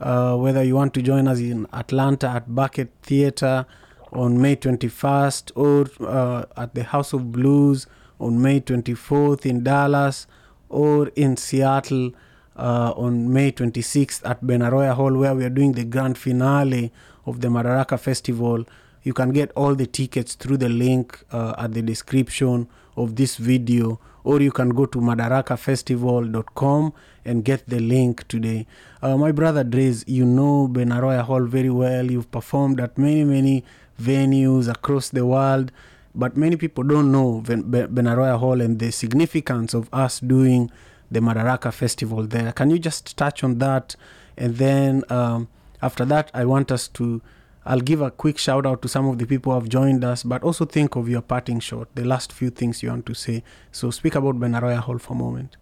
uh, 0.00 0.36
whether 0.36 0.62
you 0.62 0.74
want 0.74 0.94
to 0.94 1.02
join 1.02 1.28
us 1.28 1.38
in 1.38 1.66
Atlanta 1.72 2.28
at 2.28 2.48
Buckhead 2.48 2.88
Theater 3.02 3.66
on 4.12 4.40
May 4.40 4.56
21st, 4.56 5.52
or 5.54 5.86
uh, 6.06 6.44
at 6.56 6.74
the 6.74 6.84
House 6.84 7.12
of 7.12 7.30
Blues 7.32 7.86
on 8.18 8.40
May 8.40 8.60
24th 8.60 9.44
in 9.44 9.62
Dallas, 9.62 10.26
or 10.68 11.08
in 11.08 11.36
Seattle 11.36 12.12
uh, 12.56 12.92
on 12.96 13.32
May 13.32 13.52
26th 13.52 14.22
at 14.28 14.42
Benaroya 14.42 14.94
Hall, 14.94 15.14
where 15.16 15.34
we 15.34 15.44
are 15.44 15.50
doing 15.50 15.72
the 15.72 15.84
grand 15.84 16.16
finale 16.18 16.92
of 17.26 17.40
the 17.40 17.48
Madaraka 17.48 17.98
Festival. 17.98 18.64
You 19.02 19.12
can 19.12 19.30
get 19.30 19.52
all 19.52 19.74
the 19.74 19.86
tickets 19.86 20.34
through 20.34 20.56
the 20.58 20.68
link 20.68 21.22
uh, 21.30 21.54
at 21.58 21.74
the 21.74 21.82
description 21.82 22.68
of 22.96 23.16
this 23.16 23.36
video, 23.36 24.00
or 24.24 24.40
you 24.40 24.50
can 24.50 24.70
go 24.70 24.86
to 24.86 24.98
madarakafestival.com 24.98 26.92
and 27.24 27.44
get 27.44 27.68
the 27.68 27.80
link 27.80 28.26
today. 28.28 28.66
Uh, 29.02 29.16
my 29.16 29.32
brother 29.32 29.64
Drez, 29.64 30.04
you 30.06 30.24
know 30.24 30.68
Benaroya 30.68 31.22
Hall 31.22 31.44
very 31.44 31.70
well. 31.70 32.10
You've 32.10 32.30
performed 32.30 32.80
at 32.80 32.96
many, 32.98 33.24
many 33.24 33.64
venues 34.00 34.68
across 34.68 35.10
the 35.10 35.24
world, 35.26 35.72
but 36.14 36.36
many 36.36 36.56
people 36.56 36.84
don't 36.84 37.12
know 37.12 37.42
Ben- 37.46 37.62
Ben- 37.70 37.88
Benaroya 37.94 38.38
Hall 38.38 38.60
and 38.60 38.78
the 38.78 38.90
significance 38.90 39.74
of 39.74 39.88
us 39.92 40.20
doing 40.20 40.70
the 41.10 41.20
Madaraka 41.20 41.72
Festival 41.72 42.26
there. 42.26 42.52
Can 42.52 42.70
you 42.70 42.78
just 42.78 43.16
touch 43.16 43.44
on 43.44 43.58
that? 43.58 43.96
And 44.36 44.56
then 44.56 45.04
um, 45.08 45.48
after 45.82 46.04
that, 46.06 46.30
I 46.34 46.44
want 46.44 46.70
us 46.70 46.88
to. 46.88 47.22
I'll 47.64 47.80
give 47.80 48.00
a 48.00 48.12
quick 48.12 48.38
shout 48.38 48.64
out 48.64 48.80
to 48.82 48.88
some 48.88 49.08
of 49.08 49.18
the 49.18 49.26
people 49.26 49.52
who 49.52 49.58
have 49.58 49.68
joined 49.68 50.04
us, 50.04 50.22
but 50.22 50.44
also 50.44 50.64
think 50.64 50.94
of 50.94 51.08
your 51.08 51.22
parting 51.22 51.58
shot, 51.58 51.88
the 51.96 52.04
last 52.04 52.32
few 52.32 52.50
things 52.50 52.80
you 52.80 52.90
want 52.90 53.06
to 53.06 53.14
say. 53.14 53.42
So 53.72 53.90
speak 53.90 54.14
about 54.14 54.36
Benaroya 54.36 54.78
Hall 54.78 54.98
for 54.98 55.14
a 55.14 55.16
moment. 55.16 55.56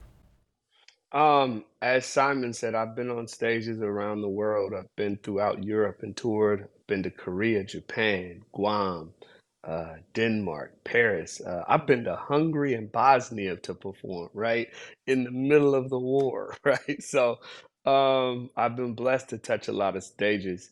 Um, 1.12 1.64
as 1.80 2.04
Simon 2.04 2.52
said, 2.52 2.74
I've 2.74 2.94
been 2.94 3.10
on 3.10 3.26
stages 3.26 3.80
around 3.80 4.20
the 4.20 4.28
world. 4.28 4.74
I've 4.76 4.94
been 4.96 5.16
throughout 5.16 5.64
Europe 5.64 6.00
and 6.02 6.14
toured. 6.14 6.68
Been 6.88 7.02
to 7.04 7.10
Korea, 7.10 7.64
Japan, 7.64 8.42
Guam, 8.52 9.14
uh, 9.66 9.94
Denmark, 10.14 10.84
Paris. 10.84 11.40
Uh, 11.40 11.64
I've 11.68 11.86
been 11.86 12.04
to 12.04 12.16
Hungary 12.16 12.74
and 12.74 12.92
Bosnia 12.92 13.56
to 13.58 13.74
perform, 13.74 14.30
right? 14.34 14.68
In 15.06 15.24
the 15.24 15.30
middle 15.32 15.74
of 15.74 15.90
the 15.90 15.98
war, 15.98 16.56
right? 16.64 17.02
So, 17.02 17.38
um, 17.86 18.50
I've 18.56 18.76
been 18.76 18.94
blessed 18.94 19.30
to 19.30 19.38
touch 19.38 19.68
a 19.68 19.72
lot 19.72 19.96
of 19.96 20.04
stages. 20.04 20.70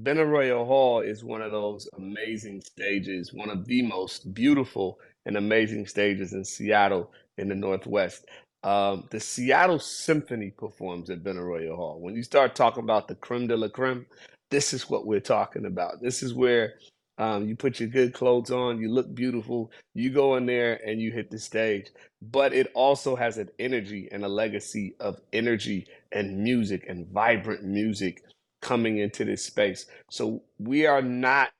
Benaroya 0.00 0.66
Hall 0.66 1.00
is 1.00 1.24
one 1.24 1.42
of 1.42 1.52
those 1.52 1.88
amazing 1.96 2.62
stages, 2.62 3.32
one 3.32 3.50
of 3.50 3.66
the 3.66 3.82
most 3.82 4.34
beautiful 4.34 4.98
and 5.26 5.36
amazing 5.36 5.86
stages 5.86 6.32
in 6.32 6.44
Seattle 6.44 7.12
in 7.38 7.48
the 7.48 7.54
Northwest. 7.54 8.26
Um, 8.64 9.08
the 9.10 9.20
Seattle 9.20 9.78
Symphony 9.78 10.50
performs 10.50 11.10
at 11.10 11.22
Benaroya 11.22 11.76
Hall. 11.76 12.00
When 12.00 12.16
you 12.16 12.22
start 12.22 12.54
talking 12.56 12.82
about 12.82 13.08
the 13.08 13.14
creme 13.16 13.46
de 13.46 13.56
la 13.56 13.68
creme, 13.68 14.06
this 14.50 14.72
is 14.72 14.90
what 14.90 15.06
we're 15.06 15.20
talking 15.20 15.66
about. 15.66 16.02
This 16.02 16.22
is 16.22 16.34
where 16.34 16.74
um, 17.18 17.48
you 17.48 17.56
put 17.56 17.80
your 17.80 17.88
good 17.88 18.14
clothes 18.14 18.50
on, 18.50 18.80
you 18.80 18.90
look 18.92 19.14
beautiful, 19.14 19.70
you 19.94 20.10
go 20.10 20.36
in 20.36 20.46
there 20.46 20.80
and 20.86 21.00
you 21.00 21.12
hit 21.12 21.30
the 21.30 21.38
stage. 21.38 21.86
But 22.22 22.52
it 22.52 22.70
also 22.74 23.16
has 23.16 23.38
an 23.38 23.50
energy 23.58 24.08
and 24.12 24.24
a 24.24 24.28
legacy 24.28 24.96
of 25.00 25.20
energy 25.32 25.86
and 26.12 26.38
music 26.42 26.86
and 26.88 27.08
vibrant 27.08 27.64
music 27.64 28.22
coming 28.62 28.98
into 28.98 29.24
this 29.24 29.44
space. 29.44 29.86
So 30.10 30.42
we 30.58 30.86
are 30.86 31.02
not 31.02 31.50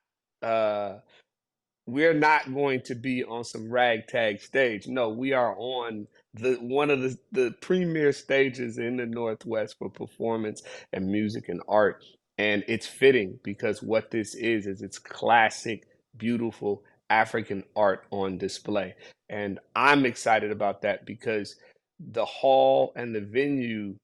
uh 0.43 0.95
we're 1.87 2.15
not 2.15 2.53
going 2.55 2.81
to 2.83 2.95
be 2.95 3.25
on 3.25 3.45
some 3.45 3.71
ragtag 3.71 4.41
stage. 4.41 4.87
No, 4.87 5.09
we 5.09 5.33
are 5.33 5.55
on 5.59 6.07
the 6.35 6.55
one 6.57 6.91
of 6.91 7.03
the, 7.03 7.19
the 7.33 7.55
premier 7.61 8.13
stages 8.13 8.79
in 8.79 8.97
the 8.99 9.07
Northwest 9.07 9.77
for 9.79 9.91
performance 9.91 10.63
and 10.93 11.09
music 11.09 11.49
and 11.49 11.61
art. 11.69 12.05
And 12.39 12.65
it's 12.67 12.87
fitting 12.87 13.39
because 13.43 13.83
what 13.83 14.11
this 14.11 14.35
is 14.35 14.67
is 14.67 14.83
it's 14.83 14.99
classic, 14.99 15.87
beautiful 16.17 16.83
African 17.11 17.65
art 17.77 18.05
on 18.11 18.39
display. 18.39 18.95
And 19.29 19.61
I'm 19.77 20.05
excited 20.05 20.51
about 20.51 20.83
that 20.83 21.07
because 21.07 21.57
the 22.01 22.25
hall 22.25 22.93
and 22.97 23.15
the 23.15 23.21
venue 23.21 23.95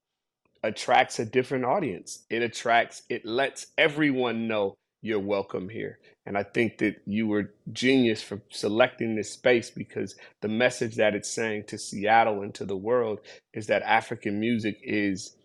attracts 0.62 1.18
a 1.18 1.24
different 1.24 1.64
audience. 1.64 2.24
It 2.30 2.42
attracts, 2.42 3.02
it 3.08 3.24
lets 3.24 3.66
everyone 3.78 4.46
know 4.46 4.74
you're 5.02 5.18
welcome 5.18 5.68
here. 5.68 5.98
And 6.26 6.36
I 6.36 6.42
think 6.42 6.78
that 6.78 6.96
you 7.06 7.26
were 7.26 7.54
genius 7.72 8.22
for 8.22 8.42
selecting 8.50 9.16
this 9.16 9.32
space 9.32 9.70
because 9.70 10.14
the 10.42 10.48
message 10.48 10.96
that 10.96 11.14
it's 11.14 11.30
saying 11.30 11.64
to 11.68 11.78
Seattle 11.78 12.42
and 12.42 12.54
to 12.54 12.64
the 12.64 12.76
world 12.76 13.20
is 13.54 13.66
that 13.68 13.82
African 13.82 14.38
music 14.38 14.78
is 14.82 15.36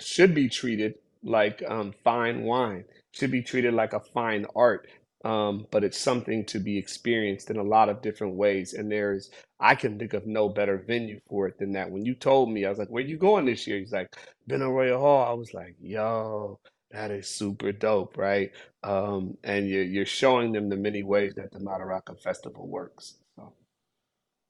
should 0.00 0.34
be 0.34 0.48
treated 0.48 0.94
like 1.22 1.62
um, 1.68 1.92
fine 2.04 2.42
wine, 2.42 2.84
should 3.12 3.30
be 3.30 3.42
treated 3.42 3.74
like 3.74 3.92
a 3.92 4.00
fine 4.00 4.46
art. 4.54 4.88
Um, 5.22 5.66
but 5.70 5.84
it's 5.84 5.98
something 5.98 6.46
to 6.46 6.58
be 6.58 6.78
experienced 6.78 7.50
in 7.50 7.58
a 7.58 7.62
lot 7.62 7.90
of 7.90 8.00
different 8.00 8.36
ways. 8.36 8.72
And 8.72 8.90
there's, 8.90 9.30
I 9.58 9.74
can 9.74 9.98
think 9.98 10.14
of 10.14 10.26
no 10.26 10.48
better 10.48 10.78
venue 10.78 11.20
for 11.28 11.46
it 11.46 11.58
than 11.58 11.72
that. 11.72 11.90
When 11.90 12.06
you 12.06 12.14
told 12.14 12.50
me, 12.50 12.64
I 12.64 12.70
was 12.70 12.78
like, 12.78 12.88
where 12.88 13.04
you 13.04 13.18
going 13.18 13.44
this 13.44 13.66
year? 13.66 13.78
He's 13.78 13.92
like, 13.92 14.16
Benaroya 14.48 14.98
Hall. 14.98 15.26
I 15.30 15.34
was 15.34 15.52
like, 15.52 15.74
yo, 15.78 16.58
that 16.90 17.10
is 17.10 17.28
super 17.28 17.70
dope, 17.70 18.16
right? 18.16 18.50
Um, 18.82 19.36
and 19.44 19.68
you're, 19.68 19.84
you're 19.84 20.06
showing 20.06 20.52
them 20.52 20.70
the 20.70 20.76
many 20.76 21.02
ways 21.02 21.34
that 21.36 21.52
the 21.52 21.58
Madaraka 21.58 22.18
Festival 22.18 22.66
works. 22.66 23.18
So. 23.36 23.52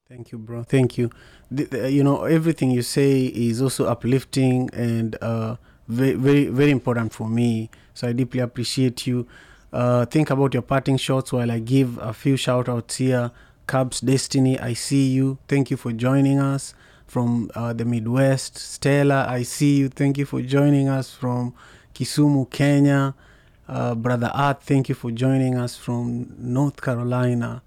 Thank 0.09 0.31
you, 0.31 0.39
bro. 0.39 0.63
Thank 0.63 0.97
you. 0.97 1.11
The, 1.51 1.65
the, 1.65 1.91
you 1.91 2.05
know, 2.05 2.23
everything 2.25 2.71
you 2.71 2.83
say 2.83 3.27
is 3.27 3.61
also 3.61 3.87
uplifting 3.87 4.71
and 4.73 5.17
uh, 5.21 5.57
very, 5.91 6.15
very, 6.15 6.47
very 6.47 6.71
important 6.71 7.13
for 7.13 7.29
me. 7.29 7.71
So 7.95 8.09
I 8.09 8.13
deeply 8.13 8.41
appreciate 8.41 9.07
you. 9.07 9.27
Uh, 9.73 10.05
think 10.05 10.31
about 10.31 10.55
your 10.55 10.63
parting 10.63 10.97
shots 10.97 11.33
while 11.33 11.51
I 11.51 11.59
give 11.59 11.99
a 11.99 12.13
few 12.13 12.37
shout 12.37 12.69
outs 12.69 12.97
here. 12.97 13.31
Cubs 13.67 14.01
Destiny, 14.01 14.59
I 14.59 14.73
see 14.75 15.09
you. 15.09 15.39
Thank 15.47 15.71
you 15.71 15.77
for 15.77 15.93
joining 15.93 16.41
us 16.41 16.75
from 17.07 17.51
uh, 17.55 17.73
the 17.73 17.85
Midwest. 17.85 18.59
Stella, 18.59 19.27
I 19.29 19.43
see 19.43 19.77
you. 19.77 19.89
Thank 19.89 20.19
you 20.19 20.27
for 20.27 20.43
joining 20.43 20.89
us 20.89 21.13
from 21.13 21.55
Kisumu, 21.95 22.51
Kenya. 22.51 23.15
Uh, 23.69 23.95
Brother 23.95 24.31
Art, 24.35 24.63
thank 24.63 24.89
you 24.89 24.97
for 24.97 25.13
joining 25.13 25.57
us 25.57 25.77
from 25.77 26.35
North 26.39 26.81
Carolina. 26.83 27.63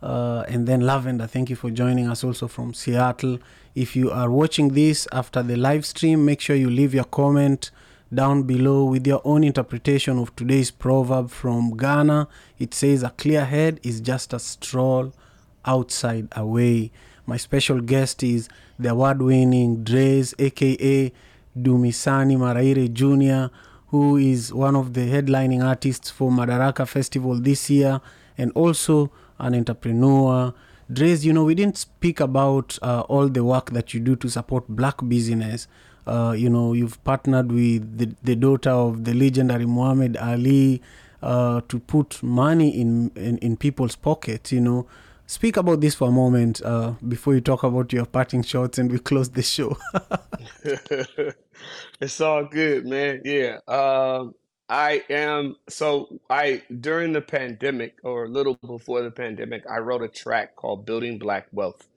Uh, 0.00 0.44
and 0.48 0.66
then 0.66 0.80
Lavender, 0.80 1.26
thank 1.26 1.50
you 1.50 1.56
for 1.56 1.70
joining 1.70 2.08
us 2.08 2.22
also 2.22 2.46
from 2.46 2.72
Seattle. 2.72 3.38
If 3.74 3.94
you 3.94 4.10
are 4.10 4.28
watching 4.28 4.70
this 4.74 5.06
after 5.12 5.44
the 5.44 5.56
live 5.56 5.86
stream, 5.86 6.24
make 6.24 6.40
sure 6.40 6.56
you 6.56 6.68
leave 6.68 6.92
your 6.92 7.04
comment 7.04 7.70
down 8.12 8.42
below 8.42 8.84
with 8.84 9.06
your 9.06 9.22
own 9.24 9.44
interpretation 9.44 10.18
of 10.18 10.34
today's 10.34 10.72
proverb 10.72 11.30
from 11.30 11.76
Ghana. 11.76 12.26
It 12.58 12.74
says, 12.74 13.04
A 13.04 13.10
clear 13.10 13.44
head 13.44 13.78
is 13.84 14.00
just 14.00 14.32
a 14.32 14.40
stroll 14.40 15.12
outside 15.64 16.26
away. 16.32 16.90
My 17.26 17.36
special 17.36 17.80
guest 17.80 18.24
is 18.24 18.48
the 18.76 18.90
award 18.90 19.22
winning 19.22 19.84
Drez, 19.84 20.34
aka 20.40 21.12
Dumisani 21.56 22.36
Maraire 22.36 22.92
Jr., 22.92 23.54
who 23.88 24.16
is 24.16 24.52
one 24.52 24.74
of 24.74 24.94
the 24.94 25.02
headlining 25.02 25.64
artists 25.64 26.10
for 26.10 26.32
Madaraka 26.32 26.88
Festival 26.88 27.36
this 27.36 27.70
year 27.70 28.00
and 28.36 28.50
also 28.52 29.12
an 29.38 29.54
entrepreneur. 29.54 30.52
Drez, 30.92 31.24
you 31.24 31.32
know, 31.32 31.44
we 31.44 31.54
didn't 31.54 31.76
speak 31.76 32.18
about 32.20 32.78
uh, 32.82 33.00
all 33.02 33.28
the 33.28 33.44
work 33.44 33.70
that 33.70 33.94
you 33.94 34.00
do 34.00 34.16
to 34.16 34.28
support 34.28 34.66
black 34.68 34.96
business. 35.06 35.68
Uh, 36.06 36.34
you 36.36 36.50
know, 36.50 36.72
you've 36.72 37.02
partnered 37.04 37.52
with 37.52 37.98
the, 37.98 38.14
the 38.24 38.34
daughter 38.34 38.70
of 38.70 39.04
the 39.04 39.14
legendary 39.14 39.66
Muhammad 39.66 40.16
Ali 40.16 40.82
uh, 41.22 41.60
to 41.68 41.78
put 41.78 42.22
money 42.22 42.70
in, 42.70 43.10
in, 43.14 43.38
in 43.38 43.56
people's 43.56 43.94
pockets, 43.94 44.50
you 44.50 44.60
know. 44.60 44.86
Speak 45.26 45.56
about 45.56 45.80
this 45.80 45.94
for 45.94 46.08
a 46.08 46.10
moment 46.10 46.60
uh, 46.64 46.94
before 47.06 47.34
you 47.34 47.40
talk 47.40 47.62
about 47.62 47.92
your 47.92 48.04
parting 48.06 48.42
shots 48.42 48.78
and 48.78 48.90
we 48.90 48.98
close 48.98 49.30
the 49.30 49.42
show. 49.42 49.76
It's 52.00 52.20
all 52.20 52.44
good, 52.44 52.86
man. 52.86 53.20
Yeah. 53.24 53.58
Um, 53.68 54.34
I 54.70 55.02
am 55.10 55.56
so 55.68 56.20
I 56.30 56.62
during 56.80 57.12
the 57.12 57.20
pandemic 57.20 57.96
or 58.04 58.26
a 58.26 58.28
little 58.28 58.54
before 58.54 59.02
the 59.02 59.10
pandemic, 59.10 59.64
I 59.68 59.78
wrote 59.78 60.04
a 60.04 60.08
track 60.08 60.54
called 60.54 60.86
Building 60.86 61.18
Black 61.18 61.48
Wealth. 61.50 61.88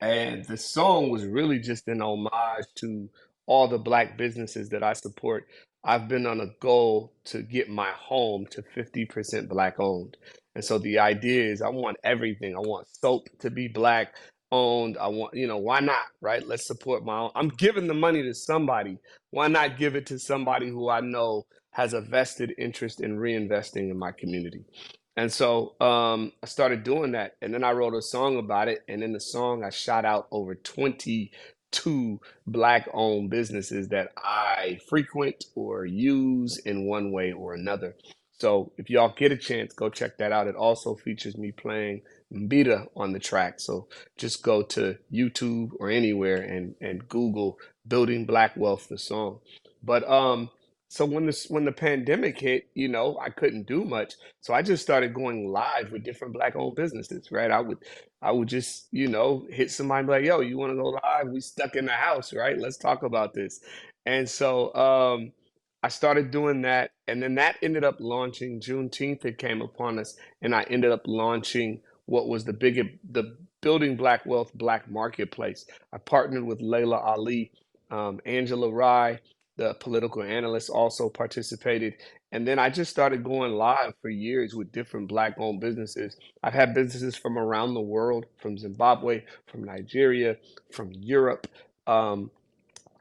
And 0.00 0.44
the 0.46 0.56
song 0.56 1.10
was 1.10 1.24
really 1.24 1.60
just 1.60 1.86
an 1.86 2.02
homage 2.02 2.66
to 2.76 3.08
all 3.46 3.68
the 3.68 3.78
black 3.78 4.18
businesses 4.18 4.70
that 4.70 4.82
I 4.82 4.94
support. 4.94 5.46
I've 5.84 6.08
been 6.08 6.26
on 6.26 6.40
a 6.40 6.48
goal 6.58 7.12
to 7.26 7.42
get 7.42 7.68
my 7.70 7.90
home 7.92 8.46
to 8.50 8.62
50% 8.76 9.48
black 9.48 9.76
owned. 9.78 10.16
And 10.56 10.64
so 10.64 10.78
the 10.78 10.98
idea 10.98 11.44
is 11.44 11.62
I 11.62 11.68
want 11.68 11.96
everything. 12.02 12.56
I 12.56 12.60
want 12.60 12.88
soap 12.88 13.28
to 13.38 13.50
be 13.50 13.68
black 13.68 14.14
owned. 14.50 14.98
I 14.98 15.06
want, 15.06 15.34
you 15.34 15.46
know, 15.46 15.58
why 15.58 15.78
not, 15.78 16.06
right? 16.20 16.44
Let's 16.44 16.66
support 16.66 17.04
my 17.04 17.18
own. 17.18 17.30
I'm 17.36 17.50
giving 17.50 17.86
the 17.86 17.94
money 17.94 18.22
to 18.24 18.34
somebody. 18.34 18.98
Why 19.30 19.46
not 19.46 19.78
give 19.78 19.94
it 19.94 20.06
to 20.06 20.18
somebody 20.18 20.68
who 20.68 20.88
I 20.88 21.00
know 21.00 21.46
has 21.72 21.92
a 21.94 22.00
vested 22.00 22.54
interest 22.58 23.00
in 23.00 23.18
reinvesting 23.18 23.90
in 23.90 23.98
my 23.98 24.12
community? 24.12 24.64
And 25.16 25.30
so 25.30 25.74
um, 25.80 26.32
I 26.42 26.46
started 26.46 26.82
doing 26.82 27.12
that. 27.12 27.36
And 27.42 27.52
then 27.52 27.64
I 27.64 27.72
wrote 27.72 27.94
a 27.94 28.02
song 28.02 28.38
about 28.38 28.68
it. 28.68 28.82
And 28.88 29.02
in 29.02 29.12
the 29.12 29.20
song, 29.20 29.64
I 29.64 29.70
shot 29.70 30.04
out 30.04 30.28
over 30.30 30.54
22 30.54 32.20
Black 32.46 32.88
owned 32.92 33.30
businesses 33.30 33.88
that 33.88 34.12
I 34.16 34.78
frequent 34.88 35.44
or 35.54 35.84
use 35.84 36.58
in 36.58 36.86
one 36.86 37.12
way 37.12 37.32
or 37.32 37.54
another. 37.54 37.96
So 38.40 38.72
if 38.78 38.88
y'all 38.88 39.14
get 39.14 39.32
a 39.32 39.36
chance, 39.36 39.74
go 39.74 39.90
check 39.90 40.16
that 40.16 40.32
out. 40.32 40.46
It 40.46 40.56
also 40.56 40.94
features 40.94 41.36
me 41.36 41.52
playing 41.52 42.00
Mbira 42.32 42.86
on 42.96 43.12
the 43.12 43.18
track. 43.18 43.60
So 43.60 43.88
just 44.16 44.42
go 44.42 44.62
to 44.62 44.96
YouTube 45.12 45.72
or 45.78 45.90
anywhere 45.90 46.40
and, 46.40 46.74
and 46.80 47.06
Google 47.06 47.58
Building 47.86 48.24
Black 48.24 48.56
Wealth, 48.56 48.88
the 48.88 48.96
song. 48.96 49.40
But 49.82 50.08
um, 50.08 50.48
so 50.92 51.06
when 51.06 51.24
this 51.24 51.46
when 51.48 51.64
the 51.64 51.72
pandemic 51.72 52.40
hit, 52.40 52.68
you 52.74 52.88
know, 52.88 53.16
I 53.20 53.30
couldn't 53.30 53.68
do 53.68 53.84
much. 53.84 54.14
So 54.40 54.54
I 54.54 54.62
just 54.62 54.82
started 54.82 55.14
going 55.14 55.48
live 55.52 55.92
with 55.92 56.02
different 56.02 56.34
black 56.34 56.56
owned 56.56 56.74
businesses, 56.74 57.30
right? 57.30 57.52
I 57.52 57.60
would 57.60 57.78
I 58.22 58.32
would 58.32 58.48
just, 58.48 58.88
you 58.90 59.06
know, 59.06 59.46
hit 59.50 59.70
somebody 59.70 60.00
and 60.00 60.08
be 60.08 60.12
like, 60.14 60.24
yo, 60.24 60.40
you 60.40 60.58
want 60.58 60.72
to 60.72 60.76
go 60.76 60.88
live? 60.88 61.28
We 61.28 61.40
stuck 61.42 61.76
in 61.76 61.86
the 61.86 61.92
house, 61.92 62.34
right? 62.34 62.58
Let's 62.58 62.76
talk 62.76 63.04
about 63.04 63.34
this. 63.34 63.60
And 64.04 64.28
so 64.28 64.74
um 64.74 65.32
I 65.84 65.88
started 65.90 66.32
doing 66.32 66.62
that, 66.62 66.90
and 67.08 67.22
then 67.22 67.36
that 67.36 67.56
ended 67.62 67.84
up 67.84 67.96
launching 68.00 68.60
Juneteenth. 68.60 69.24
It 69.24 69.38
came 69.38 69.62
upon 69.62 69.98
us, 70.00 70.16
and 70.42 70.54
I 70.54 70.64
ended 70.64 70.90
up 70.90 71.02
launching 71.06 71.82
what 72.06 72.28
was 72.28 72.44
the 72.44 72.52
big 72.52 72.98
the 73.12 73.36
Building 73.62 73.96
Black 73.96 74.26
Wealth 74.26 74.52
Black 74.54 74.90
Marketplace. 74.90 75.66
I 75.92 75.98
partnered 75.98 76.44
with 76.44 76.60
Laila 76.60 76.98
Ali, 76.98 77.52
um, 77.92 78.20
Angela 78.26 78.70
Rye, 78.72 79.20
the 79.60 79.74
political 79.74 80.22
analyst, 80.22 80.70
also 80.70 81.10
participated, 81.10 81.94
and 82.32 82.48
then 82.48 82.58
I 82.58 82.70
just 82.70 82.90
started 82.90 83.22
going 83.22 83.52
live 83.52 83.92
for 84.00 84.08
years 84.08 84.54
with 84.54 84.72
different 84.72 85.08
Black-owned 85.08 85.60
businesses. 85.60 86.16
I've 86.42 86.54
had 86.54 86.74
businesses 86.74 87.14
from 87.14 87.38
around 87.38 87.74
the 87.74 87.80
world, 87.80 88.24
from 88.38 88.56
Zimbabwe, 88.56 89.24
from 89.46 89.64
Nigeria, 89.64 90.36
from 90.72 90.92
Europe, 90.92 91.46
um, 91.86 92.30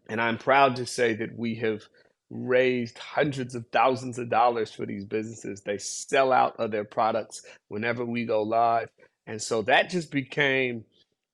and 0.10 0.20
I'm 0.20 0.38
proud 0.38 0.76
to 0.78 0.86
say 0.86 1.14
that 1.14 1.38
we 1.38 1.56
have 1.56 1.84
raised 2.30 2.98
hundreds 2.98 3.56
of 3.56 3.66
thousands 3.72 4.20
of 4.20 4.30
dollars 4.30 4.72
for 4.72 4.86
these 4.86 5.06
businesses. 5.06 5.62
They 5.62 5.78
sell 5.78 6.34
out 6.34 6.56
of 6.60 6.72
their 6.72 6.84
products 6.84 7.44
whenever 7.70 8.04
we 8.06 8.26
go 8.26 8.44
live. 8.44 8.90
And 9.28 9.42
so 9.42 9.62
that 9.64 9.90
just 9.90 10.12
became 10.12 10.86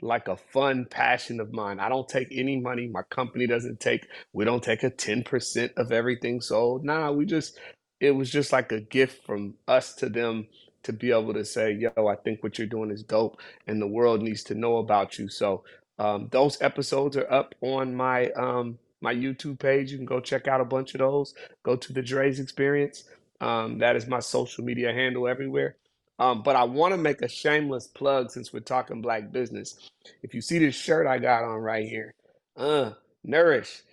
like 0.02 0.28
a 0.28 0.38
fun 0.38 0.86
passion 0.90 1.40
of 1.40 1.54
mine. 1.54 1.80
I 1.80 1.90
don't 1.90 2.08
take 2.10 2.28
any 2.32 2.60
money. 2.60 2.88
My 2.88 3.04
company 3.04 3.48
doesn't 3.48 3.80
take, 3.80 4.08
we 4.34 4.46
don't 4.46 4.64
take 4.64 4.84
a 4.84 4.92
10% 4.92 5.74
of 5.78 5.92
everything 5.92 6.42
sold. 6.42 6.84
Nah, 6.86 7.12
we 7.12 7.26
just, 7.26 7.60
it 8.00 8.12
was 8.12 8.30
just 8.30 8.52
like 8.52 8.72
a 8.72 8.82
gift 8.82 9.26
from 9.26 9.56
us 9.68 9.94
to 9.96 10.10
them 10.10 10.48
to 10.84 10.94
be 10.94 11.12
able 11.12 11.34
to 11.34 11.46
say, 11.46 11.72
yo, 11.74 12.08
I 12.08 12.16
think 12.16 12.44
what 12.44 12.58
you're 12.58 12.68
doing 12.68 12.92
is 12.92 13.04
dope 13.04 13.40
and 13.68 13.82
the 13.82 13.88
world 13.88 14.22
needs 14.22 14.44
to 14.46 14.56
know 14.56 14.78
about 14.78 15.18
you. 15.18 15.30
So 15.30 15.64
um, 16.00 16.28
those 16.32 16.62
episodes 16.62 17.18
are 17.18 17.32
up 17.32 17.56
on 17.62 17.96
my 17.96 18.30
um, 18.32 18.78
my 19.02 19.14
YouTube 19.14 19.60
page. 19.60 19.92
You 19.92 19.98
can 19.98 20.06
go 20.06 20.20
check 20.20 20.48
out 20.48 20.62
a 20.62 20.66
bunch 20.66 20.94
of 20.94 21.00
those. 21.00 21.34
Go 21.64 21.76
to 21.76 21.94
the 21.94 22.02
Drez 22.02 22.40
Experience. 22.40 23.06
Um, 23.42 23.80
that 23.80 23.96
is 23.96 24.08
my 24.08 24.20
social 24.20 24.64
media 24.64 24.92
handle 24.94 25.28
everywhere. 25.28 25.76
Um, 26.20 26.44
but 26.44 26.56
I 26.56 26.64
want 26.64 26.94
to 26.94 26.98
make 26.98 27.22
a 27.22 27.28
shameless 27.28 27.88
plug 27.88 28.32
since 28.32 28.54
we're 28.54 28.62
talking 28.62 29.02
black 29.02 29.32
business. 29.32 29.78
If 30.24 30.34
you 30.34 30.42
see 30.42 30.60
this 30.60 30.76
shirt 30.76 31.08
I 31.08 31.20
got 31.20 31.44
on 31.44 31.60
right 31.60 31.88
here, 31.88 32.14
uh, 32.58 32.92
Nourish. 33.24 33.84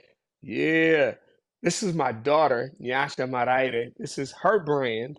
Yeah. 0.42 1.14
This 1.62 1.82
is 1.82 1.94
my 1.94 2.12
daughter, 2.12 2.72
Nyasha 2.80 3.28
Maraire. 3.28 3.92
This 3.98 4.18
is 4.18 4.32
her 4.42 4.60
brand. 4.60 5.18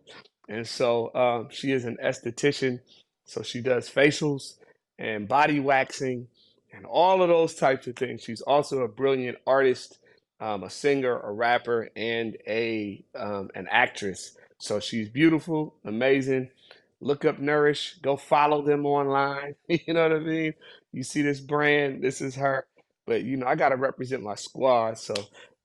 And 0.50 0.68
so 0.68 1.14
um, 1.16 1.50
she 1.52 1.72
is 1.72 1.86
an 1.86 1.98
esthetician. 2.04 2.80
So 3.26 3.44
she 3.44 3.62
does 3.62 3.90
facials 3.90 4.56
and 5.00 5.28
body 5.28 5.60
waxing 5.60 6.28
and 6.74 6.86
all 6.86 7.22
of 7.22 7.30
those 7.30 7.56
types 7.56 7.88
of 7.88 7.96
things. 7.96 8.24
She's 8.24 8.42
also 8.42 8.82
a 8.82 8.88
brilliant 8.88 9.38
artist, 9.48 10.00
um, 10.40 10.64
a 10.64 10.70
singer, 10.70 11.20
a 11.20 11.32
rapper, 11.32 11.90
and 11.96 12.38
a 12.48 13.04
um, 13.16 13.50
an 13.56 13.68
actress. 13.72 14.38
So 14.60 14.80
she's 14.80 15.10
beautiful, 15.10 15.76
amazing. 15.86 16.50
Look 17.04 17.26
up 17.26 17.40
Nourish. 17.40 17.98
Go 18.02 18.16
follow 18.18 18.62
them 18.62 18.86
online. 18.86 19.56
you 19.68 19.94
know 19.94 20.04
what 20.04 20.18
I 20.18 20.20
mean? 20.20 20.54
You 20.92 21.04
see 21.04 21.22
this 21.22 21.40
brand, 21.40 22.04
this 22.04 22.22
is 22.22 22.36
her. 22.36 22.66
But 23.06 23.24
you 23.24 23.38
know, 23.38 23.48
I 23.48 23.56
gotta 23.56 23.76
represent 23.76 24.24
my 24.24 24.36
squad, 24.36 24.98
so 24.98 25.14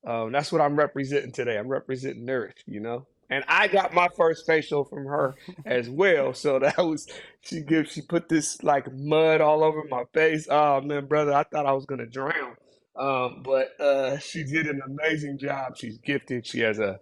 um, 0.07 0.32
that's 0.32 0.51
what 0.51 0.61
I'm 0.61 0.76
representing 0.76 1.32
today. 1.32 1.57
I'm 1.57 1.68
representing 1.68 2.24
Nourish. 2.24 2.64
You 2.66 2.80
know 2.80 3.07
and 3.30 3.45
I 3.47 3.68
got 3.68 3.93
my 3.93 4.09
first 4.16 4.47
facial 4.47 4.84
from 4.84 5.05
her 5.07 5.34
as 5.66 5.89
well. 5.89 6.32
So 6.34 6.59
that 6.61 6.78
was 6.78 7.07
she 7.41 7.61
gives 7.61 7.93
she 7.93 8.03
put 8.03 8.28
this 8.28 8.62
like 8.62 8.93
mud 8.93 9.41
all 9.41 9.62
over 9.62 9.84
my 9.89 10.05
face. 10.14 10.47
Oh 10.51 10.80
man, 10.80 11.07
brother, 11.07 11.34
I 11.34 11.45
thought 11.45 11.66
I 11.66 11.72
was 11.72 11.86
gonna 11.86 12.07
drown. 12.07 12.57
Um, 12.97 13.43
but 13.45 13.80
uh, 13.80 14.18
she 14.18 14.43
did 14.43 14.66
an 14.66 14.80
amazing 14.84 15.39
job. 15.39 15.76
She's 15.76 15.99
gifted. 15.99 16.45
She 16.47 16.61
has 16.61 16.80
a 16.80 16.99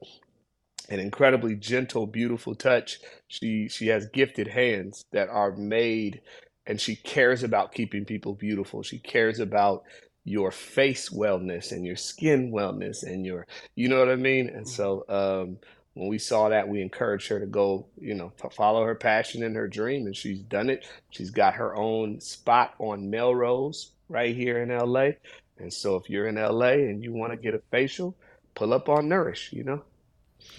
an 0.88 1.00
incredibly 1.00 1.54
gentle, 1.56 2.06
beautiful 2.06 2.54
touch. 2.54 3.00
She 3.28 3.68
she 3.68 3.88
has 3.88 4.06
gifted 4.06 4.48
hands 4.48 5.04
that 5.12 5.28
are 5.28 5.52
made, 5.52 6.20
and 6.66 6.80
she 6.80 6.96
cares 6.96 7.42
about 7.42 7.72
keeping 7.72 8.04
people 8.04 8.34
beautiful. 8.34 8.82
She 8.82 8.98
cares 8.98 9.40
about 9.40 9.84
your 10.24 10.50
face 10.50 11.10
wellness 11.10 11.70
and 11.70 11.86
your 11.86 11.96
skin 11.96 12.50
wellness 12.50 13.04
and 13.04 13.24
your 13.24 13.46
you 13.74 13.88
know 13.88 13.98
what 13.98 14.10
I 14.10 14.16
mean. 14.16 14.48
And 14.48 14.68
so 14.68 15.04
um, 15.08 15.58
when 15.94 16.08
we 16.08 16.18
saw 16.18 16.48
that, 16.50 16.68
we 16.68 16.82
encouraged 16.82 17.28
her 17.28 17.40
to 17.40 17.46
go, 17.46 17.86
you 18.00 18.14
know, 18.14 18.32
to 18.42 18.50
follow 18.50 18.84
her 18.84 18.94
passion 18.94 19.42
and 19.42 19.56
her 19.56 19.68
dream, 19.68 20.06
and 20.06 20.16
she's 20.16 20.40
done 20.40 20.70
it. 20.70 20.86
She's 21.10 21.30
got 21.30 21.54
her 21.54 21.74
own 21.76 22.20
spot 22.20 22.74
on 22.78 23.10
Melrose 23.10 23.92
right 24.08 24.34
here 24.36 24.62
in 24.62 24.68
LA. 24.76 25.10
And 25.58 25.72
so 25.72 25.96
if 25.96 26.10
you're 26.10 26.28
in 26.28 26.36
LA 26.36 26.72
and 26.72 27.02
you 27.02 27.12
want 27.12 27.32
to 27.32 27.38
get 27.38 27.54
a 27.54 27.62
facial, 27.70 28.14
pull 28.54 28.74
up 28.74 28.88
on 28.88 29.08
Nourish, 29.08 29.52
you 29.52 29.64
know. 29.64 29.82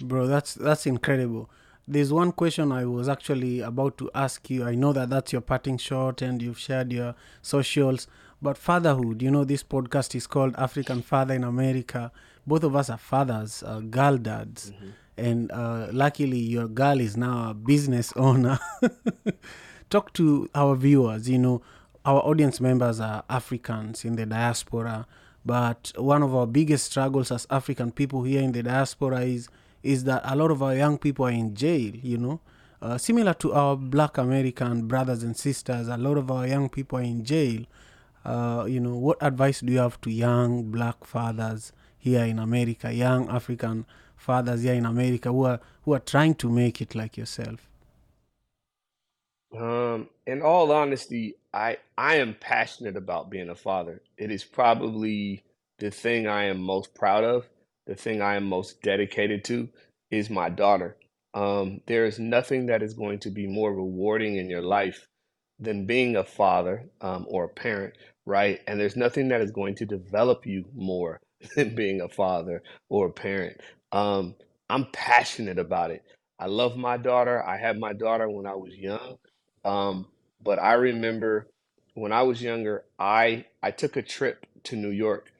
Bro, 0.00 0.26
that's 0.28 0.54
that's 0.54 0.86
incredible. 0.86 1.50
There's 1.86 2.12
one 2.12 2.32
question 2.32 2.70
I 2.70 2.84
was 2.84 3.08
actually 3.08 3.60
about 3.60 3.96
to 3.98 4.10
ask 4.14 4.50
you. 4.50 4.64
I 4.66 4.74
know 4.74 4.92
that 4.92 5.08
that's 5.10 5.32
your 5.32 5.40
parting 5.40 5.78
shot 5.78 6.20
and 6.20 6.40
you've 6.42 6.58
shared 6.58 6.92
your 6.92 7.14
socials, 7.40 8.06
but 8.42 8.58
fatherhood, 8.58 9.22
you 9.22 9.30
know, 9.30 9.44
this 9.44 9.62
podcast 9.62 10.14
is 10.14 10.26
called 10.26 10.54
African 10.58 11.00
Father 11.00 11.34
in 11.34 11.44
America. 11.44 12.12
Both 12.46 12.64
of 12.64 12.76
us 12.76 12.90
are 12.90 12.98
fathers, 12.98 13.62
uh, 13.62 13.80
girl 13.80 14.18
dads. 14.18 14.70
Mm-hmm 14.70 14.88
and 15.18 15.50
uh, 15.52 15.88
luckily 15.92 16.38
your 16.38 16.68
girl 16.68 17.00
is 17.00 17.16
now 17.16 17.50
a 17.50 17.54
business 17.54 18.12
owner. 18.16 18.58
Talk 19.90 20.12
to 20.14 20.48
our 20.54 20.76
viewers. 20.76 21.28
You 21.28 21.38
know, 21.38 21.62
our 22.04 22.20
audience 22.20 22.60
members 22.60 23.00
are 23.00 23.24
Africans 23.28 24.04
in 24.04 24.16
the 24.16 24.26
diaspora, 24.26 25.06
but 25.44 25.92
one 25.96 26.22
of 26.22 26.34
our 26.34 26.46
biggest 26.46 26.86
struggles 26.86 27.32
as 27.32 27.46
African 27.50 27.90
people 27.90 28.22
here 28.22 28.42
in 28.42 28.52
the 28.52 28.62
diaspora 28.62 29.22
is 29.22 29.48
is 29.82 30.04
that 30.04 30.22
a 30.24 30.36
lot 30.36 30.50
of 30.50 30.62
our 30.62 30.74
young 30.74 30.98
people 30.98 31.26
are 31.26 31.30
in 31.30 31.54
jail. 31.54 31.94
You 31.94 32.18
know. 32.18 32.40
Uh, 32.80 32.96
similar 32.96 33.34
to 33.34 33.52
our 33.52 33.76
black 33.76 34.18
American 34.18 34.86
brothers 34.86 35.24
and 35.24 35.36
sisters, 35.36 35.88
a 35.88 35.96
lot 35.96 36.16
of 36.16 36.30
our 36.30 36.46
young 36.46 36.68
people 36.68 36.98
are 36.98 37.02
in 37.02 37.24
jail. 37.24 37.62
Uh, 38.24 38.66
you 38.68 38.78
know, 38.78 38.94
what 38.94 39.16
advice 39.20 39.60
do 39.60 39.72
you 39.72 39.78
have 39.78 40.00
to 40.00 40.10
young 40.10 40.70
black 40.70 41.04
fathers 41.04 41.72
here 41.98 42.24
in 42.24 42.38
America, 42.38 42.92
young 42.92 43.28
African 43.28 43.84
fathers 44.16 44.62
here 44.62 44.74
in 44.74 44.86
America 44.86 45.30
who 45.30 45.44
are 45.44 45.60
who 45.82 45.94
are 45.94 45.98
trying 46.00 46.34
to 46.34 46.48
make 46.48 46.80
it 46.80 46.94
like 46.94 47.16
yourself? 47.16 47.68
Um, 49.56 50.08
in 50.26 50.42
all 50.42 50.70
honesty, 50.70 51.34
I 51.52 51.78
I 51.96 52.16
am 52.16 52.36
passionate 52.38 52.96
about 52.96 53.30
being 53.30 53.48
a 53.48 53.54
father. 53.54 54.02
It 54.16 54.30
is 54.30 54.44
probably 54.44 55.42
the 55.78 55.90
thing 55.90 56.26
I 56.28 56.44
am 56.44 56.60
most 56.60 56.94
proud 56.94 57.24
of. 57.24 57.48
The 57.88 57.96
thing 57.96 58.22
I 58.22 58.36
am 58.36 58.46
most 58.46 58.82
dedicated 58.82 59.44
to 59.46 59.70
is 60.12 60.30
my 60.30 60.50
daughter. 60.50 60.98
Um, 61.34 61.82
there 61.88 62.06
is 62.06 62.20
nothing 62.20 62.66
that 62.68 62.82
is 62.82 62.94
going 62.94 63.20
to 63.20 63.30
be 63.30 63.48
more 63.48 63.74
rewarding 63.74 64.36
in 64.36 64.50
your 64.50 64.62
life 64.62 65.08
than 65.60 65.86
being 65.86 66.16
a 66.16 66.24
father 66.24 66.90
um, 67.02 67.26
or 67.28 67.46
a 67.46 67.50
parent, 67.50 67.94
right? 68.26 68.60
And 68.68 68.80
there's 68.80 68.96
nothing 68.96 69.28
that 69.30 69.42
is 69.42 69.52
going 69.52 69.76
to 69.76 69.86
develop 69.86 70.46
you 70.46 70.66
more 70.74 71.20
than 71.56 71.74
being 71.76 72.02
a 72.02 72.10
father 72.10 72.62
or 72.90 73.08
a 73.08 73.12
parent. 73.12 73.58
Um, 73.92 74.36
I'm 74.70 74.86
passionate 74.92 75.58
about 75.58 75.90
it. 75.92 76.04
I 76.38 76.46
love 76.46 76.76
my 76.76 76.98
daughter. 76.98 77.44
I 77.44 77.58
had 77.58 77.78
my 77.80 77.94
daughter 77.94 78.30
when 78.30 78.46
I 78.46 78.54
was 78.54 78.76
young. 78.76 79.18
Um, 79.64 80.08
but 80.42 80.60
I 80.60 80.74
remember 80.74 81.48
when 81.94 82.12
I 82.12 82.22
was 82.22 82.42
younger, 82.42 82.84
I 82.98 83.46
I 83.62 83.72
took 83.72 83.96
a 83.96 84.02
trip 84.02 84.46
to 84.64 84.76
New 84.76 84.90
York 84.90 85.32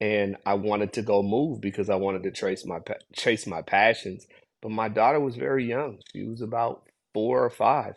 and 0.00 0.38
I 0.46 0.54
wanted 0.54 0.94
to 0.94 1.02
go 1.02 1.24
move 1.24 1.62
because 1.62 1.90
I 1.90 1.96
wanted 1.96 2.24
to 2.24 2.32
trace 2.32 2.66
my 2.66 2.80
chase 3.16 3.48
my 3.48 3.62
passions. 3.62 4.28
But 4.62 4.72
my 4.72 4.90
daughter 4.90 5.20
was 5.20 5.36
very 5.36 5.66
young. 5.66 6.00
She 6.14 6.24
was 6.24 6.42
about 6.42 6.84
four 7.14 7.44
or 7.44 7.50
five. 7.50 7.96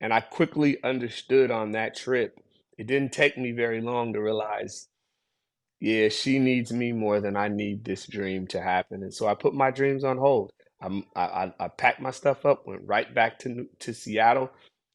And 0.00 0.12
I 0.14 0.20
quickly 0.20 0.78
understood 0.84 1.50
on 1.52 1.72
that 1.72 1.96
trip. 1.96 2.38
It 2.78 2.88
didn't 2.88 3.12
take 3.12 3.38
me 3.38 3.52
very 3.52 3.82
long 3.82 4.14
to 4.14 4.22
realize, 4.22 4.88
yeah, 5.80 6.08
she 6.10 6.38
needs 6.38 6.72
me 6.72 6.92
more 6.92 7.20
than 7.20 7.36
I 7.36 7.48
need 7.48 7.84
this 7.84 8.06
dream 8.06 8.46
to 8.48 8.62
happen. 8.62 9.02
And 9.02 9.14
so 9.14 9.28
I 9.28 9.34
put 9.34 9.54
my 9.54 9.70
dreams 9.70 10.04
on 10.04 10.18
hold. 10.18 10.52
I, 10.82 10.88
I, 11.16 11.54
I 11.60 11.68
packed 11.68 12.00
my 12.00 12.12
stuff 12.12 12.46
up, 12.46 12.66
went 12.66 12.82
right 12.86 13.12
back 13.14 13.38
to 13.40 13.66
to 13.80 13.94
Seattle, 13.94 14.50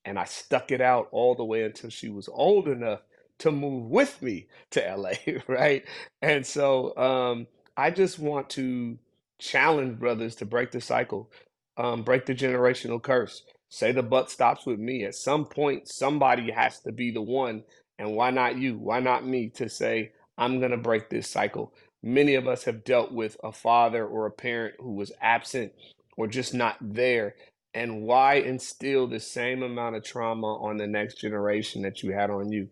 and 0.06 0.20
I 0.20 0.26
stuck 0.26 0.72
it 0.72 0.82
out 0.82 1.10
all 1.12 1.36
the 1.36 1.46
way 1.46 1.64
until 1.64 1.90
she 1.92 2.10
was 2.10 2.30
old 2.30 2.68
enough 2.68 3.02
to 3.44 3.52
move 3.54 3.90
with 3.92 4.22
me 4.24 4.48
to 4.72 4.96
LA, 4.98 5.14
right? 5.48 5.86
And 6.22 6.46
so 6.46 6.98
um, 6.98 7.48
I 7.78 7.92
just 7.92 8.20
want 8.20 8.50
to 8.52 9.00
challenge 9.40 10.00
brothers 10.00 10.36
to 10.38 10.46
break 10.48 10.72
the 10.72 10.82
cycle, 10.82 11.32
um, 11.78 12.04
break 12.04 12.28
the 12.28 12.36
generational 12.36 13.02
curse. 13.04 13.44
Say 13.70 13.94
the 13.94 14.04
buck 14.04 14.32
stops 14.32 14.66
with 14.66 14.80
me. 14.80 15.06
At 15.06 15.16
some 15.16 15.46
point, 15.46 15.90
somebody 15.90 16.52
has 16.52 16.82
to 16.82 16.94
be 16.94 17.12
the 17.12 17.24
one. 17.24 17.64
And 18.00 18.16
why 18.16 18.32
not 18.32 18.58
you? 18.58 18.78
Why 18.78 19.02
not 19.02 19.28
me 19.28 19.50
to 19.56 19.70
say, 19.70 20.12
I'm 20.38 20.60
going 20.60 20.72
to 20.72 20.78
break 20.78 21.10
this 21.10 21.30
cycle? 21.30 21.74
Many 22.04 22.36
of 22.36 22.48
us 22.48 22.66
have 22.66 22.86
dealt 22.86 23.14
with 23.14 23.38
a 23.44 23.54
father 23.54 24.06
or 24.08 24.28
a 24.28 24.32
parent 24.32 24.76
who 24.80 24.94
was 24.94 25.12
absent 25.22 25.74
or 26.18 26.28
just 26.28 26.54
not 26.54 26.78
there. 26.82 27.36
And 27.74 28.04
why 28.04 28.36
instill 28.36 29.08
the 29.08 29.20
same 29.22 29.64
amount 29.64 29.98
of 29.98 30.04
trauma 30.04 30.56
on 30.64 30.78
the 30.78 30.88
next 30.88 31.22
generation 31.22 31.84
that 31.84 32.04
you 32.04 32.14
had 32.14 32.32
on 32.32 32.52
you? 32.52 32.70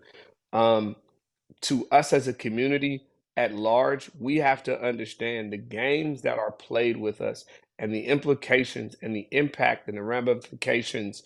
Um, 0.54 0.96
to 1.62 1.88
us 1.92 2.14
as 2.14 2.28
a 2.28 2.34
community 2.34 3.04
at 3.38 3.54
large, 3.54 4.12
we 4.20 4.38
have 4.38 4.64
to 4.64 4.82
understand 4.82 5.52
the 5.54 5.58
games 5.58 6.22
that 6.24 6.38
are 6.40 6.52
played 6.52 6.98
with 6.98 7.22
us 7.22 7.46
and 7.80 7.94
the 7.94 8.06
implications 8.08 8.96
and 9.02 9.16
the 9.16 9.28
impact 9.32 9.88
and 9.88 9.98
the 9.98 10.04
ramifications 10.04 11.24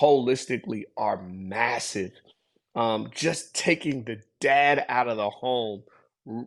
holistically 0.00 0.84
are 0.96 1.22
massive. 1.22 2.12
Um, 2.74 3.10
just 3.14 3.54
taking 3.54 4.04
the 4.04 4.20
dad 4.40 4.84
out 4.88 5.08
of 5.08 5.16
the 5.18 5.30
home 5.30 5.84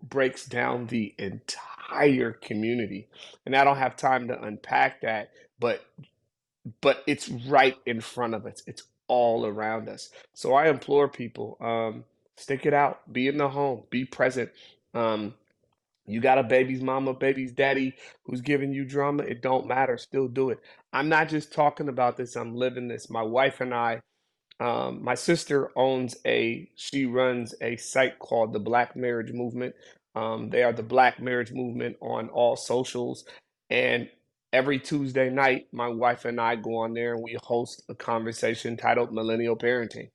breaks 0.03 0.45
down 0.45 0.87
the 0.87 1.15
entire 1.19 2.33
community. 2.33 3.09
And 3.45 3.55
I 3.55 3.63
don't 3.63 3.77
have 3.77 3.95
time 3.97 4.27
to 4.29 4.41
unpack 4.41 5.01
that, 5.01 5.31
but 5.59 5.81
but 6.81 7.03
it's 7.07 7.29
right 7.29 7.77
in 7.85 8.01
front 8.01 8.33
of 8.33 8.45
us. 8.45 8.63
It's 8.67 8.83
all 9.07 9.45
around 9.45 9.89
us. 9.89 10.09
So 10.33 10.53
I 10.53 10.69
implore 10.69 11.07
people, 11.09 11.57
um, 11.61 12.05
stick 12.39 12.65
it 12.65 12.73
out, 12.73 13.11
be 13.11 13.27
in 13.27 13.37
the 13.37 13.49
home, 13.49 13.83
be 13.89 14.05
present. 14.05 14.49
Um, 14.93 15.33
you 16.07 16.21
got 16.21 16.39
a 16.39 16.43
baby's 16.43 16.81
mama, 16.81 17.13
baby's 17.13 17.51
daddy 17.51 17.93
who's 18.23 18.41
giving 18.41 18.73
you 18.73 18.85
drama, 18.85 19.23
it 19.23 19.41
don't 19.41 19.67
matter, 19.67 19.97
still 19.97 20.27
do 20.27 20.49
it. 20.49 20.59
I'm 20.91 21.09
not 21.09 21.29
just 21.29 21.53
talking 21.53 21.89
about 21.89 22.17
this, 22.17 22.35
I'm 22.35 22.55
living 22.55 22.87
this. 22.87 23.09
My 23.09 23.21
wife 23.21 23.61
and 23.61 23.73
I, 23.73 24.01
um, 24.59 25.03
my 25.03 25.15
sister 25.15 25.69
owns 25.75 26.17
a, 26.25 26.69
she 26.75 27.05
runs 27.05 27.53
a 27.61 27.75
site 27.77 28.17
called 28.19 28.53
the 28.53 28.59
Black 28.59 28.95
Marriage 28.95 29.31
Movement. 29.31 29.75
Um, 30.15 30.49
they 30.49 30.63
are 30.63 30.73
the 30.73 30.83
Black 30.83 31.21
Marriage 31.21 31.51
Movement 31.51 31.97
on 32.01 32.29
all 32.29 32.55
socials. 32.55 33.25
And 33.69 34.09
every 34.51 34.79
Tuesday 34.79 35.29
night, 35.29 35.67
my 35.71 35.87
wife 35.87 36.25
and 36.25 36.41
I 36.41 36.55
go 36.55 36.77
on 36.77 36.93
there 36.93 37.13
and 37.13 37.23
we 37.23 37.37
host 37.43 37.83
a 37.89 37.93
conversation 37.93 38.77
titled 38.77 39.13
Millennial 39.13 39.55
Parenting. 39.55 40.09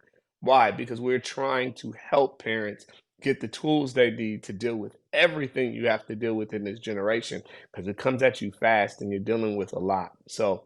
Why? 0.44 0.70
Because 0.70 1.00
we're 1.00 1.18
trying 1.20 1.72
to 1.74 1.92
help 1.92 2.42
parents 2.42 2.86
get 3.22 3.40
the 3.40 3.48
tools 3.48 3.94
they 3.94 4.10
need 4.10 4.42
to 4.44 4.52
deal 4.52 4.76
with 4.76 4.96
everything 5.14 5.72
you 5.72 5.86
have 5.88 6.04
to 6.06 6.14
deal 6.14 6.34
with 6.34 6.52
in 6.52 6.64
this 6.64 6.78
generation 6.78 7.42
because 7.72 7.88
it 7.88 7.96
comes 7.96 8.22
at 8.22 8.42
you 8.42 8.52
fast 8.52 9.00
and 9.00 9.10
you're 9.10 9.20
dealing 9.20 9.56
with 9.56 9.72
a 9.72 9.78
lot. 9.78 10.12
So, 10.28 10.64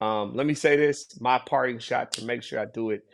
um, 0.00 0.36
let 0.36 0.46
me 0.46 0.54
say 0.54 0.76
this 0.76 1.20
my 1.20 1.38
parting 1.38 1.78
shot 1.80 2.12
to 2.12 2.24
make 2.24 2.42
sure 2.42 2.60
I 2.60 2.66
do 2.66 2.90
it. 2.90 3.04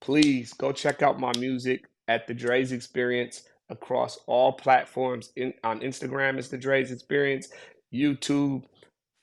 Please 0.00 0.52
go 0.52 0.72
check 0.72 1.02
out 1.02 1.18
my 1.18 1.32
music 1.38 1.86
at 2.08 2.26
the 2.26 2.34
Drez 2.34 2.72
Experience 2.72 3.42
across 3.70 4.18
all 4.26 4.52
platforms. 4.52 5.32
In, 5.36 5.54
on 5.62 5.80
Instagram, 5.80 6.36
it's 6.36 6.48
the 6.48 6.58
Drez 6.58 6.90
Experience, 6.90 7.48
YouTube, 7.92 8.64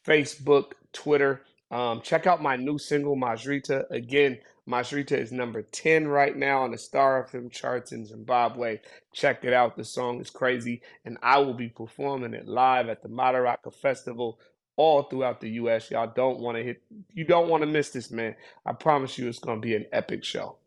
Facebook, 0.08 0.72
Twitter. 0.94 1.44
Um, 1.72 2.02
check 2.02 2.28
out 2.28 2.42
my 2.42 2.58
new 2.58 2.78
single, 2.78 3.16
Mazvita. 3.16 3.90
Again, 3.90 4.38
Mazvita 4.70 5.14
is 5.14 5.32
number 5.32 5.62
10 5.62 6.08
right 6.08 6.36
now 6.36 6.64
on 6.64 6.72
the 6.72 6.78
Star 6.78 7.28
FM 7.32 7.50
charts 7.50 7.94
in 7.94 8.06
Zimbabwe. 8.06 8.80
Check 9.14 9.46
it 9.46 9.54
out. 9.54 9.78
The 9.78 9.86
song 9.86 10.20
is 10.20 10.30
crazy. 10.30 10.82
And 11.06 11.18
I 11.24 11.40
will 11.40 11.54
be 11.54 11.70
performing 11.70 12.34
it 12.34 12.48
live 12.48 12.90
at 12.90 13.02
the 13.02 13.10
Madaraka 13.10 13.74
Festival 13.74 14.38
all 14.76 15.04
throughout 15.04 15.40
the 15.40 15.50
US. 15.52 15.90
Y'all 15.90 16.12
don't 16.14 16.40
want 16.40 16.58
to 16.58 16.64
hit, 16.64 16.84
you 17.14 17.24
don't 17.24 17.50
want 17.50 17.62
to 17.62 17.68
miss 17.68 17.90
this, 17.90 18.12
man. 18.12 18.36
I 18.66 18.74
promise 18.74 19.18
you 19.18 19.30
it's 19.30 19.40
going 19.40 19.62
to 19.62 19.66
be 19.66 19.76
an 19.76 19.86
epic 19.94 20.26
show. 20.26 20.58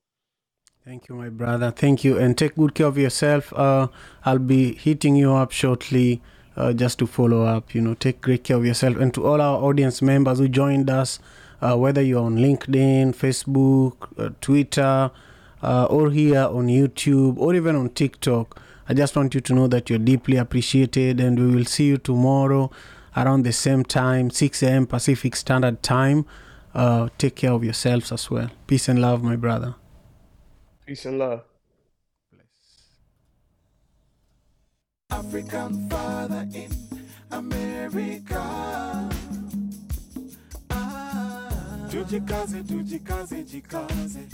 Thank 0.84 1.08
you, 1.08 1.14
my 1.14 1.28
brother. 1.28 1.70
Thank 1.70 2.04
you. 2.04 2.18
And 2.18 2.36
take 2.36 2.56
good 2.56 2.74
care 2.74 2.86
of 2.86 2.98
yourself. 2.98 3.52
Uh, 3.54 3.88
I'll 4.24 4.38
be 4.38 4.74
hitting 4.74 5.16
you 5.16 5.32
up 5.32 5.50
shortly 5.50 6.22
uh, 6.56 6.72
just 6.72 6.98
to 6.98 7.06
follow 7.06 7.44
up. 7.44 7.74
You 7.74 7.80
know, 7.80 7.94
take 7.94 8.20
great 8.20 8.44
care 8.44 8.56
of 8.56 8.64
yourself. 8.64 8.96
And 8.96 9.12
to 9.14 9.26
all 9.26 9.40
our 9.40 9.62
audience 9.62 10.02
members 10.02 10.38
who 10.38 10.48
joined 10.48 10.90
us, 10.90 11.18
uh, 11.60 11.76
whether 11.76 12.02
you're 12.02 12.24
on 12.24 12.36
LinkedIn, 12.36 13.14
Facebook, 13.14 14.08
uh, 14.18 14.30
Twitter, 14.40 15.10
uh, 15.62 15.84
or 15.86 16.10
here 16.10 16.42
on 16.42 16.66
YouTube, 16.66 17.38
or 17.38 17.54
even 17.54 17.76
on 17.76 17.88
TikTok, 17.90 18.60
I 18.88 18.94
just 18.94 19.16
want 19.16 19.34
you 19.34 19.40
to 19.40 19.54
know 19.54 19.66
that 19.68 19.88
you're 19.88 19.98
deeply 19.98 20.36
appreciated. 20.36 21.20
And 21.20 21.38
we 21.38 21.54
will 21.54 21.64
see 21.64 21.86
you 21.86 21.98
tomorrow 21.98 22.70
around 23.16 23.44
the 23.44 23.52
same 23.52 23.84
time, 23.84 24.30
6 24.30 24.62
a.m. 24.62 24.86
Pacific 24.86 25.36
Standard 25.36 25.82
Time. 25.82 26.26
Uh, 26.74 27.08
take 27.18 27.36
care 27.36 27.52
of 27.52 27.62
yourselves 27.62 28.10
as 28.10 28.30
well. 28.30 28.50
Peace 28.66 28.88
and 28.88 29.00
love, 29.00 29.22
my 29.22 29.36
brother. 29.36 29.76
Peace 30.84 31.06
and 31.06 31.18
love. 31.18 31.44
African 35.10 35.88
father 35.88 36.46
in 36.54 36.70
America. 37.30 38.40
Ah, 40.70 41.86
tujikaze, 41.90 42.62
tujikaze, 42.62 43.44
jikaze. 43.44 44.26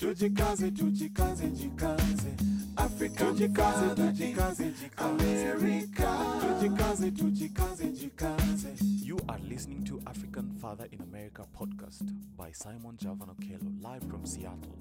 Tujikaze, 0.00 0.70
tujikaze, 0.70 1.50
jikaze. 1.50 2.32
African 2.76 3.26
tujikaze, 3.36 3.94
tujikaze, 3.94 4.64
jikaze. 4.72 4.96
America. 4.96 6.40
Tujikaze, 6.40 7.10
tujikaze, 7.10 7.86
jikaze. 7.92 8.68
You 9.04 9.18
are 9.28 9.38
listening 9.48 9.84
to 9.84 10.00
African 10.06 10.50
Father 10.60 10.86
in 10.90 11.00
America 11.02 11.44
podcast 11.54 12.02
by 12.36 12.50
Simon 12.52 12.96
Javan 12.96 13.28
Okello, 13.28 13.82
live 13.82 14.02
from 14.08 14.24
Seattle, 14.26 14.76